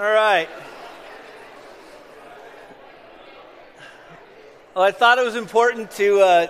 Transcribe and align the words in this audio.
All 0.00 0.10
right. 0.10 0.48
Well, 4.74 4.82
I 4.82 4.92
thought 4.92 5.18
it 5.18 5.26
was 5.26 5.36
important 5.36 5.90
to 5.90 6.20
uh, 6.20 6.46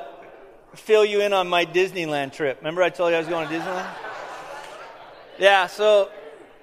fill 0.76 1.04
you 1.04 1.20
in 1.23 1.33
on 1.33 1.49
my 1.49 1.67
Disneyland 1.67 2.33
trip. 2.33 2.58
Remember, 2.58 2.81
I 2.81 2.91
told 2.91 3.10
you 3.10 3.17
I 3.17 3.18
was 3.18 3.26
going 3.26 3.49
to 3.49 3.52
Disneyland? 3.52 3.91
Yeah, 5.41 5.67
so 5.67 6.13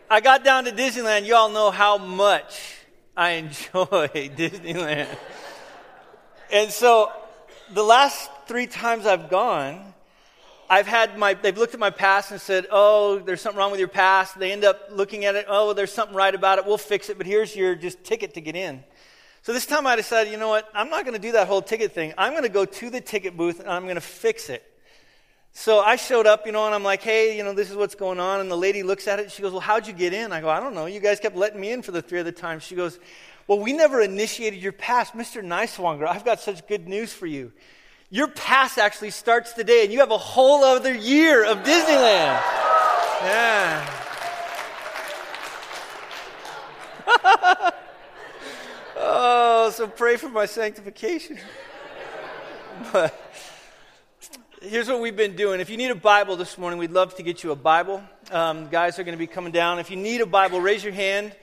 I 0.10 0.22
got 0.22 0.46
down 0.46 0.64
to 0.64 0.72
Disneyland. 0.72 1.26
You 1.26 1.36
all 1.36 1.50
know 1.50 1.72
how 1.72 1.98
much 1.98 2.58
I 3.18 3.32
enjoy 3.32 4.08
Disneyland. 4.14 5.10
And 6.54 6.72
so 6.72 7.12
the 7.74 7.84
last 7.84 8.30
three 8.48 8.68
times 8.68 9.06
I've 9.06 9.30
gone, 9.30 9.94
I've 10.70 10.88
had 10.88 11.18
my, 11.18 11.34
they've 11.34 11.58
looked 11.58 11.74
at 11.74 11.80
my 11.80 11.90
past 11.90 12.32
and 12.32 12.42
said, 12.42 12.68
oh, 12.72 13.20
there's 13.20 13.42
something 13.42 13.58
wrong 13.58 13.72
with 13.72 13.80
your 13.80 13.88
past. 13.88 14.38
They 14.38 14.52
end 14.52 14.66
up 14.66 14.90
looking 14.92 15.26
at 15.26 15.36
it, 15.36 15.46
oh, 15.48 15.74
there's 15.74 15.94
something 15.94 16.16
right 16.16 16.34
about 16.34 16.60
it. 16.60 16.66
We'll 16.66 16.78
fix 16.78 17.10
it, 17.10 17.18
but 17.18 17.26
here's 17.26 17.56
your 17.56 17.76
just 17.76 18.04
ticket 18.04 18.34
to 18.34 18.42
get 18.42 18.56
in. 18.56 18.84
So 19.44 19.54
this 19.54 19.66
time 19.66 19.88
I 19.88 19.96
decided, 19.96 20.32
you 20.32 20.38
know 20.38 20.50
what? 20.50 20.70
I'm 20.74 20.90
not 20.90 21.06
going 21.06 21.14
to 21.14 21.22
do 21.22 21.32
that 21.34 21.48
whole 21.48 21.62
ticket 21.62 21.94
thing. 21.94 22.14
I'm 22.18 22.34
going 22.34 22.44
to 22.44 22.50
go 22.50 22.66
to 22.66 22.90
the 22.90 23.00
ticket 23.00 23.38
booth 23.38 23.62
and 23.62 23.70
I'm 23.70 23.84
going 23.84 23.96
to 23.96 24.02
fix 24.02 24.50
it. 24.50 24.64
So 25.54 25.80
I 25.80 25.96
showed 25.96 26.28
up, 26.28 26.46
you 26.46 26.52
know, 26.52 26.66
and 26.66 26.76
I'm 26.76 26.84
like, 26.84 27.02
hey, 27.02 27.38
you 27.38 27.44
know, 27.44 27.54
this 27.54 27.72
is 27.72 27.76
what's 27.76 27.96
going 27.96 28.20
on. 28.20 28.42
And 28.42 28.52
the 28.52 28.58
lady 28.58 28.84
looks 28.84 29.08
at 29.08 29.20
it. 29.20 29.32
She 29.32 29.42
goes, 29.42 29.54
well, 29.54 29.62
how'd 29.62 29.88
you 29.88 29.94
get 29.94 30.14
in? 30.14 30.32
I 30.32 30.42
go, 30.42 30.50
I 30.50 30.60
don't 30.60 30.76
know. 30.76 30.86
You 30.86 31.00
guys 31.00 31.20
kept 31.20 31.36
letting 31.36 31.60
me 31.60 31.72
in 31.72 31.82
for 31.82 31.92
the 31.92 32.02
three 32.02 32.20
other 32.20 32.32
times. 32.32 32.64
She 32.64 32.76
goes, 32.76 33.00
well, 33.48 33.60
we 33.60 33.74
never 33.74 34.02
initiated 34.02 34.62
your 34.62 34.74
pass. 34.74 35.12
Mr. 35.12 35.42
Niswanger, 35.42 36.06
I've 36.06 36.26
got 36.26 36.42
such 36.42 36.68
good 36.68 36.88
news 36.88 37.14
for 37.14 37.26
you. 37.26 37.54
Your 38.10 38.28
pass 38.30 38.78
actually 38.78 39.12
starts 39.12 39.52
today, 39.52 39.84
and 39.84 39.92
you 39.92 40.00
have 40.00 40.12
a 40.12 40.18
whole 40.18 40.64
other 40.64 40.94
year 40.94 41.44
of 41.46 41.60
Disneyland. 41.60 42.42
Yeah. 43.24 43.94
Oh, 49.00 49.70
so 49.70 49.88
pray 49.88 50.16
for 50.16 50.30
my 50.30 50.46
sanctification. 50.46 51.38
but 52.94 53.14
here's 54.62 54.88
what 54.88 55.02
we've 55.02 55.16
been 55.16 55.36
doing. 55.36 55.60
If 55.60 55.70
you 55.70 55.78
need 55.78 55.92
a 55.92 55.96
Bible 55.96 56.36
this 56.36 56.58
morning, 56.58 56.80
we'd 56.80 56.92
love 56.92 57.16
to 57.16 57.24
get 57.24 57.44
you 57.44 57.52
a 57.52 57.56
Bible. 57.56 58.02
Um, 58.32 58.70
guys 58.70 58.98
are 58.98 59.04
going 59.04 59.18
to 59.18 59.20
be 59.20 59.28
coming 59.28 59.52
down. 59.52 59.80
If 59.80 59.92
you 59.92 59.98
need 59.98 60.22
a 60.22 60.26
Bible, 60.26 60.62
raise 60.62 60.84
your 60.84 60.94
hand. 60.94 61.36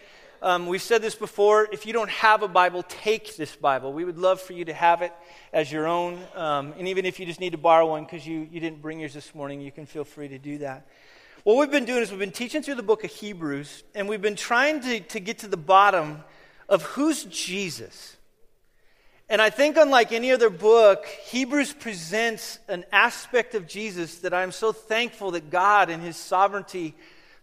Um, 0.44 0.66
we've 0.66 0.82
said 0.82 1.00
this 1.00 1.14
before. 1.14 1.66
If 1.72 1.86
you 1.86 1.94
don't 1.94 2.10
have 2.10 2.42
a 2.42 2.48
Bible, 2.48 2.82
take 2.82 3.34
this 3.38 3.56
Bible. 3.56 3.94
We 3.94 4.04
would 4.04 4.18
love 4.18 4.42
for 4.42 4.52
you 4.52 4.66
to 4.66 4.74
have 4.74 5.00
it 5.00 5.10
as 5.54 5.72
your 5.72 5.86
own. 5.86 6.20
Um, 6.34 6.74
and 6.78 6.86
even 6.86 7.06
if 7.06 7.18
you 7.18 7.24
just 7.24 7.40
need 7.40 7.52
to 7.52 7.58
borrow 7.58 7.88
one 7.88 8.04
because 8.04 8.26
you, 8.26 8.46
you 8.52 8.60
didn't 8.60 8.82
bring 8.82 9.00
yours 9.00 9.14
this 9.14 9.34
morning, 9.34 9.62
you 9.62 9.72
can 9.72 9.86
feel 9.86 10.04
free 10.04 10.28
to 10.28 10.36
do 10.38 10.58
that. 10.58 10.86
What 11.44 11.56
we've 11.56 11.70
been 11.70 11.86
doing 11.86 12.02
is 12.02 12.10
we've 12.10 12.20
been 12.20 12.30
teaching 12.30 12.60
through 12.60 12.74
the 12.74 12.82
book 12.82 13.04
of 13.04 13.10
Hebrews, 13.10 13.84
and 13.94 14.06
we've 14.06 14.20
been 14.20 14.36
trying 14.36 14.82
to, 14.82 15.00
to 15.00 15.18
get 15.18 15.38
to 15.38 15.48
the 15.48 15.56
bottom 15.56 16.22
of 16.68 16.82
who's 16.82 17.24
Jesus. 17.24 18.14
And 19.30 19.40
I 19.40 19.48
think, 19.48 19.78
unlike 19.78 20.12
any 20.12 20.30
other 20.30 20.50
book, 20.50 21.06
Hebrews 21.06 21.72
presents 21.72 22.58
an 22.68 22.84
aspect 22.92 23.54
of 23.54 23.66
Jesus 23.66 24.16
that 24.16 24.34
I'm 24.34 24.52
so 24.52 24.72
thankful 24.72 25.30
that 25.30 25.48
God, 25.48 25.88
in 25.88 26.00
His 26.00 26.18
sovereignty, 26.18 26.94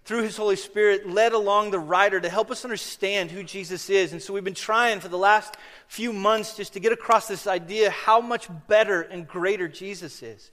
through 0.04 0.24
His 0.24 0.38
Holy 0.38 0.56
Spirit, 0.56 1.08
led 1.08 1.34
along 1.34 1.72
the 1.72 1.80
writer 1.80 2.20
to 2.20 2.30
help 2.30 2.50
us 2.52 2.66
understand 2.66 3.32
who 3.32 3.44
Jesus 3.44 3.90
is. 3.90 4.14
And 4.14 4.22
so 4.22 4.34
we've 4.34 4.44
been 4.44 4.54
trying 4.54 5.00
for 5.00 5.10
the 5.10 5.18
last 5.18 5.56
few 5.88 6.12
months 6.12 6.56
just 6.56 6.74
to 6.74 6.80
get 6.80 6.92
across 6.92 7.28
this 7.28 7.46
idea 7.48 7.92
how 7.92 8.20
much 8.20 8.48
better 8.68 9.02
and 9.02 9.28
greater 9.28 9.68
Jesus 9.68 10.24
is. 10.24 10.52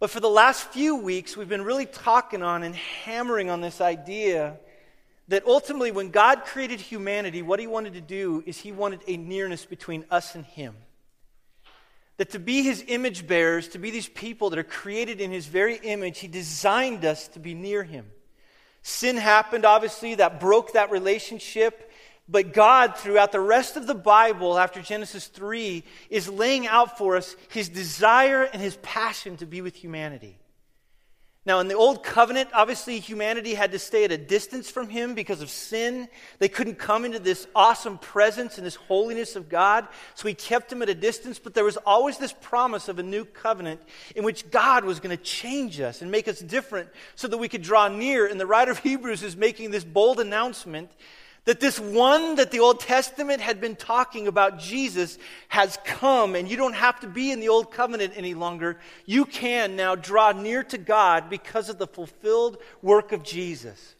But 0.00 0.10
for 0.10 0.20
the 0.20 0.30
last 0.30 0.64
few 0.68 0.96
weeks, 0.96 1.36
we've 1.36 1.48
been 1.48 1.62
really 1.62 1.86
talking 1.86 2.42
on 2.42 2.62
and 2.62 2.74
hammering 2.74 3.50
on 3.50 3.60
this 3.60 3.80
idea 3.80 4.58
that 5.28 5.46
ultimately, 5.46 5.92
when 5.92 6.10
God 6.10 6.44
created 6.44 6.80
humanity, 6.80 7.42
what 7.42 7.60
he 7.60 7.68
wanted 7.68 7.92
to 7.92 8.00
do 8.00 8.42
is 8.46 8.58
he 8.58 8.72
wanted 8.72 9.00
a 9.06 9.16
nearness 9.16 9.64
between 9.64 10.04
us 10.10 10.34
and 10.34 10.44
him. 10.44 10.74
That 12.16 12.30
to 12.30 12.40
be 12.40 12.62
his 12.62 12.82
image 12.88 13.26
bearers, 13.28 13.68
to 13.68 13.78
be 13.78 13.90
these 13.92 14.08
people 14.08 14.50
that 14.50 14.58
are 14.58 14.64
created 14.64 15.20
in 15.20 15.30
his 15.30 15.46
very 15.46 15.76
image, 15.76 16.18
he 16.18 16.28
designed 16.28 17.04
us 17.04 17.28
to 17.28 17.38
be 17.38 17.54
near 17.54 17.84
him. 17.84 18.06
Sin 18.82 19.16
happened, 19.16 19.64
obviously, 19.64 20.16
that 20.16 20.40
broke 20.40 20.72
that 20.72 20.90
relationship. 20.90 21.90
But 22.28 22.52
God, 22.52 22.96
throughout 22.96 23.32
the 23.32 23.40
rest 23.40 23.76
of 23.76 23.86
the 23.86 23.94
Bible, 23.94 24.58
after 24.58 24.80
Genesis 24.80 25.26
3, 25.26 25.84
is 26.08 26.28
laying 26.28 26.66
out 26.66 26.96
for 26.96 27.16
us 27.16 27.36
his 27.50 27.68
desire 27.68 28.44
and 28.44 28.62
his 28.62 28.76
passion 28.82 29.36
to 29.38 29.46
be 29.46 29.60
with 29.60 29.74
humanity. 29.74 30.39
Now, 31.46 31.60
in 31.60 31.68
the 31.68 31.74
Old 31.74 32.04
Covenant, 32.04 32.50
obviously 32.52 33.00
humanity 33.00 33.54
had 33.54 33.72
to 33.72 33.78
stay 33.78 34.04
at 34.04 34.12
a 34.12 34.18
distance 34.18 34.70
from 34.70 34.90
Him 34.90 35.14
because 35.14 35.40
of 35.40 35.48
sin. 35.48 36.06
They 36.38 36.50
couldn't 36.50 36.74
come 36.78 37.06
into 37.06 37.18
this 37.18 37.46
awesome 37.54 37.96
presence 37.96 38.58
and 38.58 38.66
this 38.66 38.74
holiness 38.74 39.36
of 39.36 39.48
God, 39.48 39.88
so 40.14 40.28
He 40.28 40.34
kept 40.34 40.68
them 40.68 40.82
at 40.82 40.90
a 40.90 40.94
distance. 40.94 41.38
But 41.38 41.54
there 41.54 41.64
was 41.64 41.78
always 41.78 42.18
this 42.18 42.34
promise 42.42 42.88
of 42.88 42.98
a 42.98 43.02
new 43.02 43.24
covenant 43.24 43.80
in 44.14 44.22
which 44.22 44.50
God 44.50 44.84
was 44.84 45.00
going 45.00 45.16
to 45.16 45.22
change 45.22 45.80
us 45.80 46.02
and 46.02 46.10
make 46.10 46.28
us 46.28 46.40
different 46.40 46.90
so 47.14 47.26
that 47.26 47.38
we 47.38 47.48
could 47.48 47.62
draw 47.62 47.88
near. 47.88 48.26
And 48.26 48.38
the 48.38 48.46
writer 48.46 48.70
of 48.70 48.80
Hebrews 48.80 49.22
is 49.22 49.34
making 49.34 49.70
this 49.70 49.84
bold 49.84 50.20
announcement 50.20 50.90
that 51.46 51.60
this 51.60 51.80
one 51.80 52.36
that 52.36 52.50
the 52.50 52.60
Old 52.60 52.80
Testament 52.80 53.40
had 53.40 53.60
been 53.60 53.76
talking 53.76 54.28
about, 54.28 54.58
Jesus, 54.58 55.18
has 55.48 55.78
come, 55.84 56.34
and 56.34 56.48
you 56.48 56.56
don't 56.56 56.74
have 56.74 57.00
to 57.00 57.08
be 57.08 57.30
in 57.30 57.40
the 57.40 57.48
Old 57.48 57.72
Covenant 57.72 58.12
any 58.16 58.34
longer. 58.34 58.78
You 59.06 59.24
can 59.24 59.74
now 59.74 59.94
draw 59.94 60.32
near 60.32 60.62
to 60.64 60.78
God 60.78 61.30
because 61.30 61.68
of 61.68 61.78
the 61.78 61.86
fulfilled 61.86 62.58
work 62.82 63.12
of 63.12 63.22
Jesus. 63.22 63.94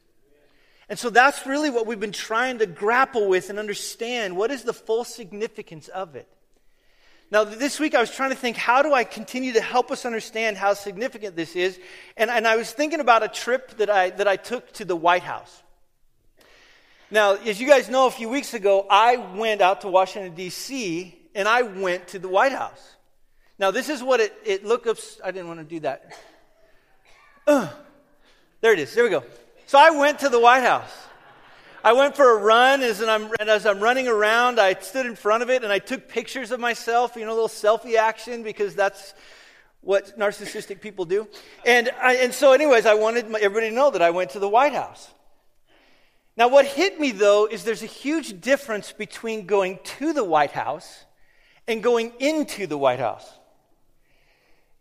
And 0.88 0.98
so 0.98 1.08
that's 1.08 1.46
really 1.46 1.70
what 1.70 1.86
we've 1.86 2.00
been 2.00 2.12
trying 2.12 2.58
to 2.58 2.66
grapple 2.66 3.28
with 3.28 3.48
and 3.48 3.58
understand. 3.58 4.36
What 4.36 4.50
is 4.50 4.64
the 4.64 4.72
full 4.72 5.04
significance 5.04 5.88
of 5.88 6.16
it? 6.16 6.28
Now, 7.30 7.44
this 7.44 7.78
week 7.78 7.94
I 7.94 8.00
was 8.00 8.10
trying 8.10 8.30
to 8.30 8.36
think, 8.36 8.56
how 8.56 8.82
do 8.82 8.92
I 8.92 9.04
continue 9.04 9.52
to 9.52 9.60
help 9.60 9.92
us 9.92 10.04
understand 10.04 10.56
how 10.56 10.74
significant 10.74 11.36
this 11.36 11.54
is? 11.54 11.78
And, 12.16 12.28
and 12.28 12.44
I 12.44 12.56
was 12.56 12.72
thinking 12.72 12.98
about 12.98 13.22
a 13.22 13.28
trip 13.28 13.76
that 13.76 13.88
I, 13.88 14.10
that 14.10 14.26
I 14.26 14.34
took 14.34 14.72
to 14.74 14.84
the 14.84 14.96
White 14.96 15.22
House. 15.22 15.62
Now, 17.12 17.34
as 17.34 17.60
you 17.60 17.66
guys 17.66 17.88
know, 17.88 18.06
a 18.06 18.10
few 18.10 18.28
weeks 18.28 18.54
ago, 18.54 18.86
I 18.88 19.16
went 19.16 19.60
out 19.60 19.80
to 19.80 19.88
Washington, 19.88 20.32
D.C., 20.36 21.16
and 21.34 21.48
I 21.48 21.62
went 21.62 22.08
to 22.08 22.20
the 22.20 22.28
White 22.28 22.52
House. 22.52 22.96
Now, 23.58 23.72
this 23.72 23.88
is 23.88 24.00
what 24.00 24.20
it, 24.20 24.32
it 24.44 24.64
looks, 24.64 25.20
I 25.24 25.32
didn't 25.32 25.48
want 25.48 25.58
to 25.58 25.64
do 25.64 25.80
that. 25.80 26.16
Uh, 27.48 27.68
there 28.60 28.72
it 28.72 28.78
is. 28.78 28.94
There 28.94 29.02
we 29.02 29.10
go. 29.10 29.24
So 29.66 29.76
I 29.76 29.90
went 29.90 30.20
to 30.20 30.28
the 30.28 30.38
White 30.38 30.62
House. 30.62 30.90
I 31.82 31.94
went 31.94 32.14
for 32.14 32.38
a 32.38 32.40
run 32.40 32.82
as 32.82 33.02
I'm, 33.02 33.28
and 33.40 33.50
as 33.50 33.66
I'm 33.66 33.80
running 33.80 34.06
around, 34.06 34.60
I 34.60 34.74
stood 34.74 35.06
in 35.06 35.16
front 35.16 35.42
of 35.42 35.50
it 35.50 35.64
and 35.64 35.72
I 35.72 35.80
took 35.80 36.08
pictures 36.08 36.52
of 36.52 36.60
myself, 36.60 37.16
you 37.16 37.24
know, 37.24 37.32
a 37.32 37.34
little 37.34 37.48
selfie 37.48 37.96
action 37.96 38.44
because 38.44 38.76
that's 38.76 39.14
what 39.80 40.16
narcissistic 40.16 40.80
people 40.80 41.06
do. 41.06 41.26
And, 41.64 41.90
I, 42.00 42.16
and 42.16 42.32
so, 42.32 42.52
anyways, 42.52 42.86
I 42.86 42.94
wanted 42.94 43.24
everybody 43.34 43.70
to 43.70 43.74
know 43.74 43.90
that 43.90 44.02
I 44.02 44.10
went 44.10 44.30
to 44.30 44.38
the 44.38 44.48
White 44.48 44.74
House. 44.74 45.10
Now, 46.40 46.48
what 46.48 46.64
hit 46.64 46.98
me 46.98 47.12
though 47.12 47.44
is 47.44 47.64
there's 47.64 47.82
a 47.82 47.86
huge 47.86 48.40
difference 48.40 48.92
between 48.92 49.44
going 49.44 49.78
to 49.98 50.14
the 50.14 50.24
White 50.24 50.52
House 50.52 51.04
and 51.68 51.82
going 51.82 52.14
into 52.18 52.66
the 52.66 52.78
White 52.78 52.98
House. 52.98 53.30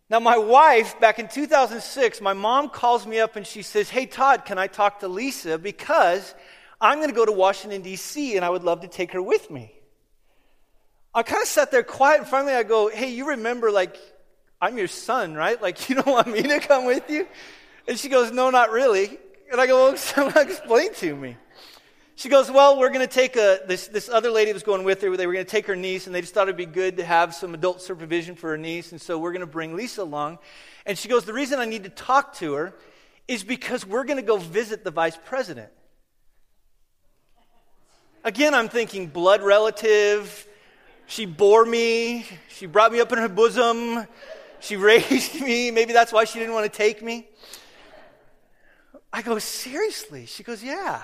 Now, 0.08 0.20
my 0.20 0.38
wife, 0.38 0.98
back 1.00 1.18
in 1.18 1.28
2006, 1.28 2.22
my 2.22 2.32
mom 2.32 2.70
calls 2.70 3.06
me 3.06 3.20
up 3.20 3.36
and 3.36 3.46
she 3.46 3.60
says, 3.60 3.90
Hey, 3.90 4.06
Todd, 4.06 4.46
can 4.46 4.56
I 4.56 4.68
talk 4.68 5.00
to 5.00 5.08
Lisa? 5.08 5.58
Because 5.58 6.34
I'm 6.80 6.96
going 6.96 7.10
to 7.10 7.14
go 7.14 7.26
to 7.26 7.32
Washington, 7.32 7.82
D.C., 7.82 8.36
and 8.36 8.42
I 8.42 8.48
would 8.48 8.64
love 8.64 8.80
to 8.80 8.88
take 8.88 9.12
her 9.12 9.20
with 9.20 9.50
me. 9.50 9.74
I 11.12 11.22
kind 11.22 11.42
of 11.42 11.48
sat 11.48 11.70
there 11.70 11.82
quiet, 11.82 12.20
and 12.20 12.26
finally 12.26 12.54
I 12.54 12.62
go, 12.62 12.88
Hey, 12.88 13.12
you 13.12 13.28
remember, 13.28 13.70
like, 13.70 13.98
I'm 14.62 14.78
your 14.78 14.88
son, 14.88 15.34
right? 15.34 15.60
Like, 15.60 15.88
you 15.90 15.96
don't 15.96 16.06
want 16.06 16.28
me 16.28 16.40
to 16.40 16.58
come 16.58 16.86
with 16.86 17.10
you? 17.10 17.28
And 17.86 17.98
she 17.98 18.08
goes, 18.08 18.32
No, 18.32 18.48
not 18.48 18.70
really. 18.70 19.18
And 19.52 19.60
I 19.60 19.66
go, 19.66 19.94
Well, 20.16 20.32
explain 20.38 20.94
to 20.94 21.14
me. 21.14 21.36
She 22.20 22.28
goes, 22.28 22.50
Well, 22.50 22.78
we're 22.78 22.90
going 22.90 23.00
to 23.00 23.06
take 23.06 23.36
a, 23.36 23.60
this, 23.66 23.88
this 23.88 24.10
other 24.10 24.30
lady 24.30 24.52
was 24.52 24.62
going 24.62 24.84
with 24.84 25.00
her. 25.00 25.16
They 25.16 25.26
were 25.26 25.32
going 25.32 25.46
to 25.46 25.50
take 25.50 25.66
her 25.68 25.74
niece, 25.74 26.04
and 26.04 26.14
they 26.14 26.20
just 26.20 26.34
thought 26.34 26.48
it'd 26.48 26.54
be 26.54 26.66
good 26.66 26.98
to 26.98 27.02
have 27.02 27.34
some 27.34 27.54
adult 27.54 27.80
supervision 27.80 28.34
for 28.34 28.50
her 28.50 28.58
niece. 28.58 28.92
And 28.92 29.00
so 29.00 29.16
we're 29.16 29.32
going 29.32 29.40
to 29.40 29.46
bring 29.46 29.74
Lisa 29.74 30.02
along. 30.02 30.38
And 30.84 30.98
she 30.98 31.08
goes, 31.08 31.24
The 31.24 31.32
reason 31.32 31.60
I 31.60 31.64
need 31.64 31.84
to 31.84 31.88
talk 31.88 32.34
to 32.34 32.52
her 32.52 32.74
is 33.26 33.42
because 33.42 33.86
we're 33.86 34.04
going 34.04 34.18
to 34.18 34.22
go 34.22 34.36
visit 34.36 34.84
the 34.84 34.90
vice 34.90 35.18
president. 35.24 35.70
Again, 38.22 38.52
I'm 38.52 38.68
thinking 38.68 39.06
blood 39.06 39.40
relative. 39.40 40.46
She 41.06 41.24
bore 41.24 41.64
me. 41.64 42.26
She 42.50 42.66
brought 42.66 42.92
me 42.92 43.00
up 43.00 43.12
in 43.12 43.18
her 43.18 43.30
bosom. 43.30 44.06
She 44.60 44.76
raised 44.90 45.40
me. 45.40 45.70
Maybe 45.70 45.94
that's 45.94 46.12
why 46.12 46.24
she 46.24 46.38
didn't 46.38 46.52
want 46.52 46.70
to 46.70 46.76
take 46.76 47.02
me. 47.02 47.26
I 49.10 49.22
go, 49.22 49.38
Seriously? 49.38 50.26
She 50.26 50.42
goes, 50.42 50.62
Yeah. 50.62 51.00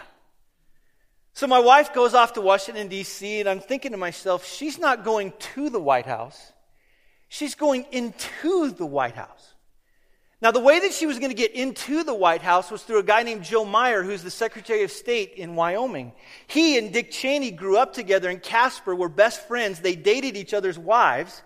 So 1.36 1.46
my 1.46 1.58
wife 1.58 1.92
goes 1.92 2.14
off 2.14 2.32
to 2.32 2.40
Washington, 2.40 2.88
D.C., 2.88 3.40
and 3.40 3.46
I'm 3.46 3.60
thinking 3.60 3.92
to 3.92 3.98
myself, 3.98 4.46
she's 4.46 4.78
not 4.78 5.04
going 5.04 5.34
to 5.54 5.68
the 5.68 5.78
White 5.78 6.06
House, 6.06 6.52
she's 7.28 7.54
going 7.54 7.84
into 7.92 8.70
the 8.70 8.86
White 8.86 9.16
House. 9.16 9.52
Now, 10.40 10.50
the 10.50 10.60
way 10.60 10.80
that 10.80 10.94
she 10.94 11.04
was 11.04 11.18
going 11.18 11.30
to 11.30 11.36
get 11.36 11.54
into 11.54 12.04
the 12.04 12.14
White 12.14 12.40
House 12.40 12.70
was 12.70 12.84
through 12.84 13.00
a 13.00 13.02
guy 13.02 13.22
named 13.22 13.44
Joe 13.44 13.66
Meyer, 13.66 14.02
who's 14.02 14.22
the 14.22 14.30
Secretary 14.30 14.82
of 14.82 14.90
State 14.90 15.34
in 15.34 15.56
Wyoming. 15.56 16.12
He 16.46 16.78
and 16.78 16.90
Dick 16.90 17.10
Cheney 17.10 17.50
grew 17.50 17.76
up 17.76 17.92
together, 17.92 18.30
and 18.30 18.42
Casper 18.42 18.94
were 18.94 19.10
best 19.10 19.46
friends. 19.46 19.80
They 19.80 19.94
dated 19.94 20.38
each 20.38 20.54
other's 20.54 20.78
wives. 20.78 21.42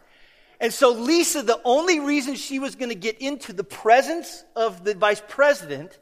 And 0.61 0.73
so, 0.73 0.93
Lisa, 0.93 1.43
the 1.43 1.61
only 1.65 1.99
reason 1.99 2.37
she 2.37 2.61
was 2.61 2.77
going 2.77 2.91
to 2.91 2.95
get 2.95 3.21
into 3.21 3.53
the 3.53 3.65
presence 3.65 4.45
of 4.55 4.85
the 4.85 4.95
vice 4.95 5.23
president 5.27 5.99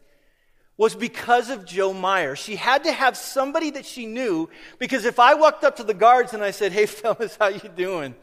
was 0.78 0.94
because 0.94 1.50
of 1.50 1.66
Joe 1.66 1.92
Meyer. 1.92 2.36
She 2.36 2.56
had 2.56 2.84
to 2.84 2.92
have 2.92 3.16
somebody 3.16 3.72
that 3.72 3.84
she 3.84 4.06
knew, 4.06 4.48
because 4.78 5.04
if 5.04 5.18
I 5.18 5.34
walked 5.34 5.64
up 5.64 5.76
to 5.76 5.82
the 5.82 5.92
guards 5.92 6.32
and 6.32 6.42
I 6.42 6.52
said, 6.52 6.72
Hey, 6.72 6.86
fellas, 6.86 7.36
how 7.38 7.48
you 7.48 7.68
doing? 7.76 8.14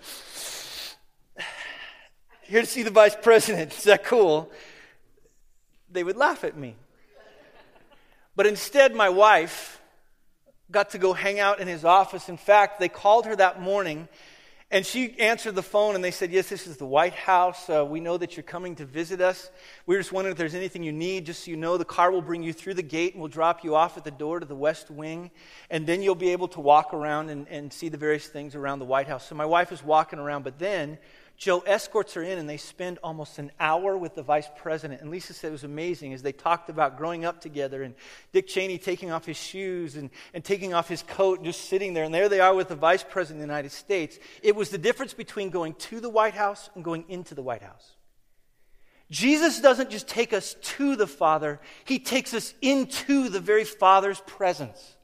here 2.42 2.62
to 2.62 2.68
see 2.68 2.81
the 2.81 2.90
vice 2.90 3.16
president. 3.22 3.74
Is 3.78 3.84
that 3.84 4.06
cool? 4.06 4.50
They 5.92 6.04
would 6.04 6.18
laugh 6.18 6.44
at 6.44 6.57
me. 6.57 6.75
But 8.36 8.48
instead, 8.48 8.96
my 8.96 9.10
wife 9.10 9.80
got 10.72 10.90
to 10.92 10.98
go 10.98 11.13
hang 11.13 11.40
out 11.40 11.60
in 11.60 11.68
his 11.68 11.86
office. 11.86 12.28
In 12.30 12.38
fact, 12.38 12.80
they 12.80 12.90
called 12.90 13.25
her 13.25 13.36
that 13.36 13.62
morning 13.62 14.07
and 14.72 14.84
she 14.84 15.18
answered 15.20 15.54
the 15.54 15.62
phone 15.62 15.94
and 15.94 16.04
they 16.04 16.10
said, 16.12 16.32
Yes, 16.32 16.50
this 16.50 16.66
is 16.66 16.78
the 16.78 16.88
White 16.88 17.14
House. 17.14 17.70
Uh, 17.70 17.86
we 17.86 18.00
know 18.00 18.18
that 18.18 18.36
you're 18.36 18.44
coming 18.44 18.76
to 18.78 18.86
visit 18.86 19.22
us. 19.22 19.52
We 19.86 19.96
are 19.96 20.00
just 20.00 20.12
wondering 20.12 20.32
if 20.32 20.40
there's 20.40 20.56
anything 20.56 20.82
you 20.82 20.92
need. 20.92 21.28
Just 21.28 21.46
so 21.46 21.52
you 21.52 21.58
know, 21.58 21.78
the 21.78 21.86
car 21.86 22.12
will 22.12 22.24
bring 22.24 22.42
you 22.42 22.52
through 22.52 22.74
the 22.74 22.84
gate 22.84 23.14
and 23.14 23.22
we'll 23.22 23.30
drop 23.30 23.64
you 23.64 23.76
off 23.76 23.96
at 23.96 24.04
the 24.04 24.12
door 24.12 24.40
to 24.40 24.46
the 24.46 24.56
West 24.56 24.90
Wing. 24.90 25.30
And 25.70 25.86
then 25.86 26.02
you'll 26.02 26.16
be 26.16 26.32
able 26.32 26.48
to 26.50 26.62
walk 26.62 26.96
around 26.96 27.30
and, 27.30 27.48
and 27.48 27.72
see 27.72 27.90
the 27.90 27.98
various 27.98 28.28
things 28.28 28.56
around 28.56 28.80
the 28.80 28.86
White 28.86 29.08
House. 29.08 29.28
So 29.28 29.36
my 29.36 29.46
wife 29.46 29.72
is 29.72 29.84
walking 29.84 30.18
around, 30.18 30.44
but 30.44 30.58
then 30.58 30.98
Joe 31.38 31.60
escorts 31.60 32.14
her 32.14 32.24
in, 32.24 32.38
and 32.38 32.50
they 32.50 32.58
spend 32.58 32.98
almost 33.04 33.40
an 33.40 33.52
hour 33.60 33.98
with 33.98 34.16
the 34.16 34.24
vice 34.24 34.48
president. 34.56 35.02
And 35.02 35.12
Lisa 35.12 35.34
said 35.34 35.50
it 35.50 35.52
was 35.52 35.66
amazing 35.66 36.14
as 36.14 36.22
they 36.22 36.32
talked 36.32 36.70
about 36.70 36.98
growing 36.98 37.26
up 37.26 37.42
together 37.42 37.84
and 37.84 37.94
Dick 38.32 38.48
Cheney 38.48 38.78
taking 38.78 39.12
off 39.12 39.26
his 39.26 39.38
shoes 39.38 39.98
and, 39.98 40.10
and 40.34 40.44
taking 40.44 40.74
off 40.74 40.88
his 40.88 41.04
coat 41.04 41.40
and 41.40 41.46
just 41.46 41.70
sitting 41.70 41.94
there. 41.94 42.06
And 42.06 42.14
there 42.14 42.30
they 42.30 42.40
are 42.40 42.56
with 42.56 42.70
the 42.70 42.76
vice 42.76 43.04
president 43.04 43.44
of 43.44 43.48
the 43.48 43.54
United 43.54 43.72
States. 43.74 44.18
It 44.42 44.56
was 44.56 44.70
the 44.70 44.78
difference 44.78 45.14
between 45.14 45.50
going 45.50 45.74
to 45.74 46.00
the 46.00 46.10
White 46.10 46.36
House 46.36 46.70
and 46.74 46.84
going 46.84 47.04
into 47.10 47.36
the 47.36 47.44
White 47.44 47.62
House. 47.62 47.96
Jesus 49.12 49.60
doesn't 49.60 49.92
just 49.92 50.08
take 50.08 50.34
us 50.34 50.56
to 50.62 50.96
the 50.96 51.08
Father, 51.08 51.60
He 51.84 52.00
takes 52.00 52.34
us 52.34 52.54
into 52.62 53.30
the 53.30 53.40
very 53.40 53.66
Father's 53.66 54.22
presence. 54.22 54.94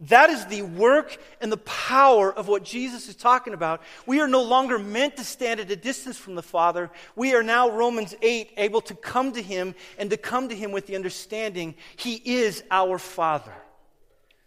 That 0.00 0.28
is 0.28 0.44
the 0.46 0.60
work 0.60 1.16
and 1.40 1.50
the 1.50 1.56
power 1.56 2.30
of 2.30 2.48
what 2.48 2.64
Jesus 2.64 3.08
is 3.08 3.14
talking 3.14 3.54
about. 3.54 3.80
We 4.04 4.20
are 4.20 4.28
no 4.28 4.42
longer 4.42 4.78
meant 4.78 5.16
to 5.16 5.24
stand 5.24 5.58
at 5.58 5.70
a 5.70 5.76
distance 5.76 6.18
from 6.18 6.34
the 6.34 6.42
Father. 6.42 6.90
We 7.14 7.34
are 7.34 7.42
now, 7.42 7.70
Romans 7.70 8.14
8, 8.20 8.52
able 8.58 8.82
to 8.82 8.94
come 8.94 9.32
to 9.32 9.40
Him 9.40 9.74
and 9.98 10.10
to 10.10 10.18
come 10.18 10.50
to 10.50 10.54
Him 10.54 10.70
with 10.70 10.86
the 10.86 10.96
understanding 10.96 11.76
He 11.96 12.16
is 12.16 12.62
our 12.70 12.98
Father. 12.98 13.54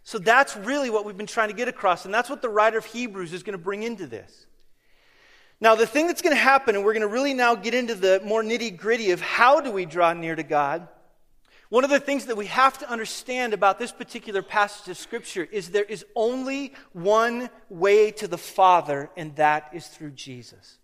So 0.04 0.18
that's 0.18 0.56
really 0.56 0.88
what 0.88 1.04
we've 1.04 1.16
been 1.16 1.26
trying 1.26 1.48
to 1.48 1.54
get 1.54 1.68
across, 1.68 2.04
and 2.04 2.14
that's 2.14 2.30
what 2.30 2.42
the 2.42 2.48
writer 2.48 2.78
of 2.78 2.84
Hebrews 2.84 3.32
is 3.32 3.42
going 3.42 3.58
to 3.58 3.62
bring 3.62 3.82
into 3.82 4.06
this. 4.06 4.46
Now, 5.60 5.74
the 5.74 5.86
thing 5.86 6.06
that's 6.06 6.22
going 6.22 6.34
to 6.34 6.40
happen, 6.40 6.74
and 6.74 6.84
we're 6.84 6.94
going 6.94 7.02
to 7.02 7.08
really 7.08 7.34
now 7.34 7.54
get 7.56 7.74
into 7.74 7.94
the 7.94 8.22
more 8.24 8.42
nitty 8.42 8.76
gritty 8.76 9.10
of 9.10 9.20
how 9.20 9.60
do 9.60 9.70
we 9.72 9.84
draw 9.84 10.12
near 10.12 10.34
to 10.34 10.42
God 10.42 10.88
one 11.70 11.84
of 11.84 11.90
the 11.90 12.00
things 12.00 12.26
that 12.26 12.36
we 12.36 12.46
have 12.46 12.78
to 12.78 12.90
understand 12.90 13.54
about 13.54 13.78
this 13.78 13.92
particular 13.92 14.42
passage 14.42 14.88
of 14.88 14.98
Scripture 14.98 15.48
is 15.50 15.70
there 15.70 15.84
is 15.84 16.04
only 16.16 16.74
one 16.92 17.48
way 17.68 18.10
to 18.10 18.26
the 18.26 18.36
Father, 18.36 19.08
and 19.16 19.34
that 19.36 19.70
is 19.72 19.86
through 19.86 20.10
Jesus. 20.10 20.79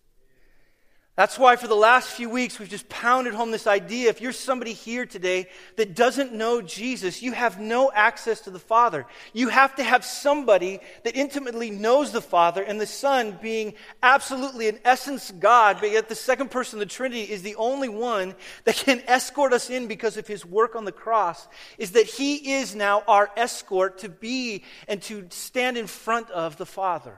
That's 1.17 1.39
why 1.39 1.57
for 1.57 1.67
the 1.67 1.75
last 1.75 2.11
few 2.11 2.29
weeks 2.29 2.59
we've 2.59 2.69
just 2.69 2.91
pounded 2.91 3.33
home 3.33 3.51
this 3.51 3.67
idea. 3.67 4.11
If 4.11 4.21
you're 4.21 4.33
somebody 4.33 4.75
here 4.75 5.07
today 5.07 5.49
that 5.77 5.95
doesn't 5.95 6.35
know 6.35 6.61
Jesus, 6.61 7.23
you 7.23 7.33
have 7.33 7.59
no 7.59 7.91
access 7.91 8.41
to 8.41 8.51
the 8.51 8.59
Father. 8.59 9.07
You 9.33 9.49
have 9.49 9.75
to 9.77 9.83
have 9.83 10.05
somebody 10.05 10.79
that 11.05 11.17
intimately 11.17 11.71
knows 11.71 12.13
the 12.13 12.21
Father 12.21 12.63
and 12.63 12.79
the 12.79 12.87
Son 12.87 13.39
being 13.41 13.73
absolutely 14.03 14.69
in 14.69 14.79
essence 14.85 15.31
God, 15.31 15.79
but 15.81 15.91
yet 15.91 16.11
the 16.11 16.15
second 16.15 16.51
person 16.51 16.79
of 16.79 16.87
the 16.87 16.95
Trinity 16.95 17.23
is 17.23 17.41
the 17.41 17.57
only 17.57 17.89
one 17.89 18.35
that 18.65 18.77
can 18.77 19.03
escort 19.07 19.55
us 19.55 19.71
in 19.71 19.87
because 19.87 20.19
of 20.19 20.27
his 20.27 20.45
work 20.45 20.77
on 20.77 20.85
the 20.85 20.93
cross, 20.93 21.49
is 21.79 21.93
that 21.93 22.05
he 22.05 22.57
is 22.57 22.75
now 22.75 23.03
our 23.09 23.31
escort 23.39 24.01
to 24.01 24.11
be 24.11 24.65
and 24.87 25.01
to 25.01 25.27
stand 25.31 25.79
in 25.79 25.87
front 25.87 26.31
of 26.31 26.59
the 26.59 26.67
Father. 26.67 27.17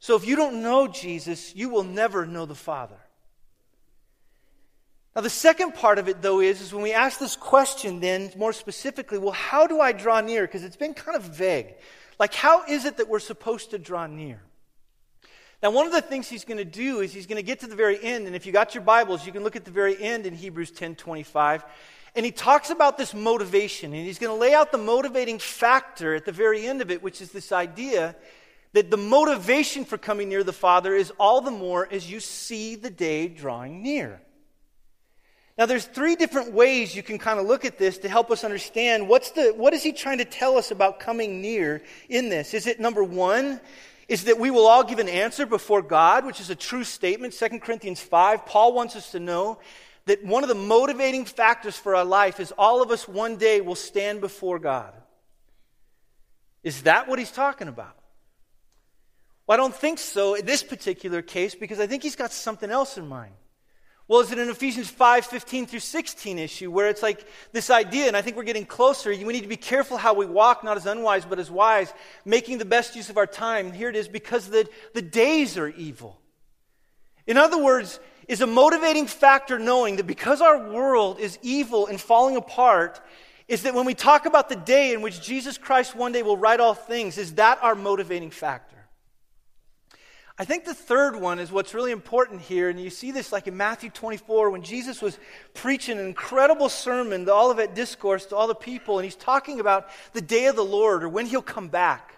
So 0.00 0.16
if 0.16 0.26
you 0.26 0.34
don't 0.34 0.62
know 0.62 0.88
Jesus, 0.88 1.54
you 1.54 1.68
will 1.68 1.84
never 1.84 2.26
know 2.26 2.46
the 2.46 2.54
Father. 2.54 2.98
Now, 5.14 5.22
the 5.22 5.30
second 5.30 5.74
part 5.74 5.98
of 5.98 6.08
it, 6.08 6.22
though, 6.22 6.40
is, 6.40 6.60
is 6.60 6.72
when 6.72 6.82
we 6.82 6.92
ask 6.92 7.18
this 7.18 7.36
question, 7.36 8.00
then 8.00 8.32
more 8.36 8.52
specifically, 8.52 9.18
well, 9.18 9.32
how 9.32 9.66
do 9.66 9.80
I 9.80 9.92
draw 9.92 10.20
near? 10.20 10.46
Because 10.46 10.64
it's 10.64 10.76
been 10.76 10.94
kind 10.94 11.16
of 11.16 11.24
vague. 11.24 11.74
Like, 12.18 12.32
how 12.32 12.64
is 12.64 12.86
it 12.86 12.96
that 12.96 13.08
we're 13.08 13.18
supposed 13.18 13.70
to 13.70 13.78
draw 13.78 14.06
near? 14.06 14.40
Now, 15.62 15.72
one 15.72 15.86
of 15.86 15.92
the 15.92 16.00
things 16.00 16.28
he's 16.28 16.44
going 16.44 16.58
to 16.58 16.64
do 16.64 17.00
is 17.00 17.12
he's 17.12 17.26
going 17.26 17.36
to 17.36 17.42
get 17.42 17.60
to 17.60 17.66
the 17.66 17.76
very 17.76 18.02
end, 18.02 18.26
and 18.26 18.34
if 18.34 18.46
you 18.46 18.52
got 18.52 18.74
your 18.74 18.82
Bibles, 18.82 19.26
you 19.26 19.32
can 19.32 19.42
look 19.42 19.56
at 19.56 19.66
the 19.66 19.70
very 19.70 20.00
end 20.00 20.24
in 20.24 20.34
Hebrews 20.34 20.70
10 20.70 20.94
25. 20.94 21.64
And 22.16 22.24
he 22.24 22.32
talks 22.32 22.70
about 22.70 22.96
this 22.96 23.12
motivation, 23.12 23.92
and 23.92 24.06
he's 24.06 24.18
going 24.18 24.34
to 24.34 24.40
lay 24.40 24.54
out 24.54 24.72
the 24.72 24.78
motivating 24.78 25.38
factor 25.38 26.14
at 26.14 26.24
the 26.24 26.32
very 26.32 26.66
end 26.66 26.80
of 26.80 26.90
it, 26.90 27.02
which 27.02 27.20
is 27.20 27.30
this 27.32 27.52
idea 27.52 28.16
that 28.72 28.90
the 28.90 28.96
motivation 28.96 29.84
for 29.84 29.98
coming 29.98 30.28
near 30.28 30.44
the 30.44 30.52
Father 30.52 30.94
is 30.94 31.12
all 31.18 31.40
the 31.40 31.50
more 31.50 31.88
as 31.90 32.10
you 32.10 32.20
see 32.20 32.76
the 32.76 32.90
day 32.90 33.28
drawing 33.28 33.82
near. 33.82 34.20
Now, 35.58 35.66
there's 35.66 35.84
three 35.84 36.16
different 36.16 36.52
ways 36.52 36.94
you 36.94 37.02
can 37.02 37.18
kind 37.18 37.38
of 37.38 37.46
look 37.46 37.64
at 37.64 37.76
this 37.76 37.98
to 37.98 38.08
help 38.08 38.30
us 38.30 38.44
understand 38.44 39.08
what's 39.08 39.32
the, 39.32 39.52
what 39.54 39.74
is 39.74 39.82
he 39.82 39.92
trying 39.92 40.18
to 40.18 40.24
tell 40.24 40.56
us 40.56 40.70
about 40.70 41.00
coming 41.00 41.42
near 41.42 41.82
in 42.08 42.28
this? 42.30 42.54
Is 42.54 42.66
it 42.66 42.80
number 42.80 43.04
one, 43.04 43.60
is 44.08 44.24
that 44.24 44.38
we 44.40 44.50
will 44.50 44.66
all 44.66 44.82
give 44.82 44.98
an 44.98 45.08
answer 45.08 45.46
before 45.46 45.82
God, 45.82 46.24
which 46.24 46.40
is 46.40 46.50
a 46.50 46.54
true 46.54 46.82
statement. 46.82 47.32
2 47.32 47.60
Corinthians 47.60 48.00
5, 48.00 48.46
Paul 48.46 48.72
wants 48.72 48.96
us 48.96 49.12
to 49.12 49.20
know 49.20 49.58
that 50.06 50.24
one 50.24 50.42
of 50.42 50.48
the 50.48 50.54
motivating 50.56 51.24
factors 51.24 51.76
for 51.76 51.94
our 51.94 52.04
life 52.04 52.40
is 52.40 52.52
all 52.58 52.82
of 52.82 52.90
us 52.90 53.06
one 53.06 53.36
day 53.36 53.60
will 53.60 53.76
stand 53.76 54.20
before 54.20 54.58
God. 54.58 54.94
Is 56.64 56.82
that 56.82 57.06
what 57.06 57.18
he's 57.18 57.30
talking 57.30 57.68
about? 57.68 57.99
Well, 59.50 59.58
I 59.58 59.62
don't 59.64 59.74
think 59.74 59.98
so 59.98 60.34
in 60.34 60.46
this 60.46 60.62
particular 60.62 61.22
case 61.22 61.56
because 61.56 61.80
I 61.80 61.88
think 61.88 62.04
he's 62.04 62.14
got 62.14 62.32
something 62.32 62.70
else 62.70 62.96
in 62.96 63.08
mind. 63.08 63.32
Well, 64.06 64.20
is 64.20 64.30
it 64.30 64.38
an 64.38 64.48
Ephesians 64.48 64.88
5 64.88 65.26
15 65.26 65.66
through 65.66 65.80
16 65.80 66.38
issue 66.38 66.70
where 66.70 66.88
it's 66.88 67.02
like 67.02 67.26
this 67.50 67.68
idea, 67.68 68.06
and 68.06 68.16
I 68.16 68.22
think 68.22 68.36
we're 68.36 68.44
getting 68.44 68.64
closer. 68.64 69.10
We 69.10 69.24
need 69.24 69.42
to 69.42 69.48
be 69.48 69.56
careful 69.56 69.96
how 69.96 70.14
we 70.14 70.24
walk, 70.24 70.62
not 70.62 70.76
as 70.76 70.86
unwise, 70.86 71.24
but 71.24 71.40
as 71.40 71.50
wise, 71.50 71.92
making 72.24 72.58
the 72.58 72.64
best 72.64 72.94
use 72.94 73.10
of 73.10 73.16
our 73.16 73.26
time. 73.26 73.72
Here 73.72 73.88
it 73.88 73.96
is 73.96 74.06
because 74.06 74.48
the, 74.48 74.68
the 74.94 75.02
days 75.02 75.58
are 75.58 75.66
evil. 75.66 76.20
In 77.26 77.36
other 77.36 77.60
words, 77.60 77.98
is 78.28 78.42
a 78.42 78.46
motivating 78.46 79.08
factor 79.08 79.58
knowing 79.58 79.96
that 79.96 80.06
because 80.06 80.40
our 80.40 80.70
world 80.70 81.18
is 81.18 81.40
evil 81.42 81.88
and 81.88 82.00
falling 82.00 82.36
apart, 82.36 83.00
is 83.48 83.64
that 83.64 83.74
when 83.74 83.84
we 83.84 83.94
talk 83.94 84.26
about 84.26 84.48
the 84.48 84.54
day 84.54 84.94
in 84.94 85.02
which 85.02 85.20
Jesus 85.20 85.58
Christ 85.58 85.96
one 85.96 86.12
day 86.12 86.22
will 86.22 86.36
right 86.36 86.60
all 86.60 86.74
things, 86.74 87.18
is 87.18 87.34
that 87.34 87.58
our 87.64 87.74
motivating 87.74 88.30
factor? 88.30 88.79
I 90.40 90.46
think 90.46 90.64
the 90.64 90.72
third 90.72 91.16
one 91.16 91.38
is 91.38 91.52
what's 91.52 91.74
really 91.74 91.92
important 91.92 92.40
here, 92.40 92.70
and 92.70 92.80
you 92.80 92.88
see 92.88 93.10
this 93.10 93.30
like 93.30 93.46
in 93.46 93.58
Matthew 93.58 93.90
24 93.90 94.48
when 94.48 94.62
Jesus 94.62 95.02
was 95.02 95.18
preaching 95.52 95.98
an 95.98 96.06
incredible 96.06 96.70
sermon, 96.70 97.26
the 97.26 97.34
Olivet 97.34 97.74
Discourse 97.74 98.24
to 98.24 98.36
all 98.36 98.46
the 98.46 98.54
people, 98.54 98.98
and 98.98 99.04
he's 99.04 99.16
talking 99.16 99.60
about 99.60 99.90
the 100.14 100.22
day 100.22 100.46
of 100.46 100.56
the 100.56 100.64
Lord 100.64 101.04
or 101.04 101.10
when 101.10 101.26
he'll 101.26 101.42
come 101.42 101.68
back. 101.68 102.14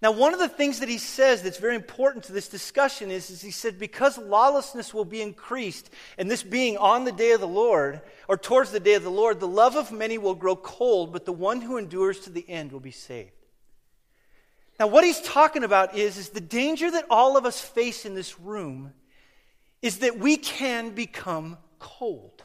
Now, 0.00 0.12
one 0.12 0.34
of 0.34 0.38
the 0.38 0.48
things 0.48 0.78
that 0.78 0.88
he 0.88 0.98
says 0.98 1.42
that's 1.42 1.58
very 1.58 1.74
important 1.74 2.22
to 2.26 2.32
this 2.32 2.46
discussion 2.46 3.10
is, 3.10 3.28
is 3.28 3.42
he 3.42 3.50
said, 3.50 3.76
because 3.76 4.16
lawlessness 4.18 4.94
will 4.94 5.04
be 5.04 5.20
increased, 5.20 5.90
and 6.18 6.30
this 6.30 6.44
being 6.44 6.76
on 6.76 7.04
the 7.04 7.10
day 7.10 7.32
of 7.32 7.40
the 7.40 7.48
Lord, 7.48 8.02
or 8.28 8.36
towards 8.36 8.70
the 8.70 8.78
day 8.78 8.94
of 8.94 9.02
the 9.02 9.10
Lord, 9.10 9.40
the 9.40 9.48
love 9.48 9.74
of 9.74 9.90
many 9.90 10.16
will 10.16 10.36
grow 10.36 10.54
cold, 10.54 11.12
but 11.12 11.24
the 11.24 11.32
one 11.32 11.60
who 11.60 11.76
endures 11.76 12.20
to 12.20 12.30
the 12.30 12.48
end 12.48 12.70
will 12.70 12.78
be 12.78 12.92
saved. 12.92 13.32
Now, 14.78 14.88
what 14.88 15.04
he's 15.04 15.20
talking 15.20 15.64
about 15.64 15.94
is, 15.96 16.18
is 16.18 16.30
the 16.30 16.40
danger 16.40 16.90
that 16.90 17.06
all 17.10 17.36
of 17.36 17.46
us 17.46 17.60
face 17.60 18.04
in 18.04 18.14
this 18.14 18.38
room 18.38 18.92
is 19.80 19.98
that 19.98 20.18
we 20.18 20.36
can 20.36 20.90
become 20.90 21.56
cold. 21.78 22.42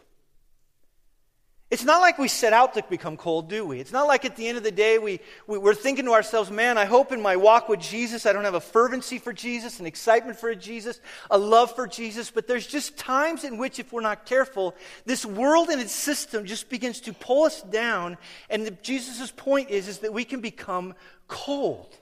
It's 1.71 1.85
not 1.85 2.01
like 2.01 2.17
we 2.17 2.27
set 2.27 2.51
out 2.51 2.73
to 2.73 2.83
become 2.89 3.15
cold, 3.15 3.49
do 3.49 3.65
we? 3.65 3.79
It's 3.79 3.93
not 3.93 4.05
like 4.05 4.25
at 4.25 4.35
the 4.35 4.45
end 4.45 4.57
of 4.57 4.63
the 4.63 4.73
day 4.73 4.99
we, 4.99 5.21
we, 5.47 5.57
are 5.57 5.73
thinking 5.73 6.03
to 6.03 6.11
ourselves, 6.11 6.51
man, 6.51 6.77
I 6.77 6.83
hope 6.83 7.13
in 7.13 7.21
my 7.21 7.37
walk 7.37 7.69
with 7.69 7.79
Jesus 7.79 8.25
I 8.25 8.33
don't 8.33 8.43
have 8.43 8.55
a 8.55 8.59
fervency 8.59 9.19
for 9.19 9.31
Jesus, 9.31 9.79
an 9.79 9.85
excitement 9.85 10.37
for 10.37 10.53
Jesus, 10.53 10.99
a 11.29 11.37
love 11.37 11.73
for 11.73 11.87
Jesus. 11.87 12.29
But 12.29 12.45
there's 12.45 12.67
just 12.67 12.97
times 12.97 13.45
in 13.45 13.57
which, 13.57 13.79
if 13.79 13.93
we're 13.93 14.01
not 14.01 14.25
careful, 14.25 14.75
this 15.05 15.25
world 15.25 15.69
and 15.69 15.81
its 15.81 15.93
system 15.93 16.45
just 16.45 16.69
begins 16.69 16.99
to 17.01 17.13
pull 17.13 17.45
us 17.45 17.61
down. 17.61 18.17
And 18.49 18.77
Jesus' 18.83 19.31
point 19.31 19.69
is, 19.69 19.87
is 19.87 19.99
that 19.99 20.11
we 20.11 20.25
can 20.25 20.41
become 20.41 20.93
cold. 21.29 21.97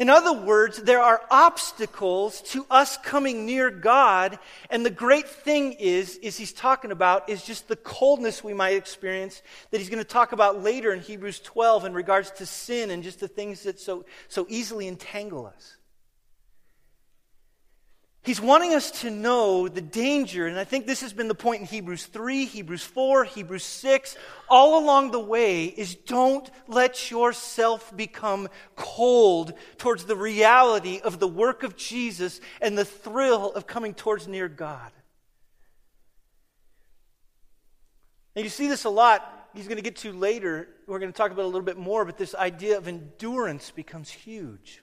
In 0.00 0.10
other 0.10 0.32
words, 0.32 0.78
there 0.78 1.00
are 1.00 1.20
obstacles 1.30 2.40
to 2.42 2.66
us 2.68 2.96
coming 2.96 3.46
near 3.46 3.70
God, 3.70 4.40
and 4.68 4.84
the 4.84 4.90
great 4.90 5.28
thing 5.28 5.74
is, 5.74 6.16
is 6.16 6.36
he's 6.36 6.52
talking 6.52 6.90
about 6.90 7.28
is 7.28 7.44
just 7.44 7.68
the 7.68 7.76
coldness 7.76 8.42
we 8.42 8.54
might 8.54 8.74
experience 8.74 9.40
that 9.70 9.78
he's 9.78 9.90
going 9.90 10.02
to 10.02 10.08
talk 10.08 10.32
about 10.32 10.62
later 10.62 10.92
in 10.92 11.00
Hebrews 11.00 11.38
12 11.40 11.84
in 11.84 11.94
regards 11.94 12.32
to 12.32 12.46
sin 12.46 12.90
and 12.90 13.04
just 13.04 13.20
the 13.20 13.28
things 13.28 13.62
that 13.62 13.78
so, 13.78 14.04
so 14.26 14.46
easily 14.48 14.88
entangle 14.88 15.46
us. 15.46 15.76
He's 18.24 18.40
wanting 18.40 18.72
us 18.72 18.90
to 19.02 19.10
know 19.10 19.68
the 19.68 19.82
danger, 19.82 20.46
and 20.46 20.58
I 20.58 20.64
think 20.64 20.86
this 20.86 21.02
has 21.02 21.12
been 21.12 21.28
the 21.28 21.34
point 21.34 21.60
in 21.60 21.66
Hebrews 21.66 22.06
3, 22.06 22.46
Hebrews 22.46 22.82
4, 22.82 23.24
Hebrews 23.24 23.64
6, 23.64 24.16
all 24.48 24.82
along 24.82 25.10
the 25.10 25.20
way, 25.20 25.66
is 25.66 25.94
don't 25.94 26.50
let 26.66 27.10
yourself 27.10 27.94
become 27.94 28.48
cold 28.76 29.52
towards 29.76 30.06
the 30.06 30.16
reality 30.16 31.00
of 31.04 31.18
the 31.18 31.28
work 31.28 31.64
of 31.64 31.76
Jesus 31.76 32.40
and 32.62 32.78
the 32.78 32.86
thrill 32.86 33.52
of 33.52 33.66
coming 33.66 33.92
towards 33.92 34.26
near 34.26 34.48
God. 34.48 34.90
And 38.34 38.42
you 38.42 38.50
see 38.50 38.68
this 38.68 38.84
a 38.84 38.90
lot. 38.90 39.50
He's 39.54 39.68
going 39.68 39.76
to 39.76 39.82
get 39.82 39.96
to 39.96 40.14
later. 40.14 40.68
We're 40.86 40.98
going 40.98 41.12
to 41.12 41.16
talk 41.16 41.30
about 41.30 41.44
a 41.44 41.52
little 41.52 41.60
bit 41.60 41.76
more, 41.76 42.06
but 42.06 42.16
this 42.16 42.34
idea 42.34 42.78
of 42.78 42.88
endurance 42.88 43.70
becomes 43.70 44.10
huge. 44.10 44.80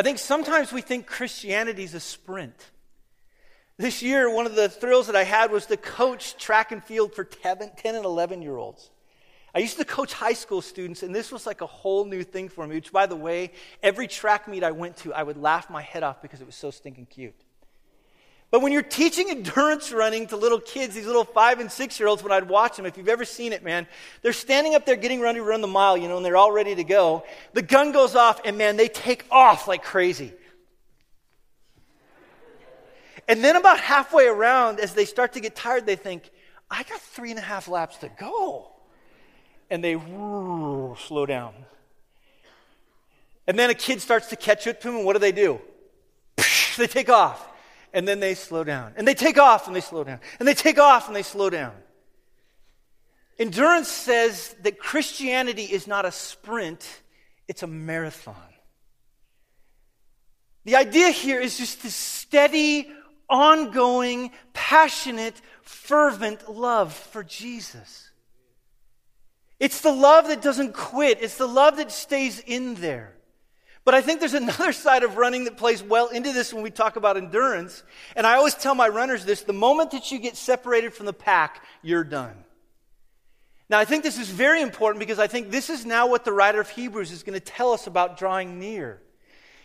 I 0.00 0.02
think 0.02 0.18
sometimes 0.18 0.72
we 0.72 0.80
think 0.80 1.06
Christianity 1.06 1.84
is 1.84 1.92
a 1.92 2.00
sprint. 2.00 2.56
This 3.76 4.00
year, 4.00 4.34
one 4.34 4.46
of 4.46 4.54
the 4.54 4.70
thrills 4.70 5.08
that 5.08 5.14
I 5.14 5.24
had 5.24 5.50
was 5.50 5.66
to 5.66 5.76
coach 5.76 6.38
track 6.38 6.72
and 6.72 6.82
field 6.82 7.14
for 7.14 7.22
10 7.22 7.58
and 7.84 8.06
11 8.06 8.40
year 8.40 8.56
olds. 8.56 8.88
I 9.54 9.58
used 9.58 9.76
to 9.76 9.84
coach 9.84 10.14
high 10.14 10.32
school 10.32 10.62
students, 10.62 11.02
and 11.02 11.14
this 11.14 11.30
was 11.30 11.44
like 11.44 11.60
a 11.60 11.66
whole 11.66 12.06
new 12.06 12.22
thing 12.22 12.48
for 12.48 12.66
me, 12.66 12.76
which, 12.76 12.92
by 12.92 13.04
the 13.04 13.14
way, 13.14 13.52
every 13.82 14.08
track 14.08 14.48
meet 14.48 14.64
I 14.64 14.70
went 14.70 14.96
to, 14.98 15.12
I 15.12 15.22
would 15.22 15.36
laugh 15.36 15.68
my 15.68 15.82
head 15.82 16.02
off 16.02 16.22
because 16.22 16.40
it 16.40 16.46
was 16.46 16.56
so 16.56 16.70
stinking 16.70 17.04
cute. 17.04 17.38
But 18.50 18.62
when 18.62 18.72
you're 18.72 18.82
teaching 18.82 19.30
endurance 19.30 19.92
running 19.92 20.26
to 20.28 20.36
little 20.36 20.58
kids, 20.58 20.94
these 20.94 21.06
little 21.06 21.24
five 21.24 21.60
and 21.60 21.70
six 21.70 22.00
year 22.00 22.08
olds, 22.08 22.22
when 22.22 22.32
I'd 22.32 22.48
watch 22.48 22.76
them, 22.76 22.84
if 22.84 22.96
you've 22.96 23.08
ever 23.08 23.24
seen 23.24 23.52
it, 23.52 23.62
man, 23.62 23.86
they're 24.22 24.32
standing 24.32 24.74
up 24.74 24.84
there 24.84 24.96
getting 24.96 25.20
ready 25.20 25.38
to 25.38 25.44
run 25.44 25.60
the 25.60 25.68
mile, 25.68 25.96
you 25.96 26.08
know, 26.08 26.16
and 26.16 26.26
they're 26.26 26.36
all 26.36 26.50
ready 26.50 26.74
to 26.74 26.82
go. 26.82 27.24
The 27.52 27.62
gun 27.62 27.92
goes 27.92 28.16
off, 28.16 28.40
and 28.44 28.58
man, 28.58 28.76
they 28.76 28.88
take 28.88 29.24
off 29.30 29.68
like 29.68 29.84
crazy. 29.84 30.32
And 33.28 33.44
then 33.44 33.54
about 33.54 33.78
halfway 33.78 34.26
around, 34.26 34.80
as 34.80 34.94
they 34.94 35.04
start 35.04 35.34
to 35.34 35.40
get 35.40 35.54
tired, 35.54 35.86
they 35.86 35.94
think, 35.94 36.28
I 36.68 36.82
got 36.82 37.00
three 37.00 37.30
and 37.30 37.38
a 37.38 37.42
half 37.42 37.68
laps 37.68 37.98
to 37.98 38.08
go. 38.08 38.72
And 39.70 39.84
they 39.84 39.94
slow 39.94 41.26
down. 41.26 41.54
And 43.46 43.56
then 43.56 43.70
a 43.70 43.74
kid 43.74 44.00
starts 44.00 44.28
to 44.30 44.36
catch 44.36 44.66
up 44.66 44.80
to 44.80 44.88
them, 44.88 44.96
and 44.96 45.06
what 45.06 45.12
do 45.12 45.20
they 45.20 45.30
do? 45.30 45.60
They 46.76 46.88
take 46.88 47.08
off 47.08 47.46
and 47.92 48.06
then 48.06 48.20
they 48.20 48.34
slow 48.34 48.64
down. 48.64 48.92
And 48.96 49.06
they 49.06 49.14
take 49.14 49.38
off 49.38 49.66
and 49.66 49.74
they 49.74 49.80
slow 49.80 50.04
down. 50.04 50.20
And 50.38 50.46
they 50.46 50.54
take 50.54 50.78
off 50.78 51.06
and 51.06 51.16
they 51.16 51.22
slow 51.22 51.50
down. 51.50 51.72
Endurance 53.38 53.88
says 53.88 54.54
that 54.62 54.78
Christianity 54.78 55.64
is 55.64 55.86
not 55.86 56.04
a 56.04 56.12
sprint, 56.12 56.86
it's 57.48 57.62
a 57.62 57.66
marathon. 57.66 58.36
The 60.64 60.76
idea 60.76 61.10
here 61.10 61.40
is 61.40 61.56
just 61.56 61.82
this 61.82 61.94
steady, 61.94 62.88
ongoing, 63.30 64.30
passionate, 64.52 65.40
fervent 65.62 66.50
love 66.50 66.92
for 66.92 67.24
Jesus. 67.24 68.10
It's 69.58 69.80
the 69.80 69.92
love 69.92 70.28
that 70.28 70.42
doesn't 70.42 70.74
quit, 70.74 71.22
it's 71.22 71.38
the 71.38 71.46
love 71.46 71.78
that 71.78 71.90
stays 71.90 72.40
in 72.40 72.74
there. 72.74 73.14
But 73.90 73.96
I 73.96 74.02
think 74.02 74.20
there's 74.20 74.34
another 74.34 74.72
side 74.86 75.02
of 75.02 75.16
running 75.16 75.46
that 75.46 75.56
plays 75.56 75.82
well 75.82 76.06
into 76.10 76.32
this 76.32 76.54
when 76.54 76.62
we 76.62 76.70
talk 76.70 76.94
about 76.94 77.16
endurance. 77.16 77.82
And 78.14 78.24
I 78.24 78.36
always 78.36 78.54
tell 78.54 78.76
my 78.76 78.86
runners 78.86 79.24
this 79.24 79.42
the 79.42 79.52
moment 79.52 79.90
that 79.90 80.12
you 80.12 80.20
get 80.20 80.36
separated 80.36 80.94
from 80.94 81.06
the 81.06 81.12
pack, 81.12 81.64
you're 81.82 82.04
done. 82.04 82.44
Now, 83.68 83.80
I 83.80 83.84
think 83.84 84.04
this 84.04 84.16
is 84.16 84.30
very 84.30 84.62
important 84.62 85.00
because 85.00 85.18
I 85.18 85.26
think 85.26 85.50
this 85.50 85.70
is 85.70 85.84
now 85.84 86.06
what 86.06 86.24
the 86.24 86.32
writer 86.32 86.60
of 86.60 86.70
Hebrews 86.70 87.10
is 87.10 87.24
going 87.24 87.34
to 87.34 87.44
tell 87.44 87.72
us 87.72 87.88
about 87.88 88.16
drawing 88.16 88.60
near. 88.60 89.02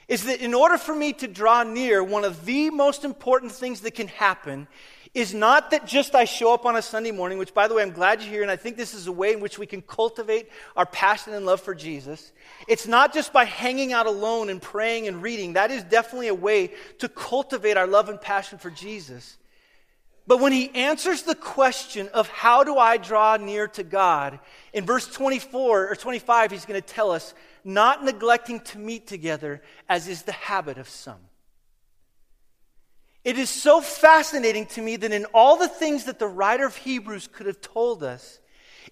Is 0.07 0.23
that 0.23 0.41
in 0.41 0.55
order 0.55 0.79
for 0.79 0.95
me 0.95 1.13
to 1.13 1.27
draw 1.27 1.61
near, 1.61 2.03
one 2.03 2.23
of 2.23 2.45
the 2.45 2.71
most 2.71 3.05
important 3.05 3.51
things 3.51 3.81
that 3.81 3.93
can 3.93 4.07
happen 4.07 4.67
is 5.15 5.33
not 5.33 5.71
that 5.71 5.87
just 5.87 6.13
I 6.13 6.25
show 6.25 6.53
up 6.53 6.65
on 6.65 6.75
a 6.75 6.81
Sunday 6.81 7.11
morning, 7.11 7.37
which, 7.37 7.53
by 7.53 7.69
the 7.69 7.73
way, 7.73 7.81
I'm 7.81 7.91
glad 7.91 8.21
you're 8.21 8.29
here, 8.29 8.41
and 8.41 8.51
I 8.51 8.57
think 8.57 8.75
this 8.75 8.93
is 8.93 9.07
a 9.07 9.11
way 9.13 9.31
in 9.31 9.39
which 9.39 9.57
we 9.57 9.65
can 9.65 9.81
cultivate 9.81 10.49
our 10.75 10.85
passion 10.85 11.33
and 11.33 11.45
love 11.45 11.61
for 11.61 11.73
Jesus. 11.73 12.33
It's 12.67 12.85
not 12.85 13.13
just 13.13 13.31
by 13.31 13.45
hanging 13.45 13.93
out 13.93 14.07
alone 14.07 14.49
and 14.49 14.61
praying 14.61 15.07
and 15.07 15.21
reading. 15.21 15.53
That 15.53 15.71
is 15.71 15.83
definitely 15.83 16.27
a 16.27 16.35
way 16.35 16.73
to 16.99 17.07
cultivate 17.07 17.77
our 17.77 17.87
love 17.87 18.09
and 18.09 18.19
passion 18.19 18.59
for 18.59 18.69
Jesus. 18.69 19.37
But 20.27 20.41
when 20.41 20.51
he 20.51 20.69
answers 20.75 21.21
the 21.21 21.35
question 21.35 22.09
of 22.13 22.27
how 22.27 22.65
do 22.65 22.77
I 22.77 22.97
draw 22.97 23.37
near 23.37 23.67
to 23.69 23.83
God, 23.83 24.39
in 24.73 24.85
verse 24.85 25.07
24 25.07 25.87
or 25.87 25.95
25, 25.95 26.51
he's 26.51 26.65
going 26.65 26.81
to 26.81 26.85
tell 26.85 27.11
us, 27.11 27.33
not 27.63 28.03
neglecting 28.03 28.59
to 28.59 28.79
meet 28.79 29.07
together, 29.07 29.61
as 29.87 30.09
is 30.09 30.23
the 30.23 30.33
habit 30.33 30.77
of 30.77 30.89
some. 30.89 31.19
It 33.25 33.39
is 33.39 33.49
so 33.49 33.81
fascinating 33.81 34.67
to 34.67 34.81
me 34.81 34.95
that 34.97 35.11
in 35.11 35.25
all 35.33 35.57
the 35.57 35.67
things 35.67 36.05
that 36.05 36.19
the 36.19 36.27
writer 36.27 36.65
of 36.65 36.77
Hebrews 36.77 37.27
could 37.27 37.47
have 37.47 37.59
told 37.59 38.03
us, 38.03 38.39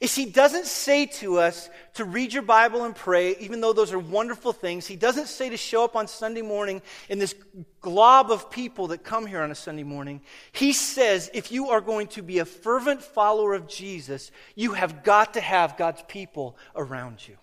is 0.01 0.15
he 0.15 0.25
doesn't 0.25 0.65
say 0.65 1.05
to 1.05 1.37
us 1.37 1.69
to 1.93 2.03
read 2.03 2.33
your 2.33 2.41
Bible 2.41 2.83
and 2.83 2.95
pray, 2.95 3.35
even 3.37 3.61
though 3.61 3.73
those 3.73 3.93
are 3.93 3.99
wonderful 3.99 4.51
things. 4.51 4.87
He 4.87 4.95
doesn't 4.95 5.27
say 5.27 5.49
to 5.49 5.55
show 5.55 5.83
up 5.83 5.95
on 5.95 6.07
Sunday 6.07 6.41
morning 6.41 6.81
in 7.09 7.19
this 7.19 7.35
glob 7.79 8.31
of 8.31 8.49
people 8.49 8.87
that 8.87 9.03
come 9.03 9.27
here 9.27 9.41
on 9.41 9.51
a 9.51 9.55
Sunday 9.55 9.83
morning. 9.83 10.21
He 10.51 10.73
says 10.73 11.29
if 11.33 11.51
you 11.51 11.69
are 11.69 11.79
going 11.79 12.07
to 12.07 12.23
be 12.23 12.39
a 12.39 12.45
fervent 12.45 13.03
follower 13.03 13.53
of 13.53 13.67
Jesus, 13.67 14.31
you 14.55 14.73
have 14.73 15.03
got 15.03 15.35
to 15.35 15.41
have 15.41 15.77
God's 15.77 16.03
people 16.07 16.57
around 16.75 17.25
you. 17.27 17.37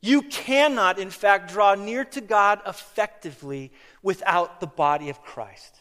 You 0.00 0.22
cannot, 0.22 0.98
in 0.98 1.10
fact, 1.10 1.50
draw 1.50 1.74
near 1.74 2.04
to 2.04 2.20
God 2.20 2.60
effectively 2.66 3.72
without 4.02 4.60
the 4.60 4.66
body 4.66 5.10
of 5.10 5.22
Christ. 5.22 5.74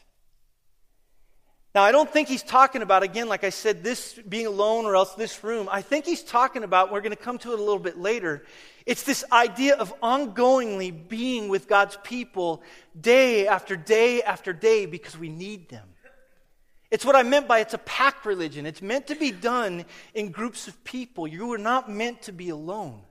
Now, 1.75 1.83
I 1.83 1.91
don't 1.91 2.09
think 2.09 2.27
he's 2.27 2.41
talking 2.41 2.81
about, 2.81 3.03
again, 3.03 3.29
like 3.29 3.43
I 3.43 3.51
said, 3.51 3.83
this 3.83 4.19
being 4.27 4.47
alone 4.47 4.85
or 4.85 4.95
else 4.95 5.13
this 5.13 5.43
room. 5.43 5.69
I 5.71 5.83
think 5.83 6.05
he's 6.05 6.23
talking 6.23 6.63
about, 6.63 6.91
we're 6.91 7.01
going 7.01 7.11
to 7.11 7.15
come 7.15 7.37
to 7.39 7.51
it 7.53 7.59
a 7.59 7.61
little 7.61 7.77
bit 7.77 7.99
later, 7.99 8.43
it's 8.87 9.03
this 9.03 9.23
idea 9.31 9.75
of 9.75 9.93
ongoingly 10.01 11.07
being 11.07 11.49
with 11.49 11.67
God's 11.67 11.97
people 12.03 12.63
day 12.99 13.45
after 13.45 13.75
day 13.75 14.23
after 14.23 14.53
day 14.53 14.87
because 14.87 15.17
we 15.17 15.29
need 15.29 15.69
them. 15.69 15.87
It's 16.89 17.05
what 17.05 17.15
I 17.15 17.23
meant 17.23 17.47
by 17.47 17.59
it's 17.59 17.73
a 17.73 17.79
pack 17.79 18.25
religion. 18.25 18.65
It's 18.65 18.81
meant 18.81 19.07
to 19.07 19.15
be 19.15 19.31
done 19.31 19.85
in 20.13 20.31
groups 20.31 20.67
of 20.67 20.83
people. 20.83 21.27
You 21.27 21.51
are 21.53 21.57
not 21.57 21.91
meant 21.91 22.23
to 22.23 22.31
be 22.31 22.49
alone. 22.49 23.01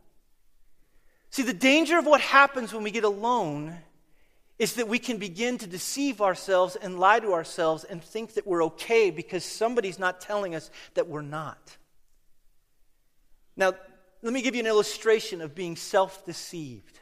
See, 1.30 1.42
the 1.42 1.52
danger 1.52 1.98
of 1.98 2.06
what 2.06 2.20
happens 2.20 2.72
when 2.72 2.82
we 2.82 2.90
get 2.90 3.04
alone 3.04 3.76
is 4.58 4.74
that 4.74 4.88
we 4.88 4.98
can 4.98 5.18
begin 5.18 5.58
to 5.58 5.66
deceive 5.66 6.22
ourselves 6.22 6.76
and 6.76 6.98
lie 6.98 7.20
to 7.20 7.32
ourselves 7.32 7.84
and 7.84 8.02
think 8.02 8.34
that 8.34 8.46
we're 8.46 8.64
okay 8.64 9.10
because 9.10 9.44
somebody's 9.44 9.98
not 9.98 10.20
telling 10.20 10.54
us 10.54 10.70
that 10.94 11.08
we're 11.08 11.22
not. 11.22 11.76
Now, 13.56 13.74
let 14.22 14.32
me 14.32 14.42
give 14.42 14.54
you 14.54 14.60
an 14.60 14.66
illustration 14.66 15.40
of 15.40 15.54
being 15.54 15.76
self 15.76 16.24
deceived. 16.24 17.00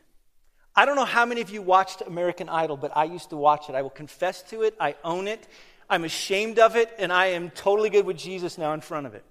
I 0.76 0.84
don't 0.84 0.96
know 0.96 1.04
how 1.04 1.25
many 1.25 1.40
of 1.40 1.50
you 1.50 1.62
watched 1.62 2.02
American 2.02 2.49
Idol, 2.49 2.76
but 2.76 2.96
I 2.96 3.04
used 3.04 3.30
to 3.30 3.37
watch 3.37 3.68
it. 3.68 3.76
I 3.76 3.82
will 3.82 3.90
confess 3.90 4.42
to 4.50 4.62
it, 4.62 4.75
I 4.80 4.96
own 5.04 5.28
it, 5.28 5.46
I'm 5.88 6.04
ashamed 6.04 6.58
of 6.58 6.75
it, 6.75 6.92
and 6.99 7.12
I 7.12 7.26
am 7.26 7.50
totally 7.50 7.90
good 7.90 8.04
with 8.04 8.16
Jesus 8.16 8.58
now 8.58 8.73
in 8.73 8.80
front 8.80 9.06
of 9.06 9.14
it. 9.14 9.25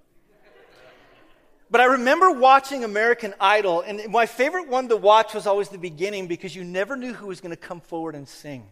But 1.73 1.81
I 1.81 1.85
remember 1.85 2.29
watching 2.29 2.83
American 2.83 3.33
Idol, 3.39 3.81
and 3.81 3.99
my 4.11 4.27
favorite 4.27 4.67
one 4.67 4.89
to 4.89 4.95
watch 4.95 5.33
was 5.33 5.47
always 5.47 5.69
the 5.69 5.79
beginning 5.79 6.27
because 6.27 6.55
you 6.55 6.63
never 6.63 6.95
knew 6.95 7.13
who 7.13 7.25
was 7.25 7.41
going 7.41 7.49
to 7.49 7.57
come 7.57 7.81
forward 7.81 8.13
and 8.13 8.27
sing. 8.27 8.67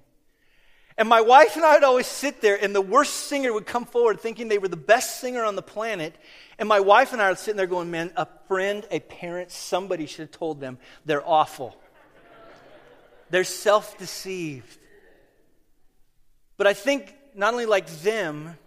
And 0.99 1.09
my 1.09 1.19
wife 1.21 1.55
and 1.55 1.65
I 1.65 1.73
would 1.73 1.83
always 1.83 2.05
sit 2.05 2.41
there, 2.41 2.63
and 2.63 2.75
the 2.75 2.79
worst 2.79 3.11
singer 3.11 3.51
would 3.53 3.65
come 3.65 3.85
forward 3.85 4.19
thinking 4.19 4.49
they 4.49 4.59
were 4.59 4.67
the 4.67 4.77
best 4.77 5.19
singer 5.19 5.43
on 5.43 5.55
the 5.55 5.63
planet. 5.63 6.15
And 6.59 6.69
my 6.69 6.79
wife 6.79 7.11
and 7.11 7.19
I 7.19 7.31
are 7.31 7.35
sitting 7.35 7.57
there 7.57 7.65
going, 7.65 7.89
Man, 7.89 8.11
a 8.15 8.27
friend, 8.47 8.85
a 8.91 8.99
parent, 8.99 9.49
somebody 9.49 10.05
should 10.05 10.27
have 10.27 10.31
told 10.31 10.59
them 10.59 10.77
they're 11.03 11.27
awful. 11.27 11.75
they're 13.31 13.43
self 13.43 13.97
deceived. 13.97 14.77
But 16.55 16.67
I 16.67 16.75
think 16.75 17.15
not 17.33 17.51
only 17.51 17.65
like 17.65 17.87
them, 18.03 18.59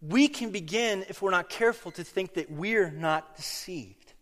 we 0.00 0.28
can 0.28 0.50
begin, 0.50 1.04
if 1.08 1.22
we're 1.22 1.30
not 1.30 1.48
careful, 1.48 1.90
to 1.92 2.04
think 2.04 2.34
that 2.34 2.50
we're 2.50 2.90
not 2.90 3.36
deceived. 3.36 4.12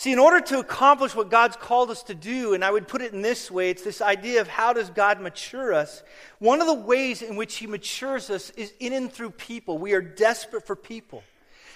See, 0.00 0.12
in 0.12 0.18
order 0.18 0.40
to 0.40 0.60
accomplish 0.60 1.14
what 1.14 1.30
God's 1.30 1.56
called 1.56 1.90
us 1.90 2.02
to 2.04 2.14
do, 2.14 2.54
and 2.54 2.64
I 2.64 2.70
would 2.70 2.88
put 2.88 3.02
it 3.02 3.12
in 3.12 3.20
this 3.20 3.50
way 3.50 3.68
it's 3.68 3.82
this 3.82 4.00
idea 4.00 4.40
of 4.40 4.48
how 4.48 4.72
does 4.72 4.88
God 4.88 5.20
mature 5.20 5.74
us. 5.74 6.02
One 6.38 6.62
of 6.62 6.66
the 6.66 6.72
ways 6.72 7.20
in 7.20 7.36
which 7.36 7.58
He 7.58 7.66
matures 7.66 8.30
us 8.30 8.48
is 8.50 8.72
in 8.80 8.94
and 8.94 9.12
through 9.12 9.32
people. 9.32 9.76
We 9.76 9.92
are 9.92 10.00
desperate 10.00 10.66
for 10.66 10.74
people. 10.74 11.22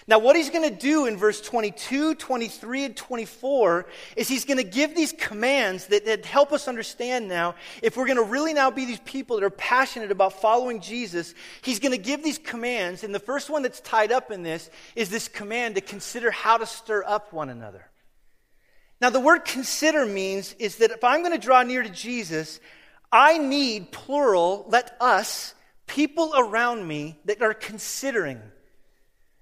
Now, 0.07 0.19
what 0.19 0.37
he's 0.37 0.51
going 0.51 0.69
to 0.69 0.77
do 0.77 1.07
in 1.07 1.17
verse 1.17 1.41
22, 1.41 2.17
23, 2.17 2.85
and 2.85 2.97
24 2.97 3.87
is 4.17 4.29
he's 4.29 4.45
going 4.45 4.59
to 4.59 4.65
give 4.65 4.95
these 4.95 5.13
commands 5.13 5.87
that, 5.87 6.05
that 6.05 6.27
help 6.27 6.53
us 6.53 6.69
understand 6.69 7.27
now 7.27 7.55
if 7.83 7.97
we're 7.97 8.05
going 8.05 8.19
to 8.19 8.23
really 8.23 8.53
now 8.53 8.71
be 8.71 8.85
these 8.85 9.01
people 9.01 9.37
that 9.37 9.45
are 9.45 9.51
passionate 9.51 10.11
about 10.11 10.43
following 10.43 10.81
Jesus. 10.81 11.35
He's 11.63 11.81
going 11.81 11.93
to 11.93 11.99
give 11.99 12.23
these 12.23 12.37
commands. 12.37 13.03
And 13.03 13.15
the 13.15 13.19
first 13.19 13.49
one 13.49 13.63
that's 13.63 13.81
tied 13.81 14.13
up 14.13 14.31
in 14.31 14.43
this 14.43 14.69
is 14.95 15.09
this 15.09 15.27
command 15.27 15.77
to 15.77 15.81
consider 15.81 16.31
how 16.31 16.59
to 16.59 16.67
stir 16.67 17.03
up 17.07 17.33
one 17.33 17.49
another. 17.49 17.89
Now, 19.01 19.09
the 19.09 19.21
word 19.21 19.47
consider 19.47 20.05
means 20.05 20.55
is 20.59 20.77
that 20.77 20.91
if 20.91 21.03
I'm 21.03 21.21
going 21.21 21.33
to 21.33 21.39
draw 21.39 21.63
near 21.63 21.83
to 21.83 21.89
Jesus, 21.89 22.61
I 23.11 23.39
need, 23.39 23.91
plural, 23.91 24.67
let 24.69 24.97
us, 25.01 25.55
people 25.87 26.35
around 26.37 26.87
me 26.87 27.19
that 27.25 27.41
are 27.41 27.55
considering 27.55 28.43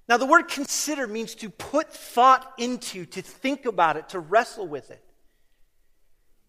now, 0.08 0.16
the 0.16 0.26
word 0.26 0.48
consider 0.48 1.06
means 1.06 1.34
to 1.36 1.48
put 1.48 1.92
thought 1.92 2.54
into, 2.58 3.06
to 3.06 3.22
think 3.22 3.66
about 3.66 3.96
it, 3.96 4.10
to 4.10 4.20
wrestle 4.20 4.66
with 4.66 4.90
it. 4.90 5.02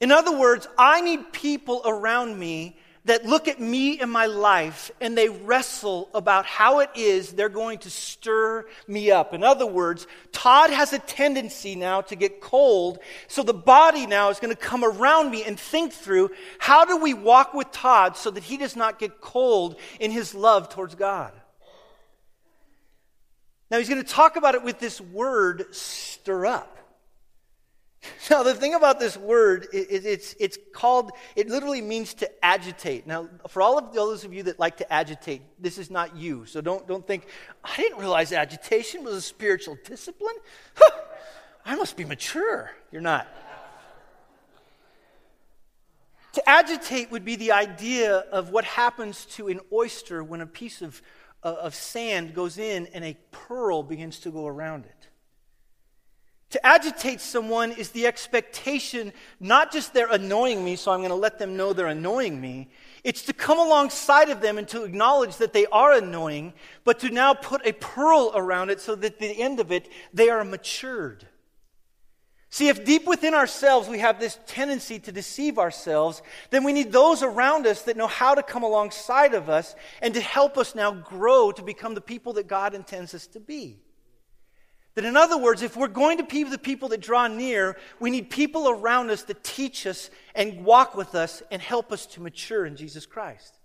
In 0.01 0.11
other 0.11 0.37
words, 0.37 0.67
I 0.77 1.01
need 1.01 1.31
people 1.31 1.81
around 1.85 2.37
me 2.37 2.77
that 3.05 3.25
look 3.25 3.47
at 3.47 3.59
me 3.59 3.99
and 3.99 4.09
my 4.09 4.25
life 4.25 4.89
and 5.01 5.17
they 5.17 5.29
wrestle 5.29 6.09
about 6.13 6.45
how 6.45 6.79
it 6.79 6.89
is 6.95 7.33
they're 7.33 7.49
going 7.49 7.77
to 7.79 7.89
stir 7.89 8.65
me 8.87 9.11
up. 9.11 9.33
In 9.33 9.43
other 9.43 9.65
words, 9.65 10.07
Todd 10.31 10.69
has 10.69 10.93
a 10.93 10.99
tendency 10.99 11.75
now 11.75 12.01
to 12.01 12.15
get 12.15 12.41
cold, 12.41 12.99
so 13.27 13.43
the 13.43 13.53
body 13.53 14.07
now 14.07 14.29
is 14.29 14.39
going 14.39 14.55
to 14.55 14.61
come 14.61 14.83
around 14.83 15.31
me 15.31 15.43
and 15.43 15.59
think 15.59 15.93
through 15.93 16.31
how 16.59 16.85
do 16.85 16.97
we 16.97 17.13
walk 17.13 17.53
with 17.53 17.71
Todd 17.71 18.17
so 18.17 18.31
that 18.31 18.43
he 18.43 18.57
does 18.57 18.75
not 18.75 18.99
get 18.99 19.21
cold 19.21 19.75
in 19.99 20.11
his 20.11 20.33
love 20.33 20.69
towards 20.69 20.95
God. 20.95 21.33
Now, 23.73 23.79
he's 23.79 23.89
going 23.89 24.03
to 24.03 24.07
talk 24.07 24.35
about 24.35 24.53
it 24.53 24.61
with 24.61 24.77
this 24.77 25.01
word, 25.01 25.73
stir 25.73 26.45
up. 26.45 26.77
Now, 28.29 28.43
the 28.43 28.53
thing 28.53 28.75
about 28.75 28.99
this 28.99 29.17
word, 29.17 29.65
it, 29.73 30.05
it's, 30.05 30.35
it's 30.39 30.59
called, 30.75 31.11
it 31.35 31.49
literally 31.49 31.81
means 31.81 32.13
to 32.15 32.45
agitate. 32.45 33.07
Now, 33.07 33.29
for 33.47 33.63
all 33.63 33.79
of 33.79 33.91
those 33.91 34.25
of 34.25 34.33
you 34.33 34.43
that 34.43 34.59
like 34.59 34.77
to 34.77 34.93
agitate, 34.93 35.41
this 35.57 35.79
is 35.79 35.89
not 35.89 36.15
you. 36.15 36.45
So 36.45 36.61
don't, 36.61 36.87
don't 36.87 37.07
think, 37.07 37.25
I 37.63 37.75
didn't 37.77 37.97
realize 37.97 38.31
agitation 38.31 39.03
was 39.03 39.15
a 39.15 39.21
spiritual 39.21 39.75
discipline. 39.83 40.35
Huh, 40.75 40.91
I 41.65 41.75
must 41.75 41.97
be 41.97 42.05
mature. 42.05 42.69
You're 42.91 43.01
not. 43.01 43.27
To 46.33 46.47
agitate 46.47 47.09
would 47.09 47.25
be 47.25 47.37
the 47.37 47.53
idea 47.53 48.17
of 48.17 48.51
what 48.51 48.65
happens 48.65 49.25
to 49.37 49.47
an 49.47 49.61
oyster 49.71 50.23
when 50.23 50.41
a 50.41 50.47
piece 50.47 50.83
of 50.83 51.01
of 51.43 51.75
sand 51.75 52.33
goes 52.33 52.57
in 52.57 52.87
and 52.87 53.03
a 53.03 53.17
pearl 53.31 53.83
begins 53.83 54.19
to 54.19 54.31
go 54.31 54.47
around 54.47 54.85
it. 54.85 55.07
To 56.51 56.63
agitate 56.63 57.19
someone 57.19 57.71
is 57.71 57.89
the 57.89 58.05
expectation, 58.05 59.11
not 59.39 59.71
just 59.71 59.91
they're 59.91 60.11
annoying 60.11 60.63
me, 60.63 60.75
so 60.75 60.91
I'm 60.91 60.99
going 60.99 61.09
to 61.09 61.15
let 61.15 61.39
them 61.39 61.57
know 61.57 61.73
they're 61.73 61.87
annoying 61.87 62.39
me. 62.39 62.69
It's 63.03 63.23
to 63.23 63.33
come 63.33 63.57
alongside 63.57 64.29
of 64.29 64.39
them 64.39 64.59
and 64.59 64.67
to 64.67 64.83
acknowledge 64.83 65.37
that 65.37 65.51
they 65.51 65.65
are 65.65 65.93
annoying, 65.93 66.53
but 66.83 66.99
to 66.99 67.09
now 67.09 67.33
put 67.33 67.65
a 67.65 67.71
pearl 67.71 68.31
around 68.35 68.69
it 68.69 68.79
so 68.79 68.93
that 68.93 69.13
at 69.13 69.19
the 69.19 69.41
end 69.41 69.59
of 69.59 69.71
it, 69.71 69.89
they 70.13 70.29
are 70.29 70.43
matured. 70.43 71.25
See, 72.53 72.67
if 72.67 72.85
deep 72.85 73.07
within 73.07 73.33
ourselves 73.33 73.89
we 73.89 73.97
have 73.97 74.19
this 74.19 74.37
tendency 74.45 74.99
to 74.99 75.11
deceive 75.11 75.57
ourselves, 75.57 76.21
then 76.51 76.63
we 76.63 76.71
need 76.71 76.91
those 76.91 77.23
around 77.23 77.65
us 77.65 77.81
that 77.81 77.97
know 77.97 78.05
how 78.05 78.35
to 78.35 78.43
come 78.43 78.61
alongside 78.61 79.33
of 79.33 79.49
us 79.49 79.73
and 80.03 80.13
to 80.13 80.21
help 80.21 80.55
us 80.59 80.75
now 80.75 80.91
grow 80.91 81.51
to 81.51 81.63
become 81.63 81.95
the 81.95 81.99
people 81.99 82.33
that 82.33 82.45
God 82.45 82.75
intends 82.75 83.15
us 83.15 83.25
to 83.25 83.39
be. 83.39 83.79
That, 84.93 85.03
in 85.03 85.17
other 85.17 85.35
words, 85.35 85.63
if 85.63 85.75
we're 85.75 85.87
going 85.87 86.19
to 86.19 86.25
be 86.25 86.43
the 86.43 86.59
people 86.59 86.89
that 86.89 87.01
draw 87.01 87.25
near, 87.25 87.75
we 87.99 88.11
need 88.11 88.29
people 88.29 88.69
around 88.69 89.09
us 89.09 89.23
that 89.23 89.43
teach 89.43 89.87
us 89.87 90.11
and 90.35 90.63
walk 90.63 90.95
with 90.95 91.15
us 91.15 91.41
and 91.49 91.59
help 91.59 91.91
us 91.91 92.05
to 92.05 92.21
mature 92.21 92.67
in 92.67 92.75
Jesus 92.75 93.07
Christ. 93.07 93.57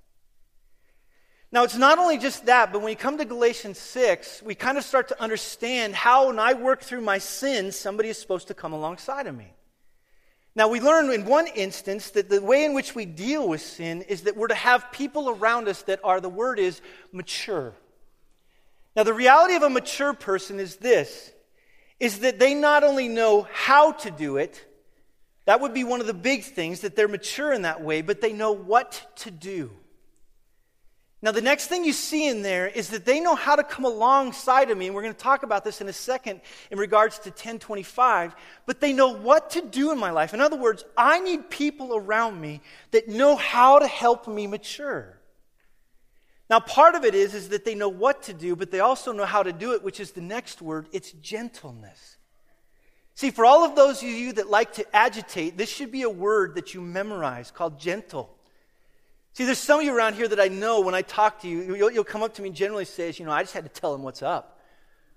Now, 1.50 1.64
it's 1.64 1.76
not 1.76 1.98
only 1.98 2.18
just 2.18 2.44
that, 2.46 2.72
but 2.72 2.82
when 2.82 2.90
you 2.90 2.96
come 2.96 3.16
to 3.16 3.24
Galatians 3.24 3.78
6, 3.78 4.42
we 4.42 4.54
kind 4.54 4.76
of 4.76 4.84
start 4.84 5.08
to 5.08 5.22
understand 5.22 5.94
how, 5.94 6.26
when 6.26 6.38
I 6.38 6.52
work 6.52 6.82
through 6.82 7.00
my 7.00 7.16
sin, 7.18 7.72
somebody 7.72 8.10
is 8.10 8.18
supposed 8.18 8.48
to 8.48 8.54
come 8.54 8.74
alongside 8.74 9.26
of 9.26 9.34
me. 9.34 9.54
Now, 10.54 10.68
we 10.68 10.80
learn 10.80 11.10
in 11.10 11.24
one 11.24 11.46
instance 11.46 12.10
that 12.10 12.28
the 12.28 12.42
way 12.42 12.64
in 12.64 12.74
which 12.74 12.94
we 12.94 13.06
deal 13.06 13.48
with 13.48 13.62
sin 13.62 14.02
is 14.02 14.22
that 14.22 14.36
we're 14.36 14.48
to 14.48 14.54
have 14.54 14.92
people 14.92 15.30
around 15.30 15.68
us 15.68 15.82
that 15.82 16.00
are, 16.04 16.20
the 16.20 16.28
word 16.28 16.58
is, 16.58 16.82
mature. 17.12 17.74
Now, 18.94 19.04
the 19.04 19.14
reality 19.14 19.54
of 19.54 19.62
a 19.62 19.70
mature 19.70 20.12
person 20.12 20.60
is 20.60 20.76
this 20.76 21.32
is 22.00 22.20
that 22.20 22.38
they 22.38 22.54
not 22.54 22.84
only 22.84 23.08
know 23.08 23.46
how 23.52 23.92
to 23.92 24.10
do 24.10 24.36
it, 24.36 24.64
that 25.46 25.60
would 25.60 25.74
be 25.74 25.82
one 25.82 26.00
of 26.00 26.06
the 26.06 26.14
big 26.14 26.44
things, 26.44 26.80
that 26.80 26.94
they're 26.94 27.08
mature 27.08 27.52
in 27.52 27.62
that 27.62 27.80
way, 27.82 28.02
but 28.02 28.20
they 28.20 28.32
know 28.32 28.52
what 28.52 29.06
to 29.16 29.30
do. 29.30 29.70
Now, 31.20 31.32
the 31.32 31.40
next 31.40 31.66
thing 31.66 31.84
you 31.84 31.92
see 31.92 32.28
in 32.28 32.42
there 32.42 32.68
is 32.68 32.90
that 32.90 33.04
they 33.04 33.18
know 33.18 33.34
how 33.34 33.56
to 33.56 33.64
come 33.64 33.84
alongside 33.84 34.70
of 34.70 34.78
me, 34.78 34.86
and 34.86 34.94
we're 34.94 35.02
going 35.02 35.14
to 35.14 35.18
talk 35.18 35.42
about 35.42 35.64
this 35.64 35.80
in 35.80 35.88
a 35.88 35.92
second 35.92 36.40
in 36.70 36.78
regards 36.78 37.18
to 37.20 37.30
1025, 37.30 38.36
but 38.66 38.80
they 38.80 38.92
know 38.92 39.08
what 39.08 39.50
to 39.50 39.62
do 39.62 39.90
in 39.90 39.98
my 39.98 40.12
life. 40.12 40.32
In 40.32 40.40
other 40.40 40.56
words, 40.56 40.84
I 40.96 41.18
need 41.18 41.50
people 41.50 41.96
around 41.96 42.40
me 42.40 42.60
that 42.92 43.08
know 43.08 43.34
how 43.34 43.80
to 43.80 43.86
help 43.88 44.28
me 44.28 44.46
mature. 44.46 45.18
Now, 46.48 46.60
part 46.60 46.94
of 46.94 47.04
it 47.04 47.16
is, 47.16 47.34
is 47.34 47.48
that 47.48 47.64
they 47.64 47.74
know 47.74 47.88
what 47.88 48.22
to 48.24 48.32
do, 48.32 48.54
but 48.54 48.70
they 48.70 48.80
also 48.80 49.10
know 49.10 49.26
how 49.26 49.42
to 49.42 49.52
do 49.52 49.72
it, 49.72 49.82
which 49.82 49.98
is 49.98 50.12
the 50.12 50.20
next 50.20 50.62
word 50.62 50.86
it's 50.92 51.10
gentleness. 51.12 52.16
See, 53.14 53.32
for 53.32 53.44
all 53.44 53.64
of 53.64 53.74
those 53.74 54.00
of 54.04 54.08
you 54.08 54.34
that 54.34 54.48
like 54.48 54.74
to 54.74 54.96
agitate, 54.96 55.58
this 55.58 55.68
should 55.68 55.90
be 55.90 56.02
a 56.02 56.10
word 56.10 56.54
that 56.54 56.74
you 56.74 56.80
memorize 56.80 57.50
called 57.50 57.80
gentle. 57.80 58.37
See, 59.38 59.44
there's 59.44 59.58
some 59.58 59.78
of 59.78 59.86
you 59.86 59.96
around 59.96 60.16
here 60.16 60.26
that 60.26 60.40
I 60.40 60.48
know 60.48 60.80
when 60.80 60.96
I 60.96 61.02
talk 61.02 61.42
to 61.42 61.48
you, 61.48 61.76
you'll, 61.76 61.92
you'll 61.92 62.02
come 62.02 62.24
up 62.24 62.34
to 62.34 62.42
me 62.42 62.48
and 62.48 62.56
generally 62.56 62.84
say, 62.84 63.14
you 63.16 63.24
know, 63.24 63.30
I 63.30 63.44
just 63.44 63.54
had 63.54 63.62
to 63.62 63.70
tell 63.70 63.94
him 63.94 64.02
what's 64.02 64.20
up. 64.20 64.58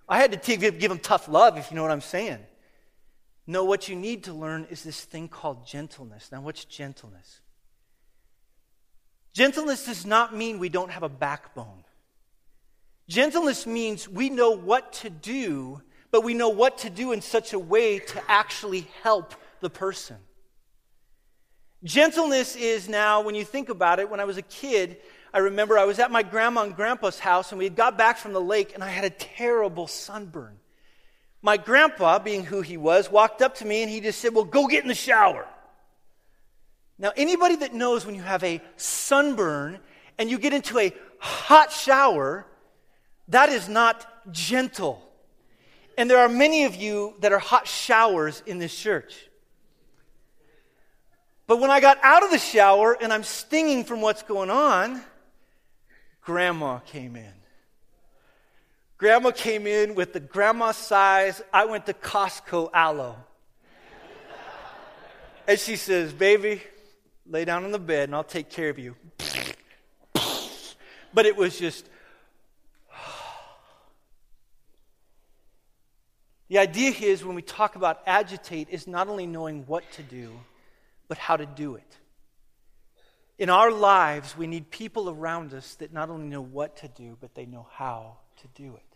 I 0.07 0.19
had 0.19 0.31
to 0.33 0.37
t- 0.37 0.57
give 0.57 0.91
him 0.91 0.99
tough 0.99 1.27
love, 1.27 1.57
if 1.57 1.71
you 1.71 1.75
know 1.75 1.81
what 1.81 1.89
I'm 1.89 2.01
saying. 2.01 2.37
No, 3.47 3.63
what 3.63 3.89
you 3.89 3.95
need 3.95 4.25
to 4.25 4.33
learn 4.33 4.67
is 4.69 4.83
this 4.83 5.03
thing 5.03 5.27
called 5.27 5.65
gentleness. 5.65 6.31
Now, 6.31 6.41
what's 6.41 6.65
gentleness? 6.65 7.41
Gentleness 9.33 9.87
does 9.87 10.05
not 10.05 10.35
mean 10.35 10.59
we 10.59 10.69
don't 10.69 10.91
have 10.91 11.01
a 11.01 11.09
backbone. 11.09 11.83
Gentleness 13.07 13.65
means 13.65 14.07
we 14.07 14.29
know 14.29 14.51
what 14.51 14.93
to 14.93 15.09
do, 15.09 15.81
but 16.11 16.23
we 16.23 16.35
know 16.35 16.49
what 16.49 16.77
to 16.77 16.91
do 16.91 17.11
in 17.11 17.21
such 17.21 17.53
a 17.53 17.59
way 17.59 17.97
to 17.97 18.21
actually 18.29 18.87
help 19.01 19.33
the 19.61 19.69
person. 19.71 20.17
Gentleness 21.83 22.55
is 22.55 22.87
now, 22.87 23.21
when 23.21 23.33
you 23.33 23.43
think 23.43 23.69
about 23.69 23.99
it, 23.99 24.09
when 24.09 24.19
I 24.19 24.25
was 24.25 24.37
a 24.37 24.43
kid, 24.43 24.97
I 25.33 25.39
remember 25.39 25.79
I 25.79 25.85
was 25.85 25.97
at 25.97 26.11
my 26.11 26.21
grandma 26.21 26.63
and 26.63 26.75
grandpa's 26.75 27.17
house 27.17 27.51
and 27.51 27.57
we 27.57 27.63
had 27.65 27.75
got 27.75 27.97
back 27.97 28.17
from 28.17 28.33
the 28.33 28.41
lake 28.41 28.73
and 28.73 28.83
I 28.83 28.89
had 28.89 29.03
a 29.03 29.09
terrible 29.09 29.87
sunburn. 29.87 30.57
My 31.41 31.57
grandpa, 31.57 32.19
being 32.19 32.43
who 32.43 32.61
he 32.61 32.77
was, 32.77 33.09
walked 33.09 33.41
up 33.41 33.55
to 33.55 33.65
me 33.65 33.81
and 33.81 33.89
he 33.89 33.99
just 33.99 34.19
said, 34.19 34.35
Well, 34.35 34.43
go 34.43 34.67
get 34.67 34.83
in 34.83 34.87
the 34.87 34.95
shower. 34.95 35.47
Now, 36.99 37.11
anybody 37.17 37.55
that 37.57 37.73
knows 37.73 38.05
when 38.05 38.13
you 38.13 38.21
have 38.21 38.43
a 38.43 38.61
sunburn 38.75 39.79
and 40.19 40.29
you 40.29 40.37
get 40.37 40.53
into 40.53 40.77
a 40.77 40.93
hot 41.17 41.71
shower, 41.71 42.45
that 43.29 43.49
is 43.49 43.67
not 43.67 44.05
gentle. 44.31 45.01
And 45.97 46.07
there 46.07 46.19
are 46.19 46.29
many 46.29 46.65
of 46.65 46.75
you 46.75 47.15
that 47.21 47.31
are 47.31 47.39
hot 47.39 47.67
showers 47.67 48.43
in 48.45 48.59
this 48.59 48.77
church. 48.77 49.30
But 51.51 51.59
when 51.59 51.69
I 51.69 51.81
got 51.81 51.99
out 52.01 52.23
of 52.23 52.31
the 52.31 52.39
shower 52.39 52.97
and 53.01 53.11
I'm 53.11 53.25
stinging 53.25 53.83
from 53.83 53.99
what's 53.99 54.23
going 54.23 54.49
on, 54.49 55.01
grandma 56.21 56.79
came 56.79 57.17
in. 57.17 57.33
Grandma 58.97 59.31
came 59.31 59.67
in 59.67 59.93
with 59.93 60.13
the 60.13 60.21
grandma 60.21 60.71
size, 60.71 61.41
I 61.51 61.65
went 61.65 61.87
to 61.87 61.93
Costco 61.93 62.69
aloe. 62.73 63.17
and 65.45 65.59
she 65.59 65.75
says, 65.75 66.13
Baby, 66.13 66.61
lay 67.29 67.43
down 67.43 67.65
on 67.65 67.73
the 67.73 67.79
bed 67.79 68.07
and 68.07 68.15
I'll 68.15 68.23
take 68.23 68.49
care 68.49 68.69
of 68.69 68.79
you. 68.79 68.95
but 71.13 71.25
it 71.25 71.35
was 71.35 71.59
just. 71.59 71.85
the 76.47 76.59
idea 76.59 76.91
here 76.91 77.11
is 77.11 77.25
when 77.25 77.35
we 77.35 77.41
talk 77.41 77.75
about 77.75 78.03
agitate 78.07 78.69
is 78.71 78.87
not 78.87 79.09
only 79.09 79.27
knowing 79.27 79.65
what 79.67 79.83
to 79.91 80.01
do, 80.01 80.31
but 81.11 81.17
how 81.17 81.35
to 81.35 81.45
do 81.45 81.75
it. 81.75 81.97
In 83.37 83.49
our 83.49 83.69
lives, 83.69 84.37
we 84.37 84.47
need 84.47 84.71
people 84.71 85.09
around 85.09 85.53
us 85.53 85.75
that 85.75 85.91
not 85.91 86.09
only 86.09 86.27
know 86.27 86.39
what 86.39 86.77
to 86.77 86.87
do, 86.87 87.17
but 87.19 87.35
they 87.35 87.45
know 87.45 87.67
how 87.69 88.15
to 88.41 88.47
do 88.55 88.77
it. 88.77 88.95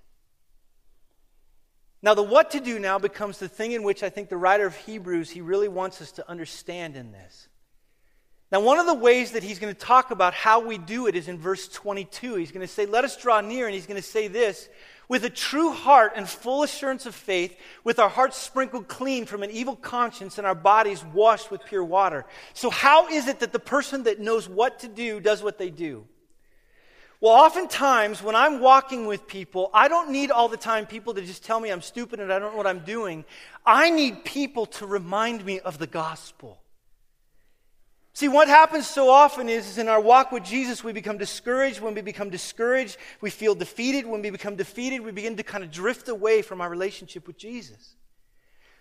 Now, 2.01 2.13
the 2.13 2.23
what 2.23 2.51
to 2.51 2.61
do 2.61 2.79
now 2.79 2.99
becomes 2.99 3.37
the 3.37 3.49
thing 3.49 3.73
in 3.73 3.83
which 3.83 4.01
I 4.01 4.07
think 4.07 4.29
the 4.29 4.37
writer 4.37 4.65
of 4.65 4.77
Hebrews, 4.77 5.29
he 5.29 5.41
really 5.41 5.67
wants 5.67 6.01
us 6.01 6.13
to 6.13 6.29
understand 6.29 6.95
in 6.95 7.11
this. 7.11 7.49
Now, 8.51 8.61
one 8.61 8.79
of 8.79 8.85
the 8.85 8.93
ways 8.93 9.31
that 9.31 9.43
he's 9.43 9.59
going 9.59 9.73
to 9.73 9.79
talk 9.79 10.11
about 10.11 10.33
how 10.33 10.59
we 10.59 10.77
do 10.77 11.07
it 11.07 11.15
is 11.15 11.27
in 11.27 11.39
verse 11.39 11.67
22. 11.67 12.35
He's 12.35 12.51
going 12.51 12.65
to 12.65 12.71
say, 12.71 12.85
Let 12.85 13.03
us 13.03 13.17
draw 13.17 13.41
near, 13.41 13.65
and 13.65 13.73
he's 13.73 13.87
going 13.87 14.01
to 14.01 14.07
say 14.07 14.27
this 14.27 14.69
with 15.07 15.23
a 15.23 15.29
true 15.29 15.71
heart 15.71 16.13
and 16.15 16.27
full 16.27 16.63
assurance 16.63 17.05
of 17.05 17.13
faith, 17.13 17.55
with 17.83 17.99
our 17.99 18.09
hearts 18.09 18.37
sprinkled 18.37 18.87
clean 18.87 19.25
from 19.25 19.43
an 19.43 19.51
evil 19.51 19.75
conscience 19.75 20.37
and 20.37 20.47
our 20.47 20.55
bodies 20.55 21.03
washed 21.05 21.51
with 21.51 21.63
pure 21.65 21.83
water. 21.83 22.25
So, 22.53 22.69
how 22.69 23.07
is 23.07 23.27
it 23.27 23.39
that 23.39 23.51
the 23.51 23.59
person 23.59 24.03
that 24.03 24.19
knows 24.19 24.47
what 24.49 24.79
to 24.79 24.87
do 24.87 25.19
does 25.19 25.43
what 25.43 25.57
they 25.57 25.69
do? 25.69 26.05
Well, 27.21 27.33
oftentimes 27.33 28.21
when 28.21 28.35
I'm 28.35 28.59
walking 28.59 29.07
with 29.07 29.25
people, 29.25 29.71
I 29.73 29.87
don't 29.87 30.11
need 30.11 30.31
all 30.31 30.49
the 30.49 30.57
time 30.57 30.85
people 30.85 31.13
to 31.13 31.21
just 31.21 31.43
tell 31.43 31.59
me 31.59 31.71
I'm 31.71 31.81
stupid 31.81 32.19
and 32.19 32.31
I 32.31 32.39
don't 32.39 32.51
know 32.51 32.57
what 32.57 32.67
I'm 32.67 32.79
doing. 32.79 33.25
I 33.65 33.89
need 33.89 34.25
people 34.25 34.65
to 34.67 34.85
remind 34.85 35.45
me 35.45 35.59
of 35.59 35.79
the 35.79 35.87
gospel. 35.87 36.59
See, 38.15 38.29
what 38.29 38.47
happens 38.47 38.87
so 38.87 39.09
often 39.09 39.49
is, 39.49 39.67
is, 39.67 39.77
in 39.77 39.89
our 39.89 39.99
walk 39.99 40.31
with 40.31 40.45
Jesus, 40.45 40.81
we 40.81 40.93
become 40.93 41.17
discouraged. 41.17 41.81
When 41.81 41.93
we 41.93 42.01
become 42.01 42.29
discouraged, 42.29 42.95
we 43.19 43.29
feel 43.29 43.55
defeated. 43.55 44.07
When 44.07 44.21
we 44.21 44.29
become 44.29 44.55
defeated, 44.55 45.01
we 45.01 45.11
begin 45.11 45.35
to 45.35 45.43
kind 45.43 45.65
of 45.65 45.69
drift 45.69 46.07
away 46.07 46.41
from 46.41 46.61
our 46.61 46.69
relationship 46.69 47.27
with 47.27 47.37
Jesus. 47.37 47.97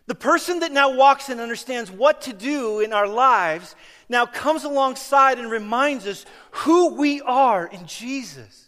The 0.06 0.14
person 0.14 0.60
that 0.60 0.70
now 0.70 0.94
walks 0.94 1.30
and 1.30 1.40
understands 1.40 1.90
what 1.90 2.20
to 2.22 2.32
do 2.32 2.78
in 2.78 2.92
our 2.92 3.08
lives 3.08 3.74
now 4.08 4.24
comes 4.24 4.62
alongside 4.62 5.40
and 5.40 5.50
reminds 5.50 6.06
us 6.06 6.24
who 6.52 6.94
we 6.94 7.20
are 7.22 7.66
in 7.66 7.86
Jesus. 7.86 8.63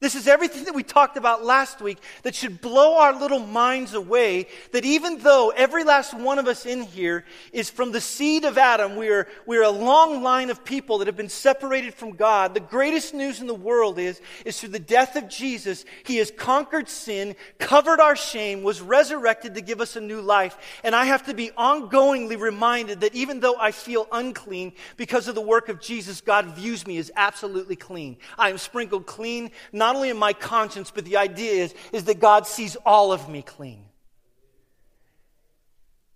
This 0.00 0.14
is 0.14 0.26
everything 0.26 0.64
that 0.64 0.74
we 0.74 0.82
talked 0.82 1.18
about 1.18 1.44
last 1.44 1.82
week 1.82 1.98
that 2.22 2.34
should 2.34 2.62
blow 2.62 2.96
our 2.96 3.20
little 3.20 3.38
minds 3.38 3.92
away. 3.92 4.46
That 4.72 4.86
even 4.86 5.18
though 5.18 5.52
every 5.54 5.84
last 5.84 6.14
one 6.14 6.38
of 6.38 6.46
us 6.46 6.64
in 6.64 6.84
here 6.84 7.26
is 7.52 7.68
from 7.68 7.92
the 7.92 8.00
seed 8.00 8.46
of 8.46 8.56
Adam, 8.56 8.96
we 8.96 9.10
are, 9.10 9.28
we 9.46 9.58
are 9.58 9.62
a 9.62 9.68
long 9.68 10.22
line 10.22 10.48
of 10.48 10.64
people 10.64 10.98
that 10.98 11.06
have 11.06 11.18
been 11.18 11.28
separated 11.28 11.92
from 11.92 12.12
God. 12.12 12.54
The 12.54 12.60
greatest 12.60 13.12
news 13.12 13.42
in 13.42 13.46
the 13.46 13.52
world 13.54 13.98
is, 13.98 14.22
is 14.46 14.58
through 14.58 14.70
the 14.70 14.78
death 14.78 15.16
of 15.16 15.28
Jesus, 15.28 15.84
He 16.04 16.16
has 16.16 16.30
conquered 16.30 16.88
sin, 16.88 17.36
covered 17.58 18.00
our 18.00 18.16
shame, 18.16 18.62
was 18.62 18.80
resurrected 18.80 19.54
to 19.56 19.60
give 19.60 19.82
us 19.82 19.96
a 19.96 20.00
new 20.00 20.22
life. 20.22 20.56
And 20.82 20.94
I 20.94 21.04
have 21.04 21.26
to 21.26 21.34
be 21.34 21.50
ongoingly 21.50 22.40
reminded 22.40 23.02
that 23.02 23.14
even 23.14 23.40
though 23.40 23.56
I 23.60 23.70
feel 23.70 24.08
unclean 24.10 24.72
because 24.96 25.28
of 25.28 25.34
the 25.34 25.42
work 25.42 25.68
of 25.68 25.78
Jesus, 25.78 26.22
God 26.22 26.56
views 26.56 26.86
me 26.86 26.96
as 26.96 27.10
absolutely 27.16 27.76
clean. 27.76 28.16
I 28.38 28.48
am 28.48 28.56
sprinkled 28.56 29.04
clean, 29.04 29.50
not 29.74 29.89
not 29.90 29.96
only 29.96 30.10
in 30.10 30.16
my 30.16 30.32
conscience, 30.32 30.92
but 30.94 31.04
the 31.04 31.16
idea 31.16 31.64
is, 31.64 31.74
is 31.92 32.04
that 32.04 32.20
God 32.20 32.46
sees 32.46 32.76
all 32.86 33.12
of 33.12 33.28
me 33.28 33.42
clean. 33.42 33.86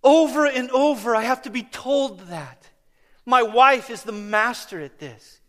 Over 0.01 0.45
and 0.45 0.69
over, 0.71 1.13
I 1.13 1.23
have 1.23 1.41
to 1.41 1.49
be 1.49 1.63
told 1.63 2.21
that. 2.29 2.69
My 3.25 3.43
wife 3.43 3.89
is 3.89 4.03
the 4.03 4.13
master 4.13 4.79
at 4.79 4.97
this. 4.97 5.41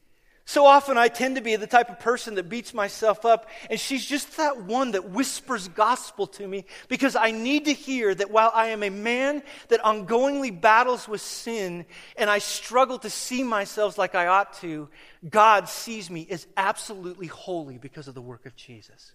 So 0.48 0.64
often 0.64 0.96
I 0.96 1.08
tend 1.08 1.34
to 1.34 1.42
be 1.42 1.56
the 1.56 1.66
type 1.66 1.90
of 1.90 1.98
person 1.98 2.36
that 2.36 2.48
beats 2.48 2.72
myself 2.72 3.24
up, 3.24 3.50
and 3.68 3.80
she's 3.80 4.06
just 4.06 4.36
that 4.36 4.62
one 4.62 4.92
that 4.92 5.10
whispers 5.10 5.66
gospel 5.66 6.28
to 6.28 6.46
me 6.46 6.66
because 6.86 7.16
I 7.16 7.32
need 7.32 7.64
to 7.64 7.72
hear 7.72 8.14
that 8.14 8.30
while 8.30 8.52
I 8.54 8.68
am 8.68 8.84
a 8.84 8.88
man 8.88 9.42
that 9.68 9.80
ongoingly 9.80 10.58
battles 10.58 11.08
with 11.08 11.20
sin 11.20 11.84
and 12.16 12.30
I 12.30 12.38
struggle 12.38 13.00
to 13.00 13.10
see 13.10 13.42
myself 13.42 13.98
like 13.98 14.14
I 14.14 14.28
ought 14.28 14.52
to, 14.60 14.88
God 15.28 15.68
sees 15.68 16.08
me 16.10 16.28
as 16.30 16.46
absolutely 16.56 17.26
holy 17.26 17.76
because 17.76 18.06
of 18.06 18.14
the 18.14 18.22
work 18.22 18.46
of 18.46 18.54
Jesus. 18.54 19.14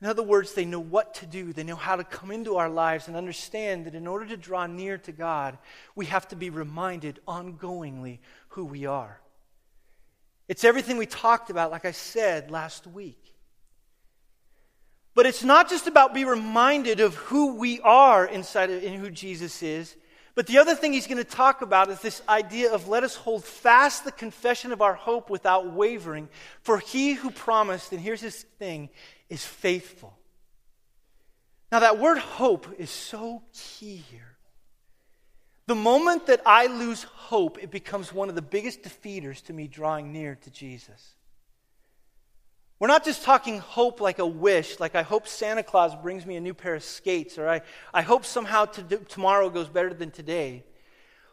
In 0.00 0.06
other 0.06 0.22
words, 0.22 0.52
they 0.52 0.64
know 0.64 0.78
what 0.78 1.14
to 1.14 1.26
do. 1.26 1.52
They 1.52 1.64
know 1.64 1.74
how 1.74 1.96
to 1.96 2.04
come 2.04 2.30
into 2.30 2.58
our 2.58 2.70
lives 2.70 3.08
and 3.08 3.16
understand 3.16 3.86
that 3.86 3.96
in 3.96 4.06
order 4.06 4.26
to 4.26 4.36
draw 4.36 4.68
near 4.68 4.96
to 4.98 5.10
God, 5.10 5.58
we 5.96 6.06
have 6.06 6.28
to 6.28 6.36
be 6.36 6.50
reminded 6.50 7.18
ongoingly 7.26 8.20
who 8.50 8.64
we 8.64 8.86
are. 8.86 9.20
It's 10.48 10.64
everything 10.64 10.96
we 10.96 11.06
talked 11.06 11.50
about, 11.50 11.70
like 11.70 11.84
I 11.84 11.92
said 11.92 12.50
last 12.50 12.86
week. 12.86 13.34
But 15.14 15.26
it's 15.26 15.42
not 15.42 15.68
just 15.68 15.86
about 15.86 16.14
being 16.14 16.26
reminded 16.26 17.00
of 17.00 17.14
who 17.14 17.56
we 17.56 17.80
are 17.80 18.26
inside 18.26 18.70
of 18.70 18.82
in 18.82 19.00
who 19.00 19.10
Jesus 19.10 19.62
is. 19.62 19.96
But 20.34 20.46
the 20.46 20.58
other 20.58 20.74
thing 20.74 20.92
he's 20.92 21.06
going 21.06 21.16
to 21.16 21.24
talk 21.24 21.62
about 21.62 21.88
is 21.88 22.00
this 22.00 22.20
idea 22.28 22.70
of 22.70 22.86
let 22.86 23.02
us 23.02 23.14
hold 23.14 23.42
fast 23.42 24.04
the 24.04 24.12
confession 24.12 24.70
of 24.70 24.82
our 24.82 24.92
hope 24.92 25.30
without 25.30 25.72
wavering. 25.72 26.28
For 26.60 26.78
he 26.78 27.14
who 27.14 27.30
promised, 27.30 27.92
and 27.92 28.00
here's 28.00 28.20
his 28.20 28.42
thing, 28.58 28.90
is 29.30 29.44
faithful. 29.44 30.16
Now, 31.72 31.80
that 31.80 31.98
word 31.98 32.18
hope 32.18 32.68
is 32.78 32.90
so 32.90 33.42
key 33.54 33.96
here. 33.96 34.35
The 35.66 35.74
moment 35.74 36.26
that 36.26 36.42
I 36.46 36.66
lose 36.66 37.02
hope, 37.02 37.58
it 37.60 37.72
becomes 37.72 38.12
one 38.12 38.28
of 38.28 38.36
the 38.36 38.42
biggest 38.42 38.82
defeaters 38.82 39.42
to 39.44 39.52
me 39.52 39.66
drawing 39.66 40.12
near 40.12 40.36
to 40.36 40.50
Jesus. 40.50 41.14
We're 42.78 42.88
not 42.88 43.04
just 43.04 43.24
talking 43.24 43.58
hope 43.58 44.00
like 44.00 44.18
a 44.18 44.26
wish, 44.26 44.78
like 44.78 44.94
I 44.94 45.02
hope 45.02 45.26
Santa 45.26 45.62
Claus 45.62 45.96
brings 45.96 46.24
me 46.24 46.36
a 46.36 46.40
new 46.40 46.54
pair 46.54 46.74
of 46.74 46.84
skates, 46.84 47.38
or 47.38 47.48
I, 47.48 47.62
I 47.92 48.02
hope 48.02 48.24
somehow 48.24 48.66
to 48.66 48.82
do, 48.82 48.98
tomorrow 49.08 49.48
goes 49.50 49.68
better 49.68 49.94
than 49.94 50.10
today. 50.10 50.62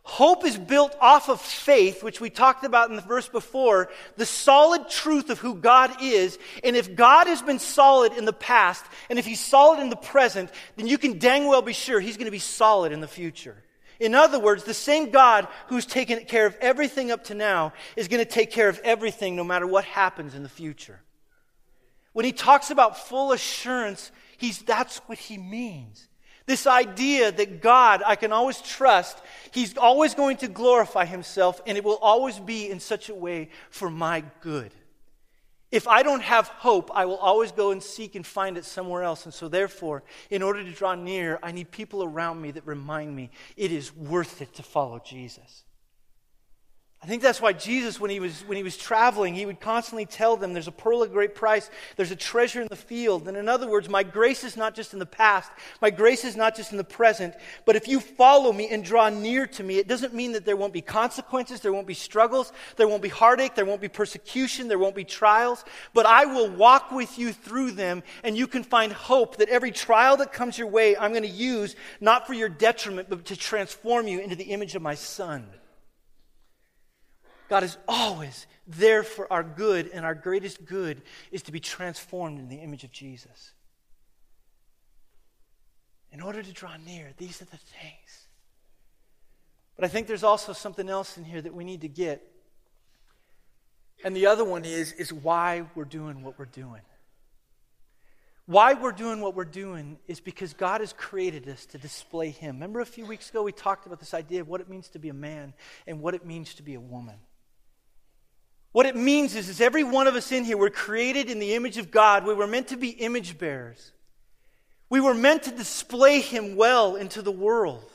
Hope 0.03 0.45
is 0.45 0.57
built 0.57 0.95
off 0.99 1.29
of 1.29 1.39
faith, 1.39 2.01
which 2.01 2.19
we 2.19 2.29
talked 2.29 2.65
about 2.65 2.89
in 2.89 2.95
the 2.95 3.01
verse 3.01 3.29
before, 3.29 3.89
the 4.17 4.25
solid 4.25 4.89
truth 4.89 5.29
of 5.29 5.39
who 5.39 5.55
God 5.55 6.01
is. 6.01 6.37
And 6.63 6.75
if 6.75 6.95
God 6.95 7.27
has 7.27 7.41
been 7.41 7.59
solid 7.59 8.13
in 8.13 8.25
the 8.25 8.33
past, 8.33 8.83
and 9.09 9.19
if 9.19 9.25
He's 9.25 9.39
solid 9.39 9.79
in 9.79 9.89
the 9.89 9.95
present, 9.95 10.49
then 10.75 10.87
you 10.87 10.97
can 10.97 11.19
dang 11.19 11.47
well 11.47 11.61
be 11.61 11.71
sure 11.71 11.99
He's 11.99 12.17
going 12.17 12.25
to 12.25 12.31
be 12.31 12.39
solid 12.39 12.91
in 12.91 12.99
the 12.99 13.07
future. 13.07 13.63
In 13.99 14.15
other 14.15 14.39
words, 14.39 14.63
the 14.63 14.73
same 14.73 15.11
God 15.11 15.47
who's 15.67 15.85
taken 15.85 16.25
care 16.25 16.45
of 16.45 16.55
everything 16.61 17.11
up 17.11 17.25
to 17.25 17.33
now 17.35 17.73
is 17.95 18.07
going 18.07 18.23
to 18.23 18.29
take 18.29 18.51
care 18.51 18.69
of 18.69 18.79
everything 18.83 19.35
no 19.35 19.43
matter 19.43 19.67
what 19.67 19.85
happens 19.85 20.35
in 20.35 20.43
the 20.43 20.49
future. 20.49 20.99
When 22.13 22.25
he 22.25 22.31
talks 22.31 22.69
about 22.69 23.07
full 23.07 23.31
assurance, 23.31 24.11
he's, 24.37 24.59
that's 24.59 24.97
what 25.07 25.17
he 25.17 25.37
means. 25.37 26.07
This 26.45 26.67
idea 26.67 27.31
that 27.31 27.61
God, 27.61 28.03
I 28.05 28.15
can 28.15 28.33
always 28.33 28.61
trust, 28.61 29.17
he's 29.51 29.77
always 29.77 30.13
going 30.13 30.37
to 30.37 30.47
glorify 30.47 31.05
himself, 31.05 31.61
and 31.65 31.77
it 31.77 31.83
will 31.83 31.97
always 32.01 32.37
be 32.39 32.69
in 32.69 32.79
such 32.79 33.09
a 33.09 33.15
way 33.15 33.49
for 33.69 33.89
my 33.89 34.23
good. 34.41 34.73
If 35.73 35.87
I 35.87 36.03
don't 36.03 36.21
have 36.21 36.49
hope, 36.49 36.91
I 36.93 37.05
will 37.05 37.17
always 37.17 37.51
go 37.51 37.71
and 37.71 37.81
seek 37.81 38.13
and 38.13 38.23
find 38.23 38.59
it 38.59 38.63
somewhere 38.63 39.01
else. 39.01 39.25
And 39.25 39.33
so, 39.33 39.47
therefore, 39.47 40.03
in 40.29 40.43
order 40.43 40.63
to 40.63 40.71
draw 40.71 40.93
near, 40.93 41.39
I 41.41 41.51
need 41.51 41.71
people 41.71 42.03
around 42.03 42.39
me 42.39 42.51
that 42.51 42.67
remind 42.67 43.15
me 43.15 43.31
it 43.57 43.71
is 43.71 43.91
worth 43.91 44.39
it 44.39 44.53
to 44.53 44.61
follow 44.61 45.01
Jesus. 45.03 45.63
I 47.03 47.05
think 47.05 47.21
that's 47.21 47.41
why 47.41 47.51
Jesus, 47.51 47.99
when 47.99 48.09
he, 48.09 48.21
was, 48.21 48.43
when 48.47 48.55
he 48.55 48.63
was 48.63 48.77
traveling, 48.77 49.35
he 49.35 49.45
would 49.45 49.59
constantly 49.59 50.05
tell 50.05 50.37
them 50.37 50.53
there's 50.53 50.69
a 50.69 50.71
pearl 50.71 51.03
of 51.03 51.11
great 51.11 51.35
price, 51.35 51.69
there's 51.97 52.11
a 52.11 52.15
treasure 52.15 52.61
in 52.61 52.69
the 52.69 52.77
field. 52.77 53.27
And 53.27 53.35
in 53.35 53.49
other 53.49 53.69
words, 53.69 53.89
my 53.89 54.03
grace 54.03 54.45
is 54.45 54.55
not 54.55 54.73
just 54.73 54.93
in 54.93 54.99
the 54.99 55.05
past, 55.05 55.51
my 55.81 55.89
grace 55.89 56.23
is 56.23 56.37
not 56.37 56.55
just 56.55 56.71
in 56.71 56.77
the 56.77 56.83
present, 56.85 57.33
but 57.65 57.75
if 57.75 57.89
you 57.89 57.99
follow 57.99 58.53
me 58.53 58.69
and 58.69 58.85
draw 58.85 59.09
near 59.09 59.45
to 59.47 59.63
me, 59.63 59.79
it 59.79 59.89
doesn't 59.89 60.13
mean 60.13 60.31
that 60.31 60.45
there 60.45 60.55
won't 60.55 60.71
be 60.71 60.79
consequences, 60.79 61.59
there 61.59 61.73
won't 61.73 61.87
be 61.87 61.93
struggles, 61.93 62.53
there 62.77 62.87
won't 62.87 63.03
be 63.03 63.09
heartache, 63.09 63.53
there 63.53 63.65
won't 63.65 63.81
be 63.81 63.89
persecution, 63.89 64.69
there 64.69 64.79
won't 64.79 64.95
be 64.95 65.03
trials, 65.03 65.65
but 65.93 66.05
I 66.05 66.23
will 66.23 66.51
walk 66.51 66.93
with 66.93 67.19
you 67.19 67.33
through 67.33 67.71
them, 67.71 68.01
and 68.23 68.37
you 68.37 68.47
can 68.47 68.63
find 68.63 68.93
hope 68.93 69.35
that 69.37 69.49
every 69.49 69.71
trial 69.71 70.15
that 70.17 70.31
comes 70.31 70.57
your 70.57 70.67
way, 70.67 70.95
I'm 70.95 71.11
going 71.11 71.23
to 71.23 71.27
use 71.27 71.75
not 71.99 72.27
for 72.27 72.33
your 72.33 72.47
detriment, 72.47 73.09
but 73.09 73.25
to 73.25 73.35
transform 73.35 74.07
you 74.07 74.21
into 74.21 74.37
the 74.37 74.45
image 74.45 74.73
of 74.75 74.81
my 74.81 74.95
Son. 74.95 75.45
God 77.53 77.61
is 77.61 77.77
always 77.87 78.47
there 78.65 79.03
for 79.03 79.31
our 79.31 79.43
good, 79.43 79.91
and 79.93 80.03
our 80.03 80.15
greatest 80.15 80.65
good 80.65 81.03
is 81.31 81.43
to 81.43 81.51
be 81.51 81.59
transformed 81.59 82.39
in 82.39 82.49
the 82.49 82.55
image 82.55 82.83
of 82.83 82.91
Jesus. 82.91 83.51
In 86.11 86.19
order 86.19 86.41
to 86.41 86.51
draw 86.51 86.77
near, 86.77 87.11
these 87.19 87.43
are 87.43 87.45
the 87.45 87.57
things. 87.57 88.27
But 89.75 89.85
I 89.85 89.87
think 89.87 90.07
there's 90.07 90.23
also 90.23 90.51
something 90.51 90.89
else 90.89 91.15
in 91.15 91.25
here 91.25 91.43
that 91.43 91.53
we 91.53 91.63
need 91.63 91.81
to 91.81 91.87
get. 91.87 92.27
And 94.03 94.15
the 94.15 94.25
other 94.25 94.43
one 94.43 94.65
is, 94.65 94.91
is 94.93 95.13
why 95.13 95.67
we're 95.75 95.85
doing 95.85 96.23
what 96.23 96.39
we're 96.39 96.45
doing. 96.45 96.81
Why 98.47 98.73
we're 98.73 98.93
doing 98.93 99.21
what 99.21 99.35
we're 99.35 99.45
doing 99.45 99.99
is 100.07 100.19
because 100.19 100.55
God 100.55 100.81
has 100.81 100.91
created 100.91 101.47
us 101.47 101.67
to 101.67 101.77
display 101.77 102.31
Him. 102.31 102.55
Remember 102.55 102.79
a 102.79 102.85
few 102.87 103.05
weeks 103.05 103.29
ago 103.29 103.43
we 103.43 103.51
talked 103.51 103.85
about 103.85 103.99
this 103.99 104.15
idea 104.15 104.41
of 104.41 104.47
what 104.47 104.59
it 104.59 104.67
means 104.67 104.87
to 104.87 104.97
be 104.97 105.09
a 105.09 105.13
man 105.13 105.53
and 105.85 106.01
what 106.01 106.15
it 106.15 106.25
means 106.25 106.55
to 106.55 106.63
be 106.63 106.73
a 106.73 106.81
woman. 106.81 107.17
What 108.73 108.87
it 108.87 108.95
means 108.95 109.35
is, 109.35 109.49
is 109.49 109.61
every 109.61 109.83
one 109.83 110.07
of 110.07 110.15
us 110.15 110.31
in 110.31 110.43
here, 110.43 110.57
we're 110.57 110.69
created 110.69 111.29
in 111.29 111.39
the 111.39 111.53
image 111.53 111.77
of 111.77 111.91
God. 111.91 112.25
We 112.25 112.33
were 112.33 112.47
meant 112.47 112.67
to 112.69 112.75
be 112.75 112.89
image 112.89 113.37
bearers. 113.37 113.91
We 114.89 114.99
were 114.99 115.13
meant 115.13 115.43
to 115.43 115.51
display 115.51 116.19
Him 116.19 116.55
well 116.55 116.95
into 116.95 117.21
the 117.21 117.31
world. 117.31 117.89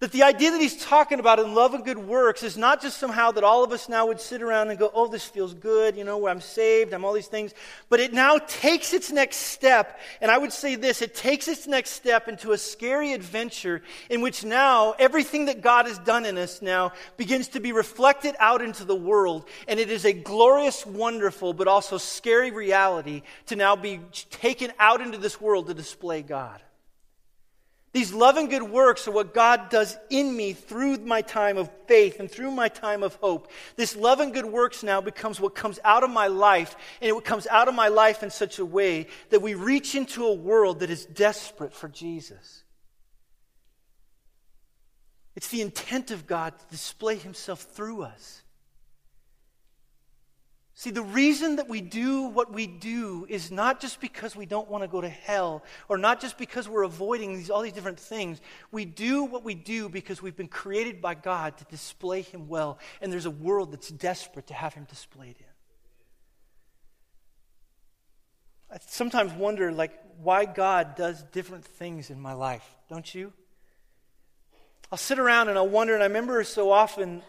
That 0.00 0.12
the 0.12 0.22
idea 0.22 0.50
that 0.50 0.60
he's 0.62 0.82
talking 0.82 1.20
about 1.20 1.38
in 1.40 1.54
love 1.54 1.74
and 1.74 1.84
good 1.84 1.98
works 1.98 2.42
is 2.42 2.56
not 2.56 2.80
just 2.80 2.96
somehow 2.96 3.32
that 3.32 3.44
all 3.44 3.62
of 3.62 3.70
us 3.70 3.86
now 3.86 4.06
would 4.06 4.18
sit 4.18 4.40
around 4.40 4.70
and 4.70 4.78
go, 4.78 4.90
oh, 4.94 5.08
this 5.08 5.26
feels 5.26 5.52
good, 5.52 5.94
you 5.94 6.04
know, 6.04 6.26
I'm 6.26 6.40
saved, 6.40 6.94
I'm 6.94 7.04
all 7.04 7.12
these 7.12 7.26
things. 7.26 7.52
But 7.90 8.00
it 8.00 8.14
now 8.14 8.38
takes 8.38 8.94
its 8.94 9.12
next 9.12 9.36
step. 9.36 10.00
And 10.22 10.30
I 10.30 10.38
would 10.38 10.54
say 10.54 10.74
this 10.74 11.02
it 11.02 11.14
takes 11.14 11.48
its 11.48 11.66
next 11.66 11.90
step 11.90 12.28
into 12.28 12.52
a 12.52 12.58
scary 12.58 13.12
adventure 13.12 13.82
in 14.08 14.22
which 14.22 14.42
now 14.42 14.94
everything 14.98 15.44
that 15.44 15.60
God 15.60 15.84
has 15.86 15.98
done 15.98 16.24
in 16.24 16.38
us 16.38 16.62
now 16.62 16.94
begins 17.18 17.48
to 17.48 17.60
be 17.60 17.72
reflected 17.72 18.34
out 18.38 18.62
into 18.62 18.86
the 18.86 18.96
world. 18.96 19.44
And 19.68 19.78
it 19.78 19.90
is 19.90 20.06
a 20.06 20.14
glorious, 20.14 20.86
wonderful, 20.86 21.52
but 21.52 21.68
also 21.68 21.98
scary 21.98 22.52
reality 22.52 23.20
to 23.46 23.56
now 23.56 23.76
be 23.76 24.00
taken 24.30 24.72
out 24.78 25.02
into 25.02 25.18
this 25.18 25.38
world 25.38 25.66
to 25.66 25.74
display 25.74 26.22
God. 26.22 26.62
These 27.92 28.12
love 28.12 28.36
and 28.36 28.48
good 28.48 28.62
works 28.62 29.08
are 29.08 29.10
what 29.10 29.34
God 29.34 29.68
does 29.68 29.98
in 30.10 30.36
me 30.36 30.52
through 30.52 30.98
my 30.98 31.22
time 31.22 31.56
of 31.58 31.68
faith 31.88 32.20
and 32.20 32.30
through 32.30 32.52
my 32.52 32.68
time 32.68 33.02
of 33.02 33.16
hope. 33.16 33.50
This 33.74 33.96
love 33.96 34.20
and 34.20 34.32
good 34.32 34.46
works 34.46 34.84
now 34.84 35.00
becomes 35.00 35.40
what 35.40 35.56
comes 35.56 35.80
out 35.84 36.04
of 36.04 36.10
my 36.10 36.28
life, 36.28 36.76
and 37.00 37.10
it 37.10 37.24
comes 37.24 37.48
out 37.48 37.66
of 37.66 37.74
my 37.74 37.88
life 37.88 38.22
in 38.22 38.30
such 38.30 38.60
a 38.60 38.64
way 38.64 39.08
that 39.30 39.42
we 39.42 39.54
reach 39.54 39.96
into 39.96 40.24
a 40.24 40.34
world 40.34 40.80
that 40.80 40.90
is 40.90 41.04
desperate 41.04 41.72
for 41.72 41.88
Jesus. 41.88 42.62
It's 45.34 45.48
the 45.48 45.62
intent 45.62 46.12
of 46.12 46.28
God 46.28 46.56
to 46.56 46.66
display 46.70 47.16
Himself 47.16 47.62
through 47.62 48.02
us. 48.02 48.42
See, 50.80 50.90
the 50.90 51.02
reason 51.02 51.56
that 51.56 51.68
we 51.68 51.82
do 51.82 52.22
what 52.22 52.54
we 52.54 52.66
do 52.66 53.26
is 53.28 53.50
not 53.50 53.80
just 53.80 54.00
because 54.00 54.34
we 54.34 54.46
don't 54.46 54.66
want 54.70 54.82
to 54.82 54.88
go 54.88 55.02
to 55.02 55.10
hell 55.10 55.62
or 55.90 55.98
not 55.98 56.22
just 56.22 56.38
because 56.38 56.70
we're 56.70 56.84
avoiding 56.84 57.34
these, 57.34 57.50
all 57.50 57.60
these 57.60 57.74
different 57.74 58.00
things. 58.00 58.40
We 58.72 58.86
do 58.86 59.24
what 59.24 59.44
we 59.44 59.54
do 59.54 59.90
because 59.90 60.22
we've 60.22 60.38
been 60.38 60.48
created 60.48 61.02
by 61.02 61.16
God 61.16 61.58
to 61.58 61.64
display 61.66 62.22
Him 62.22 62.48
well, 62.48 62.78
and 63.02 63.12
there's 63.12 63.26
a 63.26 63.30
world 63.30 63.72
that's 63.72 63.90
desperate 63.90 64.46
to 64.46 64.54
have 64.54 64.72
Him 64.72 64.84
displayed 64.84 65.36
in. 65.38 65.44
I 68.74 68.78
sometimes 68.86 69.34
wonder, 69.34 69.70
like, 69.72 69.92
why 70.22 70.46
God 70.46 70.96
does 70.96 71.22
different 71.24 71.66
things 71.66 72.08
in 72.08 72.18
my 72.18 72.32
life, 72.32 72.64
don't 72.88 73.14
you? 73.14 73.34
I'll 74.90 74.96
sit 74.96 75.18
around 75.18 75.50
and 75.50 75.58
I'll 75.58 75.68
wonder, 75.68 75.92
and 75.92 76.02
I 76.02 76.06
remember 76.06 76.42
so 76.42 76.72
often 76.72 77.22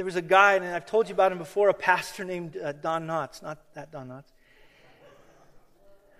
there 0.00 0.06
was 0.06 0.16
a 0.16 0.22
guy, 0.22 0.54
and 0.54 0.64
I've 0.64 0.86
told 0.86 1.10
you 1.10 1.14
about 1.14 1.30
him 1.30 1.36
before, 1.36 1.68
a 1.68 1.74
pastor 1.74 2.24
named 2.24 2.56
uh, 2.56 2.72
Don 2.72 3.06
Knotts, 3.06 3.42
not 3.42 3.58
that 3.74 3.92
Don 3.92 4.08
Knotts. 4.08 4.32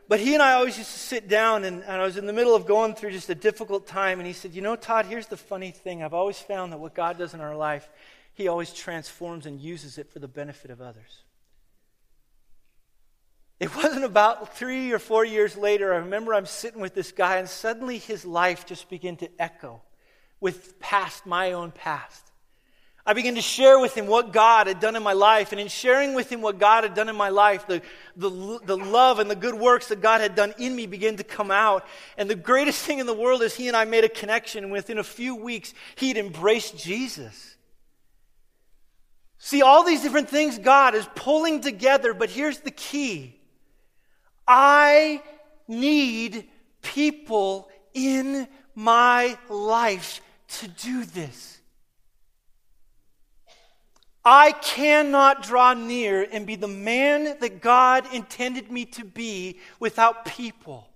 But 0.06 0.20
he 0.20 0.34
and 0.34 0.42
I 0.42 0.52
always 0.52 0.76
used 0.76 0.92
to 0.92 0.98
sit 0.98 1.28
down, 1.28 1.64
and, 1.64 1.82
and 1.84 1.92
I 1.92 2.04
was 2.04 2.18
in 2.18 2.26
the 2.26 2.34
middle 2.34 2.54
of 2.54 2.66
going 2.66 2.94
through 2.94 3.12
just 3.12 3.30
a 3.30 3.34
difficult 3.34 3.86
time, 3.86 4.20
and 4.20 4.26
he 4.26 4.34
said, 4.34 4.52
You 4.52 4.60
know, 4.60 4.76
Todd, 4.76 5.06
here's 5.06 5.28
the 5.28 5.38
funny 5.38 5.70
thing. 5.70 6.02
I've 6.02 6.12
always 6.12 6.38
found 6.38 6.74
that 6.74 6.78
what 6.78 6.94
God 6.94 7.16
does 7.16 7.32
in 7.32 7.40
our 7.40 7.56
life, 7.56 7.88
he 8.34 8.48
always 8.48 8.70
transforms 8.70 9.46
and 9.46 9.58
uses 9.58 9.96
it 9.96 10.12
for 10.12 10.18
the 10.18 10.28
benefit 10.28 10.70
of 10.70 10.82
others. 10.82 11.22
It 13.60 13.74
wasn't 13.74 14.04
about 14.04 14.58
three 14.58 14.92
or 14.92 14.98
four 14.98 15.24
years 15.24 15.56
later. 15.56 15.94
I 15.94 16.00
remember 16.00 16.34
I'm 16.34 16.44
sitting 16.44 16.82
with 16.82 16.92
this 16.92 17.12
guy, 17.12 17.38
and 17.38 17.48
suddenly 17.48 17.96
his 17.96 18.26
life 18.26 18.66
just 18.66 18.90
began 18.90 19.16
to 19.16 19.30
echo 19.38 19.80
with 20.38 20.78
past, 20.80 21.24
my 21.24 21.52
own 21.52 21.70
past. 21.70 22.29
I 23.06 23.14
began 23.14 23.34
to 23.36 23.40
share 23.40 23.78
with 23.78 23.94
him 23.94 24.06
what 24.06 24.32
God 24.32 24.66
had 24.66 24.78
done 24.78 24.94
in 24.94 25.02
my 25.02 25.14
life. 25.14 25.52
And 25.52 25.60
in 25.60 25.68
sharing 25.68 26.14
with 26.14 26.30
him 26.30 26.42
what 26.42 26.58
God 26.58 26.84
had 26.84 26.94
done 26.94 27.08
in 27.08 27.16
my 27.16 27.30
life, 27.30 27.66
the, 27.66 27.82
the, 28.16 28.60
the 28.64 28.76
love 28.76 29.18
and 29.18 29.30
the 29.30 29.36
good 29.36 29.54
works 29.54 29.88
that 29.88 30.02
God 30.02 30.20
had 30.20 30.34
done 30.34 30.52
in 30.58 30.76
me 30.76 30.86
began 30.86 31.16
to 31.16 31.24
come 31.24 31.50
out. 31.50 31.86
And 32.18 32.28
the 32.28 32.34
greatest 32.34 32.82
thing 32.86 32.98
in 32.98 33.06
the 33.06 33.14
world 33.14 33.42
is 33.42 33.54
he 33.54 33.68
and 33.68 33.76
I 33.76 33.84
made 33.84 34.04
a 34.04 34.08
connection. 34.08 34.70
Within 34.70 34.98
a 34.98 35.04
few 35.04 35.34
weeks, 35.34 35.72
he 35.96 36.08
had 36.08 36.18
embraced 36.18 36.76
Jesus. 36.76 37.56
See, 39.38 39.62
all 39.62 39.84
these 39.84 40.02
different 40.02 40.28
things 40.28 40.58
God 40.58 40.94
is 40.94 41.08
pulling 41.14 41.62
together, 41.62 42.12
but 42.12 42.28
here's 42.28 42.60
the 42.60 42.70
key 42.70 43.40
I 44.46 45.22
need 45.66 46.46
people 46.82 47.68
in 47.94 48.46
my 48.74 49.38
life 49.48 50.20
to 50.48 50.68
do 50.68 51.04
this. 51.04 51.59
I 54.24 54.52
cannot 54.52 55.42
draw 55.42 55.72
near 55.72 56.26
and 56.30 56.46
be 56.46 56.56
the 56.56 56.68
man 56.68 57.38
that 57.40 57.62
God 57.62 58.12
intended 58.12 58.70
me 58.70 58.84
to 58.86 59.04
be 59.04 59.58
without 59.78 60.26
people. 60.26 60.90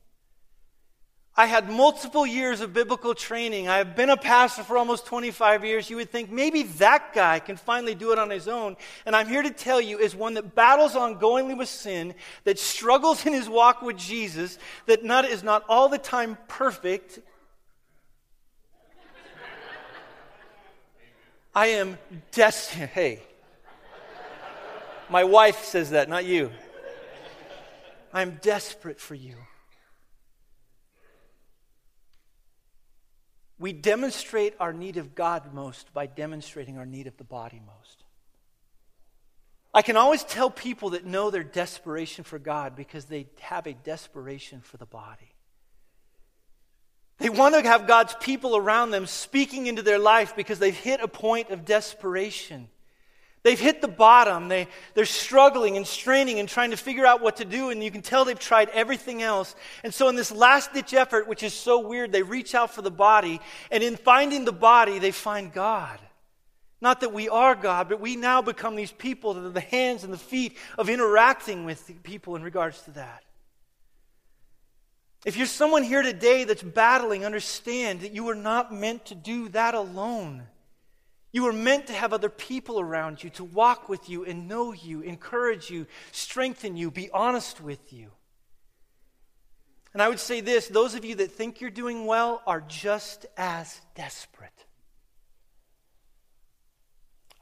I 1.36 1.46
had 1.46 1.68
multiple 1.68 2.24
years 2.24 2.60
of 2.60 2.72
biblical 2.72 3.12
training. 3.12 3.66
I 3.66 3.78
have 3.78 3.96
been 3.96 4.10
a 4.10 4.16
pastor 4.16 4.62
for 4.62 4.78
almost 4.78 5.06
25 5.06 5.64
years. 5.64 5.90
You 5.90 5.96
would 5.96 6.10
think 6.10 6.30
maybe 6.30 6.62
that 6.62 7.12
guy 7.12 7.40
can 7.40 7.56
finally 7.56 7.96
do 7.96 8.12
it 8.12 8.20
on 8.20 8.30
his 8.30 8.46
own. 8.46 8.76
And 9.04 9.16
I'm 9.16 9.26
here 9.26 9.42
to 9.42 9.50
tell 9.50 9.80
you, 9.80 9.98
as 9.98 10.14
one 10.14 10.34
that 10.34 10.54
battles 10.54 10.92
ongoingly 10.92 11.58
with 11.58 11.68
sin, 11.68 12.14
that 12.44 12.60
struggles 12.60 13.26
in 13.26 13.32
his 13.32 13.48
walk 13.48 13.82
with 13.82 13.96
Jesus, 13.96 14.58
that 14.86 15.02
not, 15.02 15.24
is 15.24 15.42
not 15.42 15.64
all 15.68 15.88
the 15.88 15.98
time 15.98 16.38
perfect, 16.46 17.18
I 21.54 21.66
am 21.68 21.98
destined. 22.32 22.90
Hey, 22.90 23.22
my 25.08 25.24
wife 25.24 25.64
says 25.64 25.90
that, 25.90 26.08
not 26.08 26.24
you. 26.24 26.50
I'm 28.12 28.38
desperate 28.42 29.00
for 29.00 29.14
you. 29.14 29.36
We 33.58 33.72
demonstrate 33.72 34.54
our 34.58 34.72
need 34.72 34.96
of 34.96 35.14
God 35.14 35.54
most 35.54 35.92
by 35.92 36.06
demonstrating 36.06 36.76
our 36.76 36.86
need 36.86 37.06
of 37.06 37.16
the 37.16 37.24
body 37.24 37.60
most. 37.64 38.02
I 39.72 39.82
can 39.82 39.96
always 39.96 40.22
tell 40.22 40.50
people 40.50 40.90
that 40.90 41.04
know 41.04 41.30
their 41.30 41.44
desperation 41.44 42.24
for 42.24 42.38
God 42.38 42.76
because 42.76 43.06
they 43.06 43.26
have 43.40 43.66
a 43.66 43.72
desperation 43.72 44.60
for 44.60 44.76
the 44.76 44.86
body. 44.86 45.33
They 47.18 47.30
want 47.30 47.54
to 47.54 47.62
have 47.62 47.86
God's 47.86 48.14
people 48.20 48.56
around 48.56 48.90
them 48.90 49.06
speaking 49.06 49.66
into 49.66 49.82
their 49.82 49.98
life 49.98 50.34
because 50.34 50.58
they've 50.58 50.76
hit 50.76 51.00
a 51.00 51.08
point 51.08 51.50
of 51.50 51.64
desperation. 51.64 52.68
They've 53.44 53.60
hit 53.60 53.82
the 53.82 53.88
bottom. 53.88 54.48
They, 54.48 54.68
they're 54.94 55.04
struggling 55.04 55.76
and 55.76 55.86
straining 55.86 56.38
and 56.38 56.48
trying 56.48 56.70
to 56.70 56.78
figure 56.78 57.04
out 57.04 57.20
what 57.20 57.36
to 57.36 57.44
do, 57.44 57.68
and 57.68 57.84
you 57.84 57.90
can 57.90 58.00
tell 58.00 58.24
they've 58.24 58.38
tried 58.38 58.70
everything 58.70 59.22
else. 59.22 59.54
And 59.84 59.92
so, 59.92 60.08
in 60.08 60.16
this 60.16 60.32
last 60.32 60.72
ditch 60.72 60.94
effort, 60.94 61.28
which 61.28 61.42
is 61.42 61.52
so 61.52 61.86
weird, 61.86 62.10
they 62.10 62.22
reach 62.22 62.54
out 62.54 62.74
for 62.74 62.80
the 62.80 62.90
body, 62.90 63.40
and 63.70 63.84
in 63.84 63.96
finding 63.96 64.46
the 64.46 64.52
body, 64.52 64.98
they 64.98 65.10
find 65.10 65.52
God. 65.52 65.98
Not 66.80 67.00
that 67.00 67.12
we 67.12 67.28
are 67.28 67.54
God, 67.54 67.90
but 67.90 68.00
we 68.00 68.16
now 68.16 68.40
become 68.40 68.76
these 68.76 68.92
people 68.92 69.34
that 69.34 69.44
are 69.44 69.50
the 69.50 69.60
hands 69.60 70.04
and 70.04 70.12
the 70.12 70.18
feet 70.18 70.56
of 70.78 70.88
interacting 70.88 71.66
with 71.66 72.02
people 72.02 72.36
in 72.36 72.42
regards 72.42 72.80
to 72.82 72.92
that. 72.92 73.24
If 75.24 75.36
you're 75.36 75.46
someone 75.46 75.82
here 75.82 76.02
today 76.02 76.44
that's 76.44 76.62
battling, 76.62 77.24
understand 77.24 78.02
that 78.02 78.12
you 78.12 78.24
were 78.24 78.34
not 78.34 78.72
meant 78.72 79.06
to 79.06 79.14
do 79.14 79.48
that 79.50 79.74
alone. 79.74 80.42
You 81.32 81.44
were 81.44 81.52
meant 81.52 81.86
to 81.86 81.92
have 81.94 82.12
other 82.12 82.28
people 82.28 82.78
around 82.78 83.24
you 83.24 83.30
to 83.30 83.44
walk 83.44 83.88
with 83.88 84.08
you 84.08 84.24
and 84.24 84.46
know 84.46 84.72
you, 84.72 85.00
encourage 85.00 85.70
you, 85.70 85.86
strengthen 86.12 86.76
you, 86.76 86.90
be 86.90 87.10
honest 87.10 87.60
with 87.60 87.92
you. 87.92 88.10
And 89.94 90.02
I 90.02 90.08
would 90.08 90.20
say 90.20 90.40
this 90.40 90.68
those 90.68 90.94
of 90.94 91.04
you 91.04 91.14
that 91.16 91.32
think 91.32 91.60
you're 91.60 91.70
doing 91.70 92.04
well 92.04 92.42
are 92.46 92.60
just 92.60 93.26
as 93.36 93.80
desperate. 93.94 94.66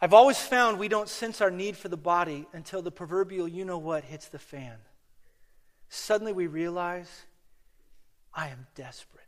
I've 0.00 0.14
always 0.14 0.38
found 0.38 0.78
we 0.78 0.88
don't 0.88 1.08
sense 1.08 1.40
our 1.40 1.50
need 1.50 1.76
for 1.76 1.88
the 1.88 1.96
body 1.96 2.46
until 2.52 2.82
the 2.82 2.90
proverbial 2.90 3.48
you 3.48 3.64
know 3.64 3.78
what 3.78 4.04
hits 4.04 4.28
the 4.28 4.38
fan. 4.38 4.76
Suddenly 5.88 6.32
we 6.32 6.46
realize 6.46 7.10
I 8.34 8.48
am 8.48 8.66
desperate. 8.74 9.22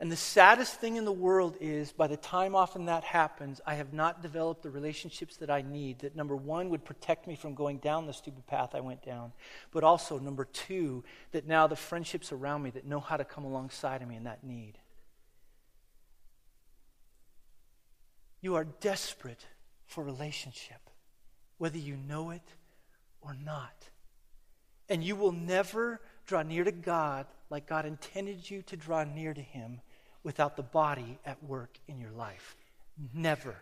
And 0.00 0.10
the 0.10 0.16
saddest 0.16 0.80
thing 0.80 0.96
in 0.96 1.04
the 1.04 1.12
world 1.12 1.58
is, 1.60 1.92
by 1.92 2.06
the 2.06 2.16
time 2.16 2.54
often 2.54 2.86
that 2.86 3.04
happens, 3.04 3.60
I 3.66 3.74
have 3.74 3.92
not 3.92 4.22
developed 4.22 4.62
the 4.62 4.70
relationships 4.70 5.36
that 5.36 5.50
I 5.50 5.60
need 5.60 5.98
that, 5.98 6.16
number 6.16 6.34
one, 6.34 6.70
would 6.70 6.86
protect 6.86 7.26
me 7.26 7.36
from 7.36 7.54
going 7.54 7.78
down 7.78 8.06
the 8.06 8.14
stupid 8.14 8.46
path 8.46 8.74
I 8.74 8.80
went 8.80 9.04
down, 9.04 9.32
but 9.72 9.84
also, 9.84 10.18
number 10.18 10.46
two, 10.46 11.04
that 11.32 11.46
now 11.46 11.66
the 11.66 11.76
friendships 11.76 12.32
around 12.32 12.62
me 12.62 12.70
that 12.70 12.86
know 12.86 13.00
how 13.00 13.18
to 13.18 13.26
come 13.26 13.44
alongside 13.44 14.00
of 14.00 14.08
me 14.08 14.16
in 14.16 14.24
that 14.24 14.42
need. 14.42 14.78
You 18.40 18.54
are 18.54 18.64
desperate 18.64 19.44
for 19.86 20.02
relationship, 20.02 20.80
whether 21.58 21.76
you 21.76 21.98
know 21.98 22.30
it 22.30 22.54
or 23.20 23.34
not. 23.34 23.90
And 24.88 25.04
you 25.04 25.14
will 25.14 25.32
never 25.32 26.00
draw 26.30 26.42
near 26.42 26.62
to 26.62 26.70
God 26.70 27.26
like 27.50 27.66
God 27.66 27.84
intended 27.84 28.48
you 28.48 28.62
to 28.62 28.76
draw 28.76 29.02
near 29.02 29.34
to 29.34 29.40
Him 29.40 29.80
without 30.22 30.56
the 30.56 30.62
body 30.62 31.18
at 31.26 31.42
work 31.42 31.76
in 31.88 32.00
your 32.00 32.12
life. 32.12 32.56
Never. 33.12 33.56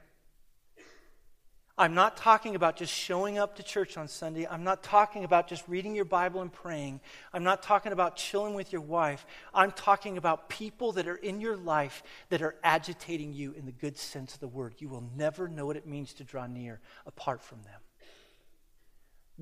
I'm 1.79 1.95
not 1.95 2.19
talking 2.19 2.57
about 2.57 2.77
just 2.77 2.93
showing 2.93 3.39
up 3.39 3.57
to 3.57 3.63
church 3.63 3.97
on 3.97 4.07
Sunday. 4.07 4.47
I'm 4.47 4.65
not 4.65 4.83
talking 4.83 5.25
about 5.25 5.49
just 5.49 5.67
reading 5.67 5.95
your 5.95 6.05
Bible 6.05 6.43
and 6.43 6.53
praying. 6.53 7.01
I'm 7.33 7.45
not 7.45 7.63
talking 7.63 7.93
about 7.93 8.17
chilling 8.17 8.53
with 8.53 8.71
your 8.71 8.83
wife. 8.83 9.25
I'm 9.55 9.73
talking 9.73 10.19
about 10.19 10.51
people 10.51 10.93
that 10.93 11.09
are 11.09 11.17
in 11.17 11.41
your 11.41 11.57
life 11.57 12.03
that 12.29 12.43
are 12.43 12.57
agitating 12.63 13.33
you 13.33 13.53
in 13.53 13.65
the 13.65 13.73
good 13.73 13.97
sense 13.97 14.35
of 14.35 14.41
the 14.41 14.49
word. 14.49 14.75
You 14.79 14.91
will 14.91 15.09
never 15.17 15.49
know 15.49 15.65
what 15.65 15.77
it 15.77 15.87
means 15.87 16.13
to 16.15 16.25
draw 16.25 16.47
near 16.47 16.81
apart 17.07 17.41
from 17.41 17.63
them. 17.63 17.81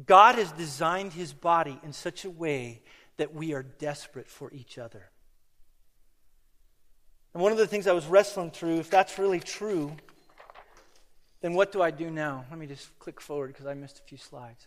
God 0.04 0.34
has 0.34 0.52
designed 0.52 1.14
his 1.14 1.32
body 1.32 1.80
in 1.82 1.92
such 1.92 2.24
a 2.24 2.30
way 2.30 2.82
that 3.16 3.35
we 3.35 3.55
are 3.55 3.62
desperate 3.62 4.29
for 4.29 4.50
each 4.52 4.79
other. 4.79 5.11
And 7.35 7.42
one 7.42 7.52
of 7.52 7.59
the 7.59 7.66
things 7.66 7.87
I 7.87 7.92
was 7.92 8.07
wrestling 8.07 8.50
through, 8.50 8.79
if 8.79 8.90
that's 8.90 9.18
really 9.18 9.40
true, 9.40 9.94
then 11.40 11.55
what 11.55 11.70
do 11.70 11.83
I 11.83 11.90
do 11.90 12.11
now? 12.11 12.44
Let 12.50 12.59
me 12.59 12.66
just 12.66 12.98
click 12.98 13.20
forward 13.20 13.48
because 13.48 13.66
I 13.66 13.74
missed 13.74 13.98
a 13.98 14.02
few 14.02 14.18
slides. 14.18 14.66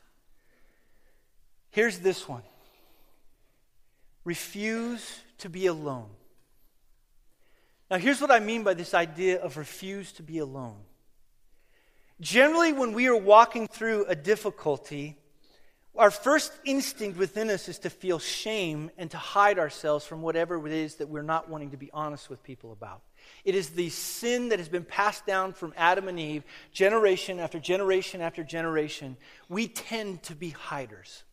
Here's 1.71 1.99
this 1.99 2.27
one 2.27 2.43
refuse 4.23 5.21
to 5.39 5.49
be 5.49 5.65
alone. 5.65 6.09
Now, 7.89 7.97
here's 7.97 8.21
what 8.21 8.29
I 8.29 8.39
mean 8.39 8.63
by 8.63 8.75
this 8.75 8.93
idea 8.93 9.41
of 9.41 9.57
refuse 9.57 10.11
to 10.13 10.23
be 10.23 10.37
alone. 10.37 10.77
Generally, 12.21 12.73
when 12.73 12.93
we 12.93 13.07
are 13.07 13.15
walking 13.15 13.67
through 13.67 14.05
a 14.05 14.15
difficulty, 14.15 15.17
our 15.97 16.11
first 16.11 16.53
instinct 16.65 17.17
within 17.17 17.49
us 17.49 17.67
is 17.67 17.79
to 17.79 17.89
feel 17.89 18.19
shame 18.19 18.91
and 18.97 19.11
to 19.11 19.17
hide 19.17 19.59
ourselves 19.59 20.05
from 20.05 20.21
whatever 20.21 20.65
it 20.65 20.73
is 20.73 20.95
that 20.95 21.09
we're 21.09 21.21
not 21.21 21.49
wanting 21.49 21.71
to 21.71 21.77
be 21.77 21.89
honest 21.93 22.29
with 22.29 22.43
people 22.43 22.71
about. 22.71 23.01
It 23.43 23.55
is 23.55 23.71
the 23.71 23.89
sin 23.89 24.49
that 24.49 24.59
has 24.59 24.69
been 24.69 24.85
passed 24.85 25.25
down 25.25 25.53
from 25.53 25.73
Adam 25.75 26.07
and 26.07 26.19
Eve, 26.19 26.43
generation 26.71 27.39
after 27.39 27.59
generation 27.59 28.21
after 28.21 28.43
generation. 28.43 29.17
We 29.49 29.67
tend 29.67 30.23
to 30.23 30.35
be 30.35 30.51
hiders. 30.51 31.23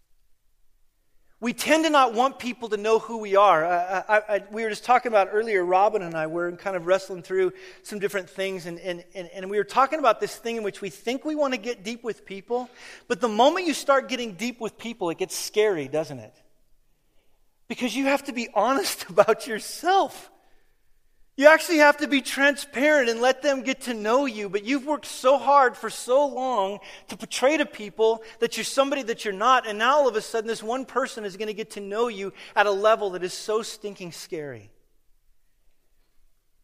We 1.38 1.52
tend 1.52 1.84
to 1.84 1.90
not 1.90 2.14
want 2.14 2.38
people 2.38 2.70
to 2.70 2.78
know 2.78 2.98
who 2.98 3.18
we 3.18 3.36
are. 3.36 3.64
I, 3.64 4.04
I, 4.08 4.22
I, 4.36 4.42
we 4.50 4.62
were 4.62 4.70
just 4.70 4.84
talking 4.84 5.12
about 5.12 5.28
earlier, 5.30 5.62
Robin 5.64 6.00
and 6.00 6.14
I 6.14 6.26
were 6.28 6.50
kind 6.52 6.76
of 6.76 6.86
wrestling 6.86 7.22
through 7.22 7.52
some 7.82 7.98
different 7.98 8.30
things, 8.30 8.64
and, 8.64 8.78
and, 8.80 9.04
and, 9.14 9.28
and 9.34 9.50
we 9.50 9.58
were 9.58 9.64
talking 9.64 9.98
about 9.98 10.18
this 10.18 10.34
thing 10.34 10.56
in 10.56 10.62
which 10.62 10.80
we 10.80 10.88
think 10.88 11.26
we 11.26 11.34
want 11.34 11.52
to 11.52 11.58
get 11.58 11.84
deep 11.84 12.02
with 12.02 12.24
people, 12.24 12.70
but 13.06 13.20
the 13.20 13.28
moment 13.28 13.66
you 13.66 13.74
start 13.74 14.08
getting 14.08 14.32
deep 14.32 14.60
with 14.60 14.78
people, 14.78 15.10
it 15.10 15.18
gets 15.18 15.36
scary, 15.36 15.88
doesn't 15.88 16.20
it? 16.20 16.34
Because 17.68 17.94
you 17.94 18.06
have 18.06 18.24
to 18.24 18.32
be 18.32 18.48
honest 18.54 19.04
about 19.10 19.46
yourself. 19.46 20.30
You 21.36 21.48
actually 21.48 21.78
have 21.78 21.98
to 21.98 22.08
be 22.08 22.22
transparent 22.22 23.10
and 23.10 23.20
let 23.20 23.42
them 23.42 23.62
get 23.62 23.82
to 23.82 23.94
know 23.94 24.24
you. 24.24 24.48
But 24.48 24.64
you've 24.64 24.86
worked 24.86 25.04
so 25.04 25.36
hard 25.36 25.76
for 25.76 25.90
so 25.90 26.26
long 26.26 26.78
to 27.08 27.16
portray 27.16 27.58
to 27.58 27.66
people 27.66 28.22
that 28.38 28.56
you're 28.56 28.64
somebody 28.64 29.02
that 29.02 29.24
you're 29.24 29.34
not. 29.34 29.66
And 29.66 29.78
now 29.78 29.96
all 29.96 30.08
of 30.08 30.16
a 30.16 30.22
sudden, 30.22 30.48
this 30.48 30.62
one 30.62 30.86
person 30.86 31.26
is 31.26 31.36
going 31.36 31.48
to 31.48 31.54
get 31.54 31.72
to 31.72 31.80
know 31.80 32.08
you 32.08 32.32
at 32.54 32.64
a 32.64 32.70
level 32.70 33.10
that 33.10 33.22
is 33.22 33.34
so 33.34 33.60
stinking 33.60 34.12
scary. 34.12 34.70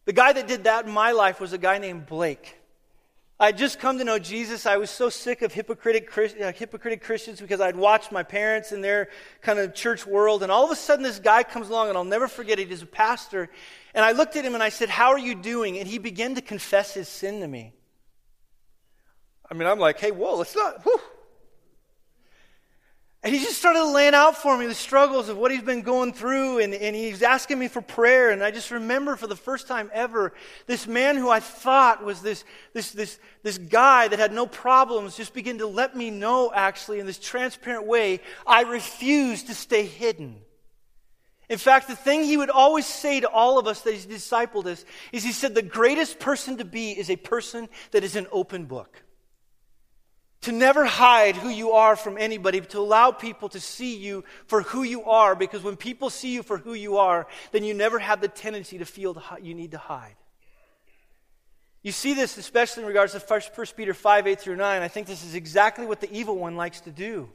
The 0.07 0.15
guy 0.15 0.33
that 0.33 0.49
did 0.49 0.65
that 0.65 0.87
in 0.87 0.93
my 0.93 1.13
life 1.13 1.39
was 1.39 1.53
a 1.53 1.59
guy 1.59 1.77
named 1.77 2.07
Blake. 2.07 2.57
I 3.43 3.47
would 3.47 3.57
just 3.57 3.81
come 3.81 3.99
to 3.99 4.05
know 4.05 4.21
Jesus. 4.21 4.67
I 4.67 4.77
was 4.77 4.89
so 4.89 5.09
sick 5.09 5.43
of 5.43 5.53
hypocritic, 5.53 6.17
uh, 6.17 6.53
hypocritic 6.53 7.03
Christians 7.03 7.41
because 7.41 7.61
I'd 7.61 7.75
watched 7.75 8.13
my 8.13 8.23
parents 8.23 8.71
in 8.71 8.83
their 8.83 9.09
kind 9.41 9.59
of 9.59 9.75
church 9.75 10.07
world. 10.07 10.45
And 10.45 10.53
all 10.53 10.65
of 10.65 10.71
a 10.71 10.77
sudden, 10.77 11.03
this 11.03 11.19
guy 11.19 11.43
comes 11.43 11.69
along, 11.69 11.89
and 11.89 11.99
I'll 11.99 12.05
never 12.05 12.29
forget 12.29 12.61
it. 12.61 12.69
He's 12.69 12.83
a 12.83 12.87
pastor. 12.87 13.51
And 13.95 14.05
I 14.05 14.13
looked 14.13 14.37
at 14.37 14.45
him 14.45 14.55
and 14.55 14.63
I 14.63 14.69
said, 14.69 14.89
How 14.89 15.09
are 15.09 15.19
you 15.19 15.35
doing? 15.35 15.77
And 15.77 15.89
he 15.89 15.99
began 15.99 16.37
to 16.37 16.41
confess 16.41 16.95
his 16.95 17.09
sin 17.09 17.41
to 17.41 17.49
me. 17.49 17.73
I 19.51 19.55
mean, 19.55 19.67
I'm 19.67 19.81
like, 19.81 19.99
Hey, 19.99 20.13
whoa, 20.13 20.37
let's 20.37 20.55
not. 20.55 20.85
Whew. 20.85 21.01
And 23.25 23.33
he 23.33 23.41
just 23.41 23.59
started 23.59 23.85
laying 23.85 24.15
out 24.15 24.37
for 24.37 24.59
me 24.59 24.67
the 24.67 24.75
struggles 24.75 25.29
of 25.29 25.37
what 25.37 25.53
he's 25.53 25.63
been 25.63 25.83
going 25.83 26.13
through, 26.13 26.59
and, 26.59 26.75
and 26.75 26.97
he's 26.97 27.23
asking 27.23 27.57
me 27.57 27.69
for 27.69 27.81
prayer. 27.81 28.31
And 28.31 28.43
I 28.43 28.51
just 28.51 28.73
remember 28.73 29.15
for 29.15 29.29
the 29.29 29.37
first 29.37 29.69
time 29.69 29.91
ever, 29.93 30.33
this 30.67 30.89
man 30.89 31.17
who 31.17 31.31
I 31.31 31.39
thought 31.39 32.05
was 32.05 32.21
this, 32.21 32.45
this, 32.73 32.91
this, 32.91 33.21
this 33.45 33.59
guy 33.59 34.09
that 34.09 34.19
had 34.19 34.33
no 34.33 34.47
problems 34.47 35.17
just 35.17 35.35
began 35.35 35.59
to 35.59 35.69
let 35.69 35.97
me 35.97 36.11
know, 36.11 36.51
actually, 36.53 36.99
in 36.99 37.07
this 37.07 37.21
transparent 37.21 37.87
way, 37.87 38.21
I 38.45 38.63
refuse 38.63 39.45
to 39.45 39.55
stay 39.55 39.87
hidden. 39.87 40.41
In 41.49 41.59
fact, 41.59 41.87
the 41.87 41.95
thing 41.95 42.25
he 42.25 42.37
would 42.37 42.51
always 42.51 42.87
say 42.87 43.21
to 43.21 43.29
all 43.29 43.57
of 43.57 43.69
us 43.69 43.83
that 43.83 43.93
he's 43.93 44.07
discipled 44.07 44.67
us 44.67 44.85
is 45.13 45.23
he 45.23 45.33
said, 45.33 45.55
The 45.55 45.63
greatest 45.63 46.19
person 46.19 46.57
to 46.57 46.65
be 46.65 46.91
is 46.91 47.09
a 47.09 47.17
person 47.17 47.69
that 47.93 48.03
is 48.03 48.17
an 48.17 48.27
open 48.33 48.65
book 48.65 49.01
to 50.43 50.53
never 50.53 50.85
hide 50.85 51.37
who 51.37 51.49
you 51.49 51.73
are 51.73 51.97
from 51.97 52.19
anybody, 52.19 52.61
but 52.61 52.71
to 52.71 52.79
allow 52.79 53.11
people 53.13 53.49
to 53.51 53.61
see 53.61 53.97
you 53.97 54.25
for 54.47 54.63
who 54.63 54.83
you 54.83 55.05
are, 55.05 55.35
because 55.35 55.63
when 55.63 55.77
people 55.77 56.11
see 56.11 56.33
you 56.33 56.43
for 56.43 56.59
who 56.59 56.75
you 56.75 56.99
are, 56.99 57.27
then 57.53 57.65
you 57.65 57.75
never 57.75 57.99
have 57.99 58.21
the 58.21 58.29
tendency 58.29 58.79
to 58.79 58.85
feel 58.85 59.21
you 59.41 59.55
need 59.55 59.71
to 59.71 59.79
hide. 59.79 60.17
You 61.83 61.93
see 61.93 62.15
this 62.15 62.39
especially 62.39 62.83
in 62.83 62.89
regards 62.89 63.13
to 63.13 63.19
1 63.19 63.67
Peter 63.77 63.95
5 63.95 64.27
8 64.27 64.41
through 64.41 64.57
9. 64.57 64.83
I 64.83 64.89
think 64.89 65.07
this 65.07 65.25
is 65.25 65.35
exactly 65.35 65.87
what 65.87 66.01
the 66.01 66.13
evil 66.13 66.37
one 66.37 66.57
likes 66.57 66.81
to 66.83 66.91
do. 66.91 67.29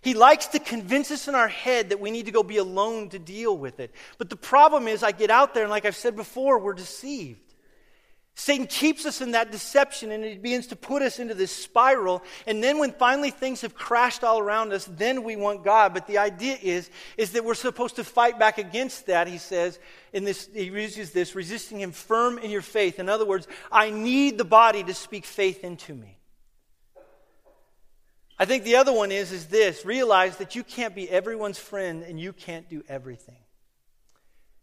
He 0.00 0.14
likes 0.14 0.46
to 0.48 0.60
convince 0.60 1.10
us 1.10 1.26
in 1.26 1.34
our 1.34 1.48
head 1.48 1.88
that 1.88 2.00
we 2.00 2.10
need 2.10 2.26
to 2.26 2.32
go 2.32 2.42
be 2.44 2.58
alone 2.58 3.08
to 3.10 3.18
deal 3.18 3.56
with 3.56 3.80
it. 3.80 3.92
But 4.16 4.30
the 4.30 4.36
problem 4.36 4.86
is, 4.86 5.02
I 5.02 5.10
get 5.10 5.30
out 5.30 5.54
there, 5.54 5.64
and 5.64 5.70
like 5.70 5.84
I've 5.84 5.96
said 5.96 6.14
before, 6.14 6.58
we're 6.58 6.72
deceived. 6.72 7.47
Satan 8.38 8.68
keeps 8.68 9.04
us 9.04 9.20
in 9.20 9.32
that 9.32 9.50
deception 9.50 10.12
and 10.12 10.24
it 10.24 10.40
begins 10.40 10.68
to 10.68 10.76
put 10.76 11.02
us 11.02 11.18
into 11.18 11.34
this 11.34 11.50
spiral. 11.50 12.22
And 12.46 12.62
then 12.62 12.78
when 12.78 12.92
finally 12.92 13.32
things 13.32 13.62
have 13.62 13.74
crashed 13.74 14.22
all 14.22 14.38
around 14.38 14.72
us, 14.72 14.84
then 14.84 15.24
we 15.24 15.34
want 15.34 15.64
God. 15.64 15.92
But 15.92 16.06
the 16.06 16.18
idea 16.18 16.56
is, 16.62 16.88
is 17.16 17.32
that 17.32 17.44
we're 17.44 17.54
supposed 17.54 17.96
to 17.96 18.04
fight 18.04 18.38
back 18.38 18.58
against 18.58 19.06
that, 19.06 19.26
he 19.26 19.38
says. 19.38 19.80
In 20.12 20.22
this, 20.22 20.48
he 20.54 20.66
uses 20.66 21.10
this, 21.10 21.34
resisting 21.34 21.80
him 21.80 21.90
firm 21.90 22.38
in 22.38 22.52
your 22.52 22.62
faith. 22.62 23.00
In 23.00 23.08
other 23.08 23.26
words, 23.26 23.48
I 23.72 23.90
need 23.90 24.38
the 24.38 24.44
body 24.44 24.84
to 24.84 24.94
speak 24.94 25.24
faith 25.24 25.64
into 25.64 25.92
me. 25.92 26.16
I 28.38 28.44
think 28.44 28.62
the 28.62 28.76
other 28.76 28.92
one 28.92 29.10
is, 29.10 29.32
is 29.32 29.46
this 29.46 29.84
realize 29.84 30.36
that 30.36 30.54
you 30.54 30.62
can't 30.62 30.94
be 30.94 31.10
everyone's 31.10 31.58
friend 31.58 32.04
and 32.04 32.20
you 32.20 32.32
can't 32.32 32.68
do 32.68 32.84
everything. 32.88 33.40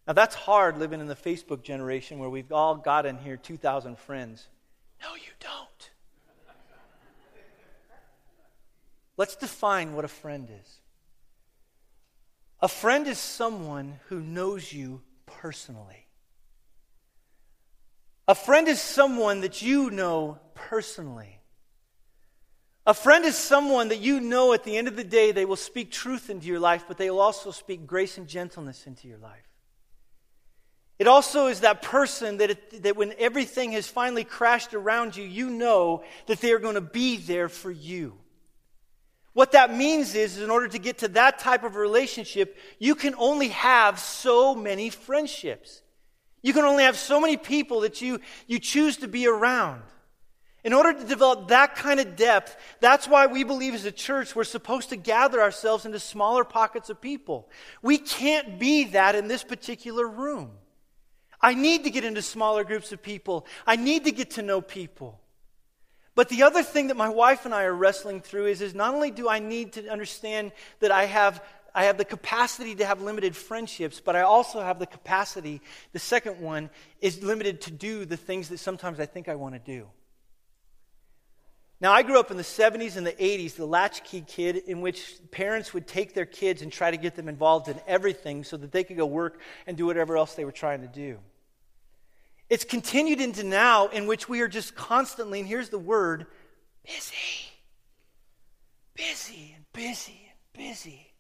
Now, 0.08 0.14
that's 0.14 0.36
hard 0.36 0.78
living 0.78 1.00
in 1.00 1.08
the 1.08 1.16
Facebook 1.16 1.64
generation 1.64 2.20
where 2.20 2.30
we've 2.30 2.52
all 2.52 2.76
got 2.76 3.06
in 3.06 3.18
here 3.18 3.38
2,000 3.38 3.98
friends. 3.98 4.48
No, 5.02 5.16
you 5.16 5.32
don't. 5.40 5.90
Let's 9.18 9.36
define 9.36 9.94
what 9.94 10.06
a 10.06 10.10
friend 10.10 10.50
is. 10.62 10.80
A 12.62 12.68
friend 12.68 13.08
is 13.08 13.18
someone 13.18 14.00
who 14.08 14.20
knows 14.20 14.72
you 14.72 15.02
personally. 15.26 16.08
A 18.28 18.36
friend 18.36 18.68
is 18.68 18.82
someone 18.82 19.42
that 19.42 19.62
you 19.62 19.92
know 19.92 20.40
personally. 20.54 21.40
A 22.88 22.94
friend 22.94 23.26
is 23.26 23.36
someone 23.36 23.90
that 23.90 24.00
you 24.00 24.20
know 24.20 24.54
at 24.54 24.64
the 24.64 24.78
end 24.78 24.88
of 24.88 24.96
the 24.96 25.04
day 25.04 25.32
they 25.32 25.46
will 25.46 25.56
speak 25.56 25.92
truth 25.92 26.30
into 26.30 26.48
your 26.48 26.60
life, 26.60 26.86
but 26.88 26.98
they 26.98 27.10
will 27.10 27.20
also 27.20 27.52
speak 27.52 27.88
grace 27.88 28.18
and 28.18 28.28
gentleness 28.28 28.86
into 28.86 29.08
your 29.08 29.18
life. 29.18 29.45
It 30.98 31.08
also 31.08 31.48
is 31.48 31.60
that 31.62 31.82
person 31.82 32.38
that, 32.38 32.52
it, 32.52 32.84
that 32.84 32.96
when 32.96 33.14
everything 33.18 33.74
has 33.74 33.88
finally 33.88 34.24
crashed 34.24 34.74
around 34.74 35.18
you, 35.18 35.26
you 35.26 35.50
know 35.50 36.04
that 36.28 36.40
they 36.40 36.54
are 36.54 36.60
going 36.60 36.76
to 36.76 36.82
be 36.82 37.18
there 37.18 37.50
for 37.50 37.70
you. 37.72 38.18
What 39.34 39.52
that 39.52 39.76
means 39.76 40.16
is, 40.16 40.38
is, 40.38 40.44
in 40.44 40.50
order 40.50 40.70
to 40.70 40.80
get 40.80 41.00
to 41.00 41.10
that 41.10 41.40
type 41.40 41.66
of 41.66 41.76
relationship, 41.76 42.58
you 42.80 42.96
can 42.96 43.14
only 43.18 43.50
have 43.50 44.00
so 44.00 44.56
many 44.56 44.90
friendships. 44.90 45.82
You 46.42 46.54
can 46.54 46.64
only 46.64 46.84
have 46.84 46.96
so 46.96 47.20
many 47.20 47.36
people 47.36 47.82
that 47.82 48.02
you, 48.02 48.22
you 48.48 48.60
choose 48.60 48.96
to 48.98 49.10
be 49.10 49.28
around. 49.28 49.82
In 50.64 50.72
order 50.72 50.94
to 50.94 51.04
develop 51.04 51.50
that 51.50 51.76
kind 51.76 52.00
of 52.00 52.16
depth, 52.16 52.56
that's 52.80 53.08
why 53.08 53.28
we 53.28 53.44
believe 53.44 53.74
as 53.74 53.84
a 53.84 53.92
church 53.92 54.36
we're 54.36 54.46
supposed 54.46 54.90
to 54.90 54.96
gather 54.96 55.42
ourselves 55.42 55.86
into 55.86 56.00
smaller 56.00 56.46
pockets 56.46 56.90
of 56.90 57.02
people. 57.02 57.50
We 57.82 57.98
can't 57.98 58.58
be 58.58 58.86
that 58.86 59.16
in 59.16 59.28
this 59.28 59.44
particular 59.44 60.08
room. 60.08 60.52
I 61.46 61.54
need 61.54 61.84
to 61.84 61.92
get 61.92 62.04
into 62.04 62.24
smaller 62.24 62.64
groups 62.64 62.92
of 62.92 63.04
people. 63.04 63.46
I 63.68 63.76
need 63.76 64.06
to 64.06 64.12
get 64.12 64.32
to 64.32 64.42
know 64.42 64.62
people. 64.62 65.22
But 66.16 66.28
the 66.28 66.42
other 66.42 66.64
thing 66.64 66.88
that 66.88 66.98
my 66.98 67.10
wife 67.10 67.46
and 67.46 67.54
I 67.54 67.66
are 67.66 67.74
wrestling 67.74 68.22
through 68.22 68.48
is, 68.48 68.62
is 68.62 68.74
not 68.74 68.96
only 68.96 69.12
do 69.12 69.30
I 69.30 69.38
need 69.38 69.74
to 69.74 69.88
understand 69.88 70.54
that 70.80 70.92
I 70.92 71.06
have, 71.06 71.44
I 71.76 71.84
have 71.84 72.00
the 72.00 72.06
capacity 72.06 72.74
to 72.74 72.86
have 72.88 73.00
limited 73.00 73.36
friendships, 73.36 74.02
but 74.04 74.16
I 74.16 74.22
also 74.22 74.60
have 74.60 74.80
the 74.80 74.88
capacity, 74.88 75.62
the 75.92 76.00
second 76.00 76.42
one 76.42 76.72
is 77.00 77.22
limited 77.22 77.62
to 77.62 77.72
do 77.72 78.06
the 78.06 78.18
things 78.18 78.50
that 78.50 78.58
sometimes 78.58 79.00
I 79.00 79.06
think 79.06 79.30
I 79.30 79.36
want 79.36 79.54
to 79.54 79.60
do. 79.60 79.86
Now, 81.80 81.92
I 81.92 82.02
grew 82.02 82.20
up 82.20 82.32
in 82.32 82.38
the 82.38 82.44
70s 82.44 82.98
and 82.98 83.06
the 83.06 83.12
80s, 83.12 83.56
the 83.56 83.68
latchkey 83.68 84.22
kid, 84.22 84.56
in 84.56 84.82
which 84.82 85.18
parents 85.30 85.76
would 85.76 85.86
take 85.86 86.16
their 86.16 86.26
kids 86.26 86.64
and 86.64 86.72
try 86.72 86.90
to 86.90 86.98
get 86.98 87.16
them 87.16 87.30
involved 87.30 87.68
in 87.68 87.80
everything 87.86 88.44
so 88.44 88.58
that 88.58 88.72
they 88.72 88.84
could 88.84 88.98
go 88.98 89.06
work 89.06 89.40
and 89.68 89.78
do 89.78 89.86
whatever 89.86 90.18
else 90.18 90.34
they 90.34 90.46
were 90.46 90.52
trying 90.52 90.82
to 90.82 90.88
do. 90.88 91.20
It's 92.50 92.64
continued 92.64 93.22
into 93.22 93.44
now, 93.44 93.88
in 93.88 94.06
which 94.06 94.30
we 94.30 94.42
are 94.42 94.48
just 94.48 94.76
constantly, 94.76 95.40
and 95.40 95.48
here's 95.48 95.70
the 95.70 95.80
word, 95.80 96.28
busy. 96.86 97.52
Busy 98.96 99.54
and 99.56 99.66
busy 99.74 100.30
and 100.30 100.68
busy. 100.68 101.12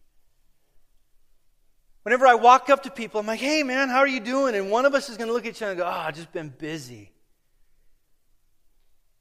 Whenever 2.04 2.28
I 2.28 2.36
walk 2.36 2.70
up 2.70 2.84
to 2.84 2.92
people, 2.92 3.20
I'm 3.20 3.26
like, 3.26 3.40
hey 3.40 3.64
man, 3.64 3.90
how 3.90 3.98
are 3.98 4.08
you 4.08 4.20
doing? 4.20 4.56
And 4.56 4.70
one 4.70 4.86
of 4.86 4.94
us 4.94 5.10
is 5.10 5.18
going 5.18 5.28
to 5.28 5.34
look 5.34 5.46
at 5.46 5.56
each 5.56 5.62
other 5.62 5.72
and 5.72 5.80
go, 5.80 5.86
oh, 5.86 5.90
I've 5.90 6.16
just 6.16 6.32
been 6.32 6.50
busy. 6.50 7.12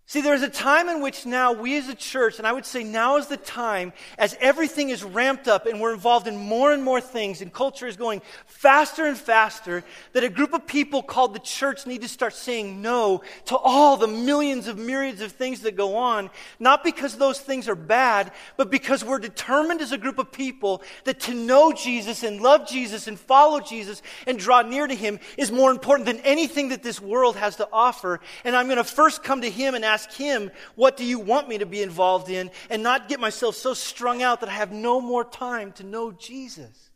See, 0.07 0.21
there's 0.21 0.43
a 0.43 0.51
time 0.51 0.91
in 0.91 1.01
which 1.01 1.25
now 1.25 1.53
we 1.53 1.79
as 1.79 1.89
a 1.89 1.95
church, 1.95 2.37
and 2.37 2.47
I 2.47 2.53
would 2.53 2.67
say 2.67 2.85
now 2.85 3.17
is 3.17 3.27
the 3.27 3.39
time, 3.39 3.95
as 4.19 4.37
everything 4.39 4.91
is 4.91 5.03
ramped 5.03 5.49
up 5.49 5.65
and 5.65 5.81
we're 5.81 5.95
involved 5.95 6.29
in 6.29 6.37
more 6.37 6.73
and 6.73 6.85
more 6.85 7.01
things, 7.01 7.41
and 7.41 7.51
culture 7.51 7.87
is 7.87 7.97
going 7.97 8.21
faster 8.45 9.07
and 9.07 9.17
faster, 9.17 9.83
that 10.13 10.23
a 10.23 10.29
group 10.29 10.53
of 10.53 10.67
people 10.67 11.03
called 11.03 11.35
the 11.35 11.39
church 11.39 11.87
need 11.87 12.03
to 12.03 12.09
start 12.09 12.35
saying 12.35 12.83
no 12.83 13.23
to 13.47 13.57
all 13.57 13.97
the 13.97 14.07
millions 14.07 14.69
of 14.69 14.77
myriads 14.77 15.23
of 15.23 15.33
things 15.33 15.61
that 15.61 15.75
go 15.75 15.97
on, 15.97 16.29
not 16.61 16.85
because 16.85 17.17
those 17.17 17.41
things 17.41 17.67
are 17.67 17.75
bad, 17.75 18.31
but 18.59 18.71
because 18.71 19.03
we're 19.03 19.19
determined 19.19 19.81
as 19.81 19.93
a 19.93 19.99
group 19.99 20.19
of 20.19 20.31
people 20.31 20.83
that 21.05 21.21
to 21.21 21.33
know 21.33 21.73
Jesus 21.73 22.23
and 22.23 22.43
love 22.43 22.69
Jesus 22.69 23.09
and 23.09 23.19
follow 23.19 23.59
Jesus 23.59 24.03
and 24.27 24.39
draw 24.39 24.61
near 24.61 24.87
to 24.87 24.95
Him 24.95 25.19
is 25.39 25.51
more 25.51 25.71
important 25.71 26.05
than 26.05 26.19
anything 26.19 26.69
that 26.69 26.83
this 26.83 27.01
world 27.01 27.37
has 27.37 27.57
to 27.57 27.69
offer. 27.73 28.21
And 28.45 28.55
I'm 28.55 28.67
going 28.67 28.77
to 28.77 28.85
first 28.85 29.23
come 29.23 29.41
to 29.41 29.51
Him 29.51 29.75
and 29.75 29.83
ask 29.83 29.94
ask 29.95 30.13
Him, 30.13 30.51
What 30.75 30.97
do 30.97 31.05
you 31.05 31.19
want 31.19 31.49
me 31.49 31.59
to 31.59 31.67
be 31.67 31.83
involved 31.83 32.29
in? 32.29 32.51
and 32.69 32.83
not 32.83 33.09
get 33.09 33.21
myself 33.21 33.55
so 33.55 33.75
strung 33.75 34.23
out 34.23 34.41
that 34.41 34.49
I 34.49 34.53
have 34.53 34.73
no 34.73 35.01
more 35.01 35.25
time 35.25 35.73
to 35.73 35.85
know 35.85 36.13
Jesus. 36.13 36.91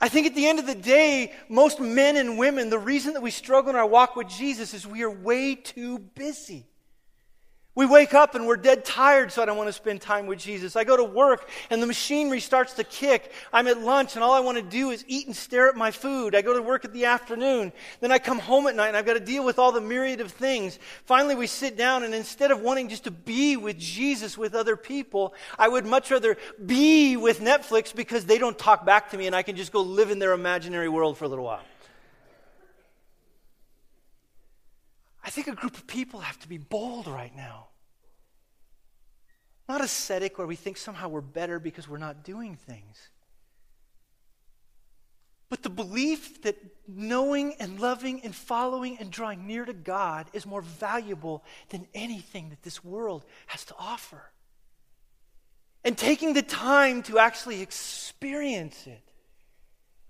I 0.00 0.08
think 0.08 0.26
at 0.26 0.34
the 0.34 0.46
end 0.46 0.58
of 0.58 0.66
the 0.66 0.74
day, 0.74 1.32
most 1.48 1.80
men 1.80 2.16
and 2.16 2.38
women, 2.38 2.68
the 2.68 2.78
reason 2.78 3.14
that 3.14 3.22
we 3.22 3.30
struggle 3.30 3.70
in 3.70 3.76
our 3.76 3.86
walk 3.86 4.14
with 4.14 4.28
Jesus 4.28 4.74
is 4.74 4.86
we 4.86 5.02
are 5.02 5.10
way 5.10 5.54
too 5.54 5.98
busy. 5.98 6.66
We 7.76 7.84
wake 7.84 8.14
up 8.14 8.34
and 8.34 8.46
we're 8.46 8.56
dead 8.56 8.86
tired, 8.86 9.30
so 9.30 9.42
I 9.42 9.44
don't 9.44 9.58
want 9.58 9.68
to 9.68 9.72
spend 9.72 10.00
time 10.00 10.26
with 10.26 10.38
Jesus. 10.38 10.76
I 10.76 10.84
go 10.84 10.96
to 10.96 11.04
work 11.04 11.50
and 11.68 11.82
the 11.82 11.86
machinery 11.86 12.40
starts 12.40 12.72
to 12.72 12.84
kick. 12.84 13.32
I'm 13.52 13.66
at 13.66 13.82
lunch 13.82 14.14
and 14.14 14.24
all 14.24 14.32
I 14.32 14.40
want 14.40 14.56
to 14.56 14.62
do 14.62 14.92
is 14.92 15.04
eat 15.06 15.26
and 15.26 15.36
stare 15.36 15.68
at 15.68 15.76
my 15.76 15.90
food. 15.90 16.34
I 16.34 16.40
go 16.40 16.54
to 16.54 16.62
work 16.62 16.86
at 16.86 16.94
the 16.94 17.04
afternoon. 17.04 17.74
Then 18.00 18.12
I 18.12 18.18
come 18.18 18.38
home 18.38 18.66
at 18.66 18.74
night 18.74 18.88
and 18.88 18.96
I've 18.96 19.04
got 19.04 19.12
to 19.12 19.20
deal 19.20 19.44
with 19.44 19.58
all 19.58 19.72
the 19.72 19.82
myriad 19.82 20.22
of 20.22 20.32
things. 20.32 20.78
Finally, 21.04 21.34
we 21.34 21.46
sit 21.46 21.76
down 21.76 22.02
and 22.02 22.14
instead 22.14 22.50
of 22.50 22.62
wanting 22.62 22.88
just 22.88 23.04
to 23.04 23.10
be 23.10 23.58
with 23.58 23.78
Jesus 23.78 24.38
with 24.38 24.54
other 24.54 24.78
people, 24.78 25.34
I 25.58 25.68
would 25.68 25.84
much 25.84 26.10
rather 26.10 26.38
be 26.64 27.18
with 27.18 27.40
Netflix 27.40 27.94
because 27.94 28.24
they 28.24 28.38
don't 28.38 28.58
talk 28.58 28.86
back 28.86 29.10
to 29.10 29.18
me 29.18 29.26
and 29.26 29.36
I 29.36 29.42
can 29.42 29.54
just 29.54 29.70
go 29.70 29.82
live 29.82 30.10
in 30.10 30.18
their 30.18 30.32
imaginary 30.32 30.88
world 30.88 31.18
for 31.18 31.26
a 31.26 31.28
little 31.28 31.44
while. 31.44 31.60
I 35.26 35.30
think 35.30 35.48
a 35.48 35.54
group 35.56 35.76
of 35.76 35.88
people 35.88 36.20
have 36.20 36.38
to 36.40 36.48
be 36.48 36.56
bold 36.56 37.08
right 37.08 37.34
now. 37.34 37.66
Not 39.68 39.80
ascetic, 39.80 40.38
where 40.38 40.46
we 40.46 40.54
think 40.54 40.76
somehow 40.76 41.08
we're 41.08 41.20
better 41.20 41.58
because 41.58 41.88
we're 41.88 41.98
not 41.98 42.22
doing 42.22 42.54
things. 42.54 43.10
But 45.48 45.64
the 45.64 45.68
belief 45.70 46.42
that 46.42 46.56
knowing 46.86 47.54
and 47.58 47.80
loving 47.80 48.20
and 48.22 48.34
following 48.34 48.98
and 48.98 49.10
drawing 49.10 49.46
near 49.48 49.64
to 49.64 49.72
God 49.72 50.28
is 50.32 50.46
more 50.46 50.62
valuable 50.62 51.44
than 51.70 51.88
anything 51.92 52.50
that 52.50 52.62
this 52.62 52.84
world 52.84 53.24
has 53.48 53.64
to 53.66 53.74
offer. 53.78 54.30
And 55.82 55.98
taking 55.98 56.34
the 56.34 56.42
time 56.42 57.02
to 57.04 57.18
actually 57.18 57.62
experience 57.62 58.86
it. 58.86 59.05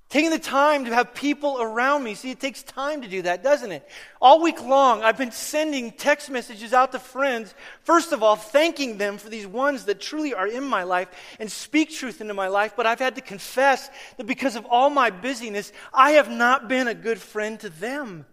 Taking 0.09 0.31
the 0.31 0.39
time 0.39 0.85
to 0.85 0.95
have 0.95 1.15
people 1.15 1.61
around 1.61 2.05
me. 2.05 2.15
See, 2.15 2.31
it 2.31 2.39
takes 2.39 2.63
time 2.63 3.03
to 3.03 3.09
do 3.09 3.23
that, 3.23 3.43
doesn't 3.43 3.73
it? 3.73 3.89
All 4.21 4.41
week 4.41 4.63
long, 4.63 5.03
I've 5.03 5.19
been 5.19 5.33
sending 5.33 5.91
text 5.91 6.31
messages 6.31 6.73
out 6.73 6.93
to 6.93 7.01
friends. 7.01 7.55
First 7.83 8.13
of 8.13 8.23
all, 8.23 8.37
thanking 8.37 8.99
them 8.99 9.19
for 9.19 9.29
these 9.29 9.49
ones 9.49 9.87
that 9.87 10.01
truly 10.01 10.33
are 10.33 10.47
in 10.47 10.63
my 10.63 10.85
life 10.85 11.09
and 11.41 11.51
speak 11.51 11.91
truth 11.91 12.21
into 12.21 12.35
my 12.35 12.47
life. 12.47 12.75
But 12.77 12.87
I've 12.87 13.01
had 13.01 13.17
to 13.17 13.21
confess 13.21 13.91
that 14.17 14.29
because 14.29 14.55
of 14.55 14.65
all 14.67 14.91
my 14.91 15.11
busyness, 15.11 15.73
I 15.93 16.13
have 16.13 16.31
not 16.31 16.69
been 16.69 16.87
a 16.87 16.95
good 16.95 17.21
friend 17.21 17.59
to 17.61 17.69
them. 17.69 18.27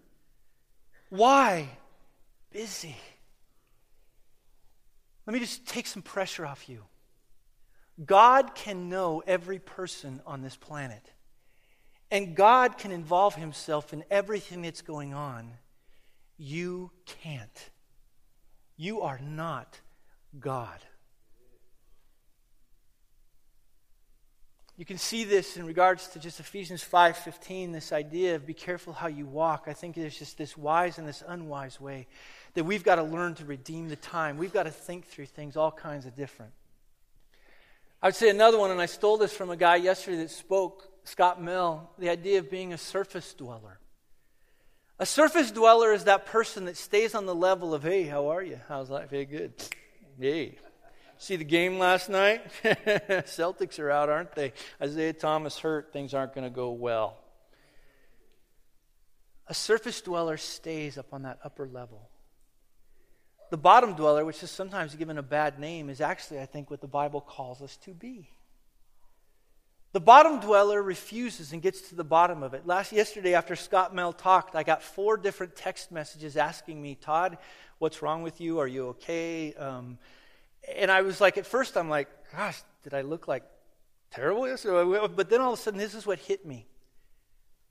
Why? 1.09 1.69
Busy. 2.51 2.95
Let 5.25 5.33
me 5.33 5.39
just 5.39 5.65
take 5.65 5.87
some 5.87 6.03
pressure 6.03 6.45
off 6.45 6.69
you. 6.69 6.83
God 8.05 8.53
can 8.53 8.89
know 8.89 9.23
every 9.25 9.57
person 9.57 10.21
on 10.27 10.43
this 10.43 10.55
planet. 10.55 11.12
And 12.13 12.35
God 12.35 12.77
can 12.77 12.91
involve 12.91 13.33
himself 13.33 13.91
in 13.91 14.03
everything 14.11 14.61
that's 14.61 14.83
going 14.83 15.15
on. 15.15 15.49
You 16.37 16.91
can't. 17.07 17.71
You 18.77 19.01
are 19.01 19.17
not 19.17 19.79
God. 20.39 20.79
You 24.77 24.85
can 24.85 24.99
see 24.99 25.23
this 25.23 25.57
in 25.57 25.65
regards 25.65 26.07
to 26.09 26.19
just 26.19 26.39
Ephesians 26.39 26.83
5:15 26.83 27.71
this 27.71 27.91
idea 27.91 28.35
of 28.35 28.45
be 28.45 28.53
careful 28.53 28.93
how 28.93 29.07
you 29.07 29.25
walk. 29.25 29.63
I 29.65 29.73
think 29.73 29.95
there's 29.95 30.17
just 30.19 30.37
this 30.37 30.55
wise 30.55 30.99
and 30.99 31.07
this 31.07 31.23
unwise 31.25 31.81
way 31.81 32.05
that 32.53 32.63
we've 32.63 32.83
got 32.83 32.95
to 32.95 33.03
learn 33.03 33.33
to 33.35 33.45
redeem 33.45 33.89
the 33.89 33.95
time. 33.95 34.37
We've 34.37 34.53
got 34.53 34.63
to 34.63 34.71
think 34.71 35.07
through 35.07 35.25
things 35.25 35.57
all 35.57 35.71
kinds 35.71 36.05
of 36.05 36.15
different. 36.15 36.53
I 38.03 38.07
would 38.09 38.15
say 38.15 38.29
another 38.29 38.59
one 38.59 38.69
and 38.69 38.79
I 38.79 38.85
stole 38.85 39.17
this 39.17 39.33
from 39.33 39.49
a 39.49 39.57
guy 39.57 39.77
yesterday 39.77 40.17
that 40.17 40.29
spoke 40.29 40.92
Scott 41.03 41.41
Mill, 41.41 41.89
the 41.97 42.09
idea 42.09 42.39
of 42.39 42.49
being 42.49 42.73
a 42.73 42.77
surface 42.77 43.33
dweller. 43.33 43.79
A 44.99 45.05
surface 45.05 45.51
dweller 45.51 45.91
is 45.91 46.05
that 46.05 46.25
person 46.25 46.65
that 46.65 46.77
stays 46.77 47.15
on 47.15 47.25
the 47.25 47.35
level 47.35 47.73
of, 47.73 47.83
hey, 47.83 48.03
how 48.03 48.29
are 48.29 48.43
you? 48.43 48.59
How's 48.67 48.89
life? 48.89 49.09
Hey, 49.09 49.25
good. 49.25 49.53
Hey. 50.19 50.57
See 51.17 51.35
the 51.35 51.43
game 51.43 51.79
last 51.79 52.09
night? 52.09 52.45
Celtics 52.63 53.79
are 53.79 53.89
out, 53.89 54.09
aren't 54.09 54.35
they? 54.35 54.53
Isaiah 54.81 55.13
Thomas 55.13 55.57
hurt. 55.57 55.93
Things 55.93 56.13
aren't 56.13 56.33
going 56.33 56.43
to 56.43 56.49
go 56.49 56.71
well. 56.71 57.17
A 59.47 59.53
surface 59.53 60.01
dweller 60.01 60.37
stays 60.37 60.97
up 60.97 61.13
on 61.13 61.23
that 61.23 61.39
upper 61.43 61.67
level. 61.67 62.09
The 63.49 63.57
bottom 63.57 63.93
dweller, 63.93 64.25
which 64.25 64.41
is 64.41 64.51
sometimes 64.51 64.95
given 64.95 65.17
a 65.17 65.23
bad 65.23 65.59
name, 65.59 65.89
is 65.89 66.01
actually, 66.01 66.39
I 66.39 66.45
think, 66.45 66.71
what 66.71 66.81
the 66.81 66.87
Bible 66.87 67.21
calls 67.21 67.61
us 67.61 67.77
to 67.77 67.91
be. 67.91 68.29
The 69.93 69.99
bottom 69.99 70.39
dweller 70.39 70.81
refuses 70.81 71.53
and 71.53 71.61
gets 71.61 71.89
to 71.89 71.95
the 71.95 72.03
bottom 72.03 72.41
of 72.41 72.55
it. 72.55 72.65
Last 72.65 72.91
yesterday, 72.91 73.35
after 73.35 73.55
Scott 73.55 73.93
Mel 73.93 74.11
talked, 74.11 74.55
I 74.55 74.63
got 74.63 74.81
four 74.81 75.17
different 75.17 75.55
text 75.55 75.91
messages 75.91 76.35
asking 76.35 76.81
me, 76.81 76.95
Todd, 76.95 77.37
what's 77.77 78.01
wrong 78.01 78.23
with 78.23 78.41
you? 78.41 78.57
Are 78.57 78.67
you 78.67 78.87
okay? 78.87 79.53
Um, 79.53 79.99
and 80.75 80.89
I 80.89 81.03
was 81.03 81.21
like, 81.21 81.37
at 81.37 81.45
first, 81.45 81.77
I'm 81.77 81.89
like, 81.89 82.07
gosh, 82.35 82.59
did 82.81 82.95
I 82.95 83.01
look 83.01 83.27
like 83.27 83.43
terrible 84.09 84.47
yesterday? 84.47 85.07
But 85.15 85.29
then 85.29 85.41
all 85.41 85.53
of 85.53 85.59
a 85.59 85.61
sudden, 85.61 85.79
this 85.79 85.93
is 85.93 86.07
what 86.07 86.17
hit 86.17 86.43
me. 86.43 86.65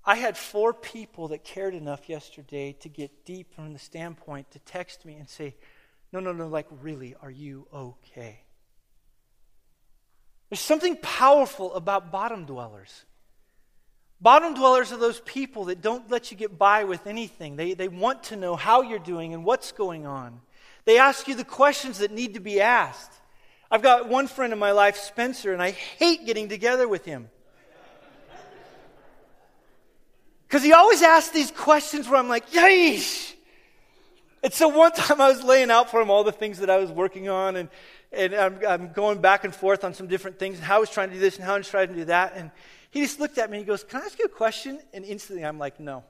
I 0.05 0.15
had 0.15 0.37
four 0.37 0.73
people 0.73 1.29
that 1.29 1.43
cared 1.43 1.75
enough 1.75 2.09
yesterday 2.09 2.73
to 2.81 2.89
get 2.89 3.25
deep 3.25 3.53
from 3.53 3.73
the 3.73 3.81
standpoint 3.81 4.53
to 4.53 4.61
text 4.61 5.05
me 5.05 5.15
and 5.15 5.29
say, 5.29 5.57
no, 6.13 6.21
no, 6.21 6.33
no, 6.33 6.47
like, 6.47 6.67
really, 6.83 7.17
are 7.21 7.31
you 7.31 7.67
okay? 7.75 8.43
There's 10.53 10.61
something 10.61 10.97
powerful 10.97 11.73
about 11.73 12.13
bottom 12.13 12.45
dwellers. 12.45 13.07
Bottom 14.21 14.53
dwellers 14.53 14.93
are 14.93 14.99
those 14.99 15.19
people 15.21 15.65
that 15.65 15.81
don't 15.81 16.11
let 16.11 16.31
you 16.31 16.37
get 16.37 16.59
by 16.59 16.85
with 16.85 17.07
anything. 17.07 17.57
They, 17.57 17.73
they 17.73 17.89
want 17.89 18.25
to 18.25 18.37
know 18.37 18.55
how 18.55 18.83
you're 18.83 18.99
doing 18.99 19.33
and 19.33 19.47
what's 19.47 19.73
going 19.73 20.05
on. 20.05 20.43
They 20.85 20.99
ask 20.99 21.27
you 21.27 21.35
the 21.35 21.43
questions 21.43 22.01
that 22.01 22.13
need 22.13 22.35
to 22.35 22.41
be 22.41 22.61
asked. 22.61 23.15
I've 23.71 23.81
got 23.81 24.11
one 24.11 24.27
friend 24.27 24.53
in 24.53 24.59
my 24.59 24.73
life, 24.73 24.99
Spencer, 24.99 25.55
and 25.55 25.63
I 25.63 25.71
hate 25.71 26.27
getting 26.27 26.51
together 26.51 26.87
with 26.87 27.07
him. 27.07 27.31
Because 30.47 30.63
he 30.63 30.75
always 30.75 31.01
asks 31.01 31.33
these 31.33 31.51
questions 31.51 32.07
where 32.11 32.19
I'm 32.19 32.29
like, 32.29 32.51
yeesh. 32.51 33.33
And 34.43 34.53
so 34.53 34.69
one 34.69 34.93
time 34.93 35.19
I 35.19 35.29
was 35.29 35.43
laying 35.43 35.71
out 35.71 35.91
for 35.91 35.99
him 35.99 36.11
all 36.11 36.25
the 36.25 36.33
things 36.33 36.59
that 36.59 36.69
I 36.69 36.77
was 36.77 36.91
working 36.91 37.31
on, 37.31 37.57
and 37.57 37.71
and 38.13 38.35
I'm, 38.35 38.59
I'm, 38.67 38.93
going 38.93 39.21
back 39.21 39.45
and 39.45 39.55
forth 39.55 39.85
on 39.85 39.95
some 39.95 40.07
different 40.07 40.39
things, 40.39 40.59
and 40.59 40.65
how 40.65 40.77
I 40.77 40.81
was 40.81 40.91
trying 40.91 41.09
to 41.09 41.15
do 41.15 41.21
this 41.21 41.37
and 41.37 41.45
how 41.45 41.55
I 41.55 41.59
was 41.59 41.69
trying 41.69 41.89
to 41.89 41.95
do 41.95 42.05
that. 42.07 42.35
And 42.37 42.51
he 42.91 43.01
just 43.01 43.21
looked 43.21 43.39
at 43.39 43.51
me 43.51 43.59
and 43.59 43.67
he 43.67 43.69
goes, 43.69 43.85
Can 43.85 44.03
I 44.03 44.05
ask 44.05 44.19
you 44.19 44.27
a 44.27 44.29
question? 44.29 44.79
And 44.93 45.05
instantly 45.05 45.45
I'm 45.45 45.59
like, 45.59 45.81
No. 45.81 46.05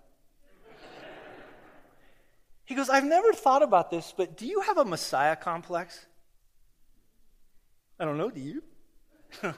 he 2.64 2.74
goes, 2.74 2.88
I've 2.88 3.04
never 3.04 3.32
thought 3.32 3.62
about 3.62 3.90
this, 3.90 4.12
but 4.16 4.36
do 4.36 4.46
you 4.46 4.60
have 4.62 4.78
a 4.78 4.84
Messiah 4.84 5.36
complex? 5.36 6.06
I 8.00 8.04
don't 8.04 8.18
know, 8.18 8.30
do 8.30 8.40
you? 8.40 8.62
and 9.42 9.52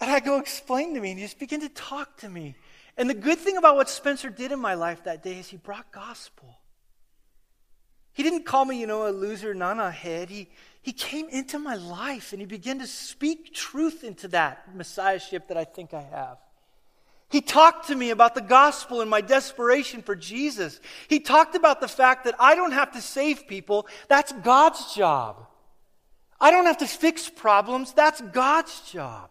I 0.00 0.20
go, 0.20 0.38
Explain 0.38 0.94
to 0.94 1.00
me. 1.00 1.10
And 1.10 1.18
he 1.18 1.24
just 1.24 1.38
began 1.38 1.60
to 1.60 1.70
talk 1.70 2.18
to 2.18 2.28
me. 2.28 2.56
And 2.98 3.08
the 3.08 3.14
good 3.14 3.38
thing 3.38 3.56
about 3.56 3.76
what 3.76 3.88
Spencer 3.88 4.28
did 4.28 4.52
in 4.52 4.58
my 4.58 4.74
life 4.74 5.04
that 5.04 5.22
day 5.22 5.38
is 5.38 5.48
he 5.48 5.56
brought 5.56 5.90
gospel. 5.90 6.59
He 8.12 8.22
didn't 8.22 8.44
call 8.44 8.64
me, 8.64 8.80
you 8.80 8.86
know, 8.86 9.08
a 9.08 9.10
loser, 9.10 9.54
nana 9.54 9.90
head. 9.90 10.30
He, 10.30 10.48
he 10.82 10.92
came 10.92 11.28
into 11.28 11.58
my 11.58 11.76
life 11.76 12.32
and 12.32 12.40
he 12.40 12.46
began 12.46 12.78
to 12.78 12.86
speak 12.86 13.54
truth 13.54 14.02
into 14.04 14.28
that 14.28 14.74
messiahship 14.74 15.48
that 15.48 15.56
I 15.56 15.64
think 15.64 15.94
I 15.94 16.02
have. 16.02 16.38
He 17.30 17.40
talked 17.40 17.86
to 17.86 17.94
me 17.94 18.10
about 18.10 18.34
the 18.34 18.40
gospel 18.40 19.00
and 19.00 19.08
my 19.08 19.20
desperation 19.20 20.02
for 20.02 20.16
Jesus. 20.16 20.80
He 21.06 21.20
talked 21.20 21.54
about 21.54 21.80
the 21.80 21.86
fact 21.86 22.24
that 22.24 22.34
I 22.40 22.56
don't 22.56 22.72
have 22.72 22.92
to 22.92 23.00
save 23.00 23.46
people, 23.46 23.86
that's 24.08 24.32
God's 24.32 24.94
job. 24.94 25.46
I 26.40 26.50
don't 26.50 26.66
have 26.66 26.78
to 26.78 26.86
fix 26.86 27.28
problems, 27.28 27.92
that's 27.92 28.20
God's 28.20 28.80
job. 28.90 29.30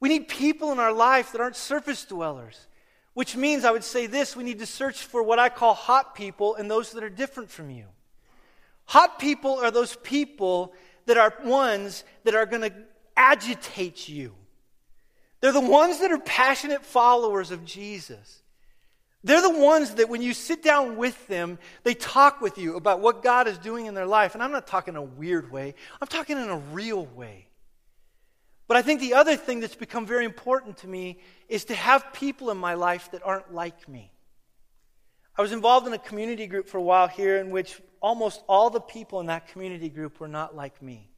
We 0.00 0.08
need 0.08 0.26
people 0.26 0.72
in 0.72 0.80
our 0.80 0.92
life 0.92 1.32
that 1.32 1.40
aren't 1.40 1.56
surface 1.56 2.04
dwellers, 2.04 2.66
which 3.20 3.36
means 3.36 3.66
I 3.66 3.70
would 3.70 3.84
say 3.84 4.06
this 4.06 4.34
we 4.34 4.44
need 4.44 4.60
to 4.60 4.66
search 4.66 5.02
for 5.02 5.22
what 5.22 5.38
I 5.38 5.50
call 5.50 5.74
hot 5.74 6.14
people 6.14 6.54
and 6.54 6.70
those 6.70 6.92
that 6.92 7.04
are 7.04 7.10
different 7.10 7.50
from 7.50 7.68
you. 7.68 7.84
Hot 8.86 9.18
people 9.18 9.58
are 9.58 9.70
those 9.70 9.94
people 9.96 10.72
that 11.04 11.18
are 11.18 11.34
ones 11.44 12.02
that 12.24 12.34
are 12.34 12.46
going 12.46 12.62
to 12.62 12.72
agitate 13.18 14.08
you. 14.08 14.32
They're 15.42 15.52
the 15.52 15.60
ones 15.60 16.00
that 16.00 16.10
are 16.10 16.18
passionate 16.18 16.82
followers 16.82 17.50
of 17.50 17.66
Jesus. 17.66 18.40
They're 19.22 19.42
the 19.42 19.50
ones 19.50 19.96
that 19.96 20.08
when 20.08 20.22
you 20.22 20.32
sit 20.32 20.62
down 20.62 20.96
with 20.96 21.26
them, 21.26 21.58
they 21.82 21.92
talk 21.92 22.40
with 22.40 22.56
you 22.56 22.76
about 22.76 23.00
what 23.00 23.22
God 23.22 23.48
is 23.48 23.58
doing 23.58 23.84
in 23.84 23.92
their 23.92 24.06
life. 24.06 24.32
And 24.32 24.42
I'm 24.42 24.50
not 24.50 24.66
talking 24.66 24.94
in 24.94 24.96
a 24.96 25.02
weird 25.02 25.52
way, 25.52 25.74
I'm 26.00 26.08
talking 26.08 26.38
in 26.38 26.48
a 26.48 26.56
real 26.56 27.04
way. 27.04 27.49
But 28.70 28.76
I 28.76 28.82
think 28.82 29.00
the 29.00 29.14
other 29.14 29.34
thing 29.34 29.58
that's 29.58 29.74
become 29.74 30.06
very 30.06 30.24
important 30.24 30.76
to 30.76 30.86
me 30.86 31.18
is 31.48 31.64
to 31.64 31.74
have 31.74 32.12
people 32.12 32.50
in 32.50 32.56
my 32.56 32.74
life 32.74 33.10
that 33.10 33.20
aren't 33.24 33.52
like 33.52 33.88
me. 33.88 34.12
I 35.36 35.42
was 35.42 35.50
involved 35.50 35.88
in 35.88 35.92
a 35.92 35.98
community 35.98 36.46
group 36.46 36.68
for 36.68 36.78
a 36.78 36.82
while 36.82 37.08
here 37.08 37.38
in 37.38 37.50
which 37.50 37.82
almost 38.00 38.44
all 38.48 38.70
the 38.70 38.80
people 38.80 39.18
in 39.18 39.26
that 39.26 39.48
community 39.48 39.88
group 39.88 40.20
were 40.20 40.28
not 40.28 40.54
like 40.54 40.80
me. 40.80 41.10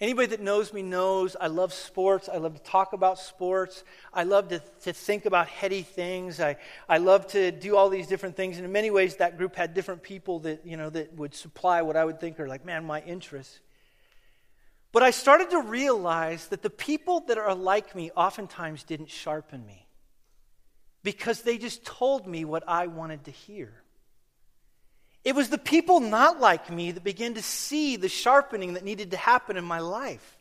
Anybody 0.00 0.28
that 0.28 0.40
knows 0.40 0.72
me 0.72 0.80
knows 0.80 1.36
I 1.38 1.48
love 1.48 1.74
sports. 1.74 2.26
I 2.26 2.38
love 2.38 2.54
to 2.54 2.62
talk 2.62 2.94
about 2.94 3.18
sports. 3.18 3.84
I 4.10 4.22
love 4.22 4.48
to, 4.48 4.62
to 4.84 4.94
think 4.94 5.26
about 5.26 5.48
heady 5.48 5.82
things. 5.82 6.40
I, 6.40 6.56
I 6.88 6.96
love 6.96 7.26
to 7.32 7.52
do 7.52 7.76
all 7.76 7.90
these 7.90 8.06
different 8.06 8.34
things. 8.34 8.56
And 8.56 8.64
in 8.64 8.72
many 8.72 8.90
ways, 8.90 9.16
that 9.16 9.36
group 9.36 9.56
had 9.56 9.74
different 9.74 10.02
people 10.02 10.38
that, 10.40 10.64
you 10.64 10.78
know, 10.78 10.88
that 10.88 11.12
would 11.16 11.34
supply 11.34 11.82
what 11.82 11.98
I 11.98 12.04
would 12.06 12.18
think 12.18 12.40
are 12.40 12.48
like, 12.48 12.64
man, 12.64 12.86
my 12.86 13.02
interests. 13.02 13.60
But 14.92 15.02
I 15.02 15.10
started 15.10 15.50
to 15.50 15.60
realize 15.60 16.48
that 16.48 16.62
the 16.62 16.70
people 16.70 17.20
that 17.28 17.38
are 17.38 17.54
like 17.54 17.94
me 17.94 18.10
oftentimes 18.16 18.84
didn't 18.84 19.10
sharpen 19.10 19.66
me 19.66 19.86
because 21.02 21.42
they 21.42 21.58
just 21.58 21.84
told 21.84 22.26
me 22.26 22.44
what 22.44 22.64
I 22.66 22.86
wanted 22.86 23.24
to 23.24 23.30
hear. 23.30 23.72
It 25.24 25.34
was 25.34 25.48
the 25.48 25.58
people 25.58 26.00
not 26.00 26.40
like 26.40 26.70
me 26.70 26.92
that 26.92 27.02
began 27.02 27.34
to 27.34 27.42
see 27.42 27.96
the 27.96 28.08
sharpening 28.08 28.74
that 28.74 28.84
needed 28.84 29.10
to 29.10 29.16
happen 29.16 29.56
in 29.56 29.64
my 29.64 29.80
life. 29.80 30.38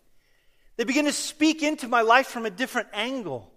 They 0.77 0.83
began 0.83 1.05
to 1.05 1.13
speak 1.13 1.63
into 1.63 1.87
my 1.87 2.01
life 2.01 2.27
from 2.27 2.45
a 2.45 2.51
different 2.51 2.89
angle. 2.93 3.51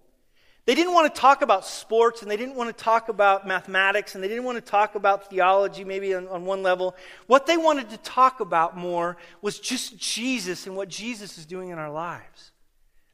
They 0.69 0.75
didn't 0.75 0.93
want 0.93 1.14
to 1.14 1.19
talk 1.19 1.41
about 1.41 1.64
sports 1.64 2.21
and 2.21 2.31
they 2.31 2.37
didn't 2.37 2.55
want 2.55 2.69
to 2.69 2.85
talk 2.85 3.09
about 3.09 3.47
mathematics 3.47 4.14
and 4.14 4.23
they 4.23 4.29
didn't 4.29 4.45
want 4.45 4.57
to 4.57 4.71
talk 4.71 4.97
about 4.97 5.31
theology, 5.31 5.83
maybe 5.83 6.12
on, 6.12 6.29
on, 6.29 6.45
one 6.45 6.62
level. 6.62 6.95
What 7.27 7.47
they 7.47 7.57
wanted 7.57 7.89
to 7.89 7.97
talk 7.97 8.41
about 8.41 8.77
more 8.77 9.16
was 9.41 9.59
just 9.59 9.97
Jesus 9.97 10.66
and 10.66 10.77
what 10.77 10.91
Jesus 10.91 11.39
is 11.39 11.47
doing 11.47 11.71
in 11.71 11.79
our 11.79 11.91
lives. 11.91 12.53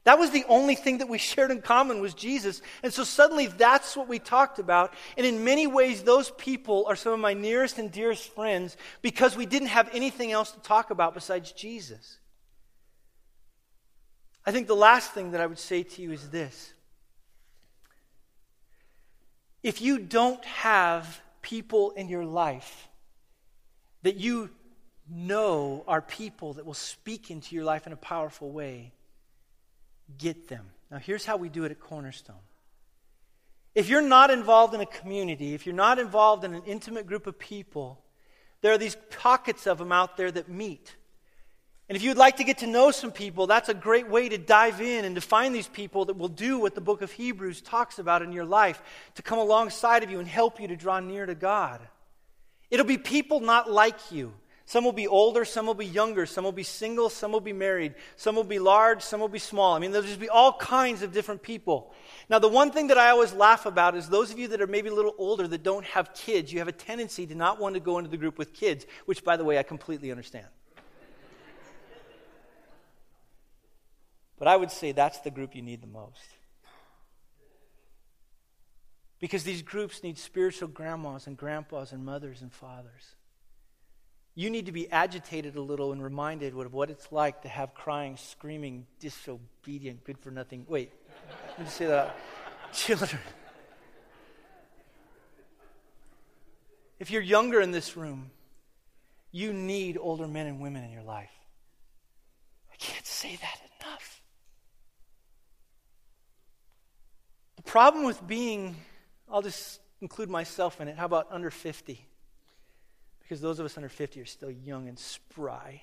That 0.03 0.19
was 0.19 0.31
the 0.31 0.43
only 0.49 0.75
thing 0.75 0.97
that 0.97 1.07
we 1.07 1.17
shared 1.31 1.49
in 1.49 1.61
common 1.61 2.01
was 2.01 2.13
Jesus. 2.13 2.61
And 2.83 2.93
so 2.93 3.05
suddenly 3.05 3.47
that's 3.47 3.95
what 3.95 4.09
we 4.09 4.19
talked 4.19 4.59
about. 4.59 4.93
And 5.15 5.25
in 5.25 5.45
many 5.45 5.65
ways, 5.65 6.03
those 6.03 6.31
people 6.31 6.83
are 6.89 6.97
some 6.97 7.13
of 7.13 7.21
my 7.21 7.33
nearest 7.33 7.79
and 7.79 7.89
dearest 7.89 8.35
friends 8.35 8.75
because 9.01 9.37
we 9.37 9.45
didn't 9.45 9.69
have 9.69 9.89
anything 9.93 10.33
else 10.33 10.51
to 10.51 10.59
talk 10.59 10.91
about 10.91 11.13
besides 11.13 11.53
Jesus. 11.53 12.17
I 14.45 14.51
think 14.51 14.67
the 14.67 14.75
last 14.75 15.13
thing 15.13 15.31
that 15.31 15.39
I 15.39 15.45
would 15.45 15.57
say 15.57 15.83
to 15.83 16.01
you 16.01 16.11
is 16.11 16.29
this. 16.31 16.73
If 19.65 19.81
you 19.81 19.97
don't 19.97 20.45
have 20.45 21.23
people 21.41 21.89
in 21.89 22.07
your 22.07 22.23
life 22.23 22.87
that 24.03 24.15
you 24.15 24.51
know 25.09 25.83
are 25.87 26.03
people 26.03 26.53
that 26.53 26.67
will 26.67 26.75
speak 26.75 27.31
into 27.31 27.55
your 27.55 27.63
life 27.63 27.87
in 27.87 27.91
a 27.91 27.97
powerful 27.97 28.51
way, 28.51 28.91
get 30.19 30.49
them. 30.49 30.67
Now, 30.91 30.99
here's 30.99 31.25
how 31.25 31.37
we 31.37 31.49
do 31.49 31.63
it 31.63 31.71
at 31.71 31.79
Cornerstone. 31.79 32.45
If 33.73 33.89
you're 33.89 34.03
not 34.03 34.29
involved 34.29 34.75
in 34.75 34.81
a 34.81 34.85
community, 34.85 35.55
if 35.55 35.65
you're 35.65 35.73
not 35.73 35.97
involved 35.97 36.43
in 36.43 36.53
an 36.53 36.61
intimate 36.67 37.07
group 37.07 37.25
of 37.25 37.39
people, 37.39 37.99
there 38.61 38.71
are 38.71 38.77
these 38.77 38.97
pockets 39.09 39.65
of 39.65 39.79
them 39.79 39.91
out 39.91 40.15
there 40.15 40.29
that 40.29 40.47
meet. 40.47 40.95
And 41.87 41.95
if 41.95 42.01
you'd 42.01 42.17
like 42.17 42.37
to 42.37 42.43
get 42.43 42.59
to 42.59 42.67
know 42.67 42.89
some 42.89 43.11
people, 43.11 43.45
that's 43.45 43.69
a 43.69 43.73
great 43.73 44.09
way 44.09 44.27
to 44.29 44.39
dive 44.39 44.81
in 44.81 45.05
and 45.05 45.13
to 45.15 45.21
find 45.21 45.53
these 45.53 45.67
people 45.67 46.05
that 46.05 46.17
will 46.17 46.29
do 46.29 46.57
what 46.57 46.73
the 46.73 46.81
book 46.81 47.03
of 47.03 47.11
Hebrews 47.11 47.61
talks 47.61 47.99
about 47.99 48.23
in 48.23 48.31
your 48.31 48.45
life 48.45 48.81
to 49.15 49.21
come 49.21 49.37
alongside 49.37 50.03
of 50.03 50.09
you 50.09 50.19
and 50.19 50.27
help 50.27 50.59
you 50.59 50.67
to 50.67 50.75
draw 50.75 50.99
near 50.99 51.27
to 51.27 51.35
God. 51.35 51.81
It'll 52.71 52.87
be 52.87 52.97
people 52.97 53.39
not 53.39 53.69
like 53.69 54.11
you. 54.11 54.33
Some 54.67 54.83
will 54.83 54.93
be 54.93 55.05
older, 55.05 55.45
some 55.45 55.67
will 55.67 55.75
be 55.75 55.85
younger, 55.85 56.25
some 56.25 56.43
will 56.43 56.51
be 56.51 56.63
single, 56.63 57.11
some 57.11 57.31
will 57.31 57.39
be 57.39 57.53
married, 57.53 57.93
some 58.15 58.35
will 58.35 58.43
be 58.43 58.57
large, 58.57 59.03
some 59.03 59.19
will 59.19 59.27
be 59.27 59.37
small. 59.37 59.75
I 59.75 59.79
mean, 59.79 59.91
there'll 59.91 60.07
just 60.07 60.19
be 60.19 60.27
all 60.27 60.53
kinds 60.53 61.03
of 61.03 61.13
different 61.13 61.43
people. 61.43 61.93
Now, 62.29 62.39
the 62.39 62.47
one 62.47 62.71
thing 62.71 62.87
that 62.87 62.97
I 62.97 63.11
always 63.11 63.31
laugh 63.31 63.67
about 63.67 63.95
is 63.95 64.09
those 64.09 64.31
of 64.31 64.39
you 64.39 64.47
that 64.47 64.61
are 64.61 64.67
maybe 64.67 64.89
a 64.89 64.93
little 64.93 65.13
older 65.19 65.47
that 65.47 65.61
don't 65.61 65.85
have 65.85 66.15
kids, 66.15 66.51
you 66.51 66.57
have 66.57 66.67
a 66.67 66.71
tendency 66.71 67.27
to 67.27 67.35
not 67.35 67.59
want 67.59 67.75
to 67.75 67.79
go 67.79 67.99
into 67.99 68.09
the 68.09 68.17
group 68.17 68.39
with 68.39 68.55
kids, 68.55 68.87
which, 69.05 69.23
by 69.23 69.37
the 69.37 69.43
way, 69.43 69.59
I 69.59 69.63
completely 69.63 70.09
understand. 70.09 70.47
But 74.37 74.47
I 74.47 74.55
would 74.55 74.71
say 74.71 74.91
that's 74.91 75.19
the 75.19 75.31
group 75.31 75.55
you 75.55 75.61
need 75.61 75.81
the 75.81 75.87
most. 75.87 76.19
Because 79.19 79.43
these 79.43 79.61
groups 79.61 80.03
need 80.03 80.17
spiritual 80.17 80.67
grandmas 80.67 81.27
and 81.27 81.37
grandpas 81.37 81.91
and 81.91 82.05
mothers 82.05 82.41
and 82.41 82.51
fathers 82.51 83.15
you 84.35 84.49
need 84.49 84.65
to 84.65 84.73
be 84.73 84.91
agitated 84.91 85.55
a 85.55 85.61
little 85.61 85.93
and 85.93 86.03
reminded 86.03 86.53
of 86.53 86.73
what 86.73 86.89
it's 86.89 87.09
like 87.11 87.41
to 87.43 87.47
have 87.47 87.73
crying, 87.73 88.17
screaming, 88.17 88.85
disobedient, 88.99 90.03
good 90.03 90.19
for 90.19 90.29
nothing. 90.29 90.65
Wait, 90.67 90.91
let 91.57 91.59
me 91.59 91.65
say 91.67 91.85
that. 91.85 92.17
Children. 92.73 93.21
If 96.99 97.11
you're 97.11 97.21
younger 97.21 97.61
in 97.61 97.71
this 97.71 97.95
room, 97.95 98.29
you 99.31 99.53
need 99.53 99.97
older 99.97 100.27
men 100.27 100.47
and 100.47 100.59
women 100.59 100.83
in 100.83 100.91
your 100.91 101.03
life. 101.03 101.31
I 102.71 102.75
can't 102.75 103.05
say 103.05 103.37
that 103.37 103.61
enough. 103.81 104.21
The 107.54 107.54
problem 107.65 108.05
with 108.05 108.25
being, 108.25 108.75
I'll 109.29 109.41
just 109.41 109.81
include 110.01 110.29
myself 110.29 110.79
in 110.79 110.87
it, 110.87 110.97
how 110.97 111.05
about 111.05 111.27
under 111.31 111.49
50? 111.49 112.05
Because 113.19 113.41
those 113.41 113.59
of 113.59 113.65
us 113.65 113.75
under 113.75 113.89
50 113.89 114.21
are 114.21 114.25
still 114.25 114.51
young 114.51 114.87
and 114.87 114.97
spry. 114.97 115.81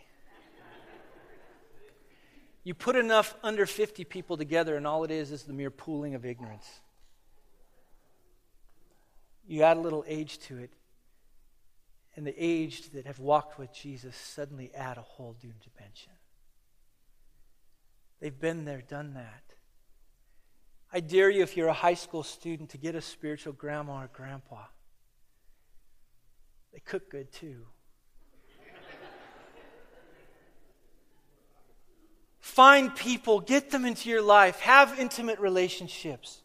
you 2.64 2.74
put 2.74 2.96
enough 2.96 3.34
under 3.42 3.66
50 3.66 4.04
people 4.04 4.36
together, 4.36 4.76
and 4.76 4.86
all 4.86 5.04
it 5.04 5.10
is 5.10 5.32
is 5.32 5.42
the 5.42 5.52
mere 5.52 5.70
pooling 5.70 6.14
of 6.14 6.24
ignorance. 6.24 6.68
You 9.46 9.62
add 9.62 9.76
a 9.76 9.80
little 9.80 10.04
age 10.06 10.38
to 10.40 10.58
it, 10.58 10.70
and 12.14 12.26
the 12.26 12.34
aged 12.38 12.92
that 12.94 13.06
have 13.06 13.18
walked 13.18 13.58
with 13.58 13.72
Jesus 13.74 14.14
suddenly 14.14 14.70
add 14.74 14.98
a 14.98 15.02
whole 15.02 15.34
new 15.42 15.52
dimension. 15.64 16.12
They've 18.20 18.38
been 18.38 18.64
there, 18.64 18.82
done 18.82 19.14
that. 19.14 19.51
I 20.92 21.00
dare 21.00 21.30
you, 21.30 21.42
if 21.42 21.56
you're 21.56 21.68
a 21.68 21.72
high 21.72 21.94
school 21.94 22.22
student, 22.22 22.70
to 22.70 22.78
get 22.78 22.94
a 22.94 23.00
spiritual 23.00 23.54
grandma 23.54 24.02
or 24.02 24.10
grandpa. 24.12 24.64
They 26.72 26.80
cook 26.80 27.10
good 27.10 27.32
too. 27.32 27.66
Find 32.40 32.94
people, 32.94 33.40
get 33.40 33.70
them 33.70 33.86
into 33.86 34.10
your 34.10 34.20
life, 34.20 34.60
have 34.60 34.98
intimate 34.98 35.38
relationships. 35.38 36.42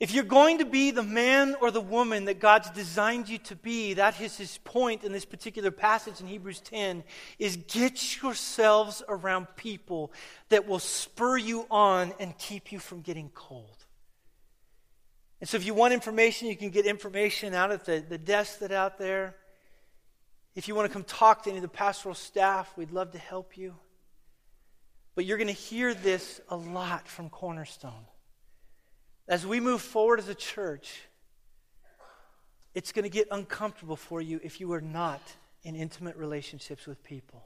If 0.00 0.12
you're 0.12 0.22
going 0.22 0.58
to 0.58 0.64
be 0.64 0.92
the 0.92 1.02
man 1.02 1.56
or 1.60 1.72
the 1.72 1.80
woman 1.80 2.26
that 2.26 2.38
God's 2.38 2.70
designed 2.70 3.28
you 3.28 3.38
to 3.38 3.56
be, 3.56 3.94
that 3.94 4.20
is 4.20 4.36
his 4.36 4.58
point 4.58 5.02
in 5.02 5.10
this 5.10 5.24
particular 5.24 5.72
passage 5.72 6.20
in 6.20 6.28
Hebrews 6.28 6.60
10 6.60 7.02
is 7.40 7.56
get 7.56 8.22
yourselves 8.22 9.02
around 9.08 9.48
people 9.56 10.12
that 10.50 10.68
will 10.68 10.78
spur 10.78 11.36
you 11.36 11.66
on 11.68 12.12
and 12.20 12.38
keep 12.38 12.70
you 12.70 12.78
from 12.78 13.00
getting 13.00 13.28
cold. 13.30 13.84
And 15.40 15.48
so 15.48 15.56
if 15.56 15.66
you 15.66 15.74
want 15.74 15.92
information, 15.92 16.46
you 16.46 16.56
can 16.56 16.70
get 16.70 16.86
information 16.86 17.52
out 17.52 17.72
at 17.72 17.84
the, 17.84 18.04
the 18.08 18.18
desk 18.18 18.60
that 18.60 18.70
out 18.70 18.98
there. 18.98 19.34
If 20.54 20.68
you 20.68 20.76
want 20.76 20.88
to 20.88 20.92
come 20.92 21.04
talk 21.04 21.42
to 21.44 21.50
any 21.50 21.58
of 21.58 21.62
the 21.62 21.68
pastoral 21.68 22.14
staff, 22.14 22.72
we'd 22.76 22.92
love 22.92 23.12
to 23.12 23.18
help 23.18 23.56
you. 23.56 23.74
But 25.16 25.24
you're 25.24 25.38
going 25.38 25.48
to 25.48 25.52
hear 25.52 25.92
this 25.92 26.40
a 26.48 26.56
lot 26.56 27.08
from 27.08 27.30
Cornerstone. 27.30 28.06
As 29.28 29.46
we 29.46 29.60
move 29.60 29.82
forward 29.82 30.18
as 30.18 30.28
a 30.28 30.34
church, 30.34 31.02
it's 32.74 32.92
going 32.92 33.02
to 33.02 33.10
get 33.10 33.28
uncomfortable 33.30 33.96
for 33.96 34.22
you 34.22 34.40
if 34.42 34.58
you 34.58 34.72
are 34.72 34.80
not 34.80 35.20
in 35.62 35.76
intimate 35.76 36.16
relationships 36.16 36.86
with 36.86 37.02
people. 37.04 37.44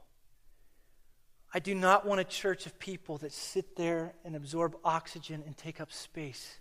I 1.53 1.59
do 1.59 1.75
not 1.75 2.05
want 2.05 2.21
a 2.21 2.23
church 2.23 2.65
of 2.65 2.79
people 2.79 3.17
that 3.19 3.31
sit 3.31 3.75
there 3.75 4.13
and 4.23 4.35
absorb 4.35 4.75
oxygen 4.83 5.43
and 5.45 5.57
take 5.57 5.81
up 5.81 5.91
space. 5.91 6.59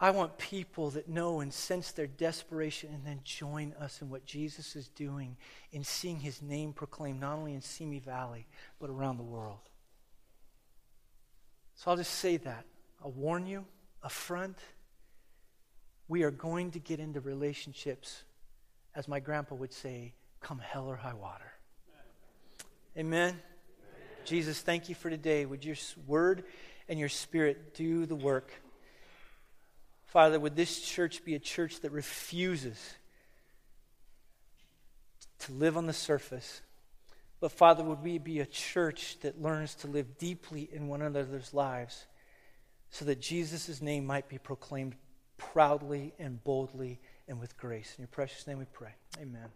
I 0.00 0.10
want 0.10 0.38
people 0.38 0.90
that 0.90 1.08
know 1.08 1.40
and 1.40 1.52
sense 1.52 1.90
their 1.90 2.06
desperation 2.06 2.94
and 2.94 3.04
then 3.04 3.20
join 3.24 3.74
us 3.80 4.00
in 4.00 4.08
what 4.08 4.24
Jesus 4.24 4.76
is 4.76 4.88
doing 4.88 5.36
in 5.72 5.82
seeing 5.82 6.20
his 6.20 6.40
name 6.40 6.72
proclaimed 6.72 7.20
not 7.20 7.36
only 7.36 7.54
in 7.54 7.60
Simi 7.60 7.98
Valley, 7.98 8.46
but 8.78 8.88
around 8.90 9.16
the 9.16 9.24
world. 9.24 9.58
So 11.74 11.90
I'll 11.90 11.96
just 11.96 12.14
say 12.14 12.36
that. 12.38 12.64
I'll 13.04 13.12
warn 13.12 13.46
you, 13.46 13.64
affront. 14.02 14.58
We 16.08 16.22
are 16.22 16.30
going 16.30 16.72
to 16.72 16.78
get 16.78 17.00
into 17.00 17.20
relationships, 17.20 18.24
as 18.94 19.06
my 19.06 19.20
grandpa 19.20 19.54
would 19.54 19.72
say, 19.72 20.14
come 20.40 20.58
hell 20.58 20.86
or 20.86 20.96
high 20.96 21.14
water. 21.14 21.52
Amen. 22.96 23.28
Amen. 23.28 23.40
Jesus, 24.24 24.60
thank 24.60 24.88
you 24.88 24.94
for 24.94 25.10
today. 25.10 25.46
Would 25.46 25.64
your 25.64 25.76
word 26.06 26.44
and 26.88 26.98
your 26.98 27.08
spirit 27.08 27.74
do 27.74 28.06
the 28.06 28.16
work? 28.16 28.50
Father, 30.06 30.40
would 30.40 30.56
this 30.56 30.80
church 30.80 31.24
be 31.24 31.34
a 31.34 31.38
church 31.38 31.80
that 31.80 31.92
refuses 31.92 32.94
to 35.40 35.52
live 35.52 35.76
on 35.76 35.86
the 35.86 35.92
surface? 35.92 36.62
But 37.40 37.52
Father, 37.52 37.84
would 37.84 38.02
we 38.02 38.18
be 38.18 38.40
a 38.40 38.46
church 38.46 39.18
that 39.20 39.40
learns 39.40 39.74
to 39.76 39.86
live 39.86 40.18
deeply 40.18 40.68
in 40.72 40.88
one 40.88 41.02
another's 41.02 41.54
lives 41.54 42.06
so 42.90 43.04
that 43.04 43.20
Jesus' 43.20 43.80
name 43.82 44.06
might 44.06 44.28
be 44.28 44.38
proclaimed 44.38 44.96
proudly 45.36 46.14
and 46.18 46.42
boldly 46.44 47.00
and 47.28 47.38
with 47.40 47.56
grace. 47.56 47.94
In 47.96 48.02
your 48.02 48.08
precious 48.08 48.46
name 48.46 48.58
we 48.58 48.64
pray. 48.72 48.94
Amen. 49.20 49.48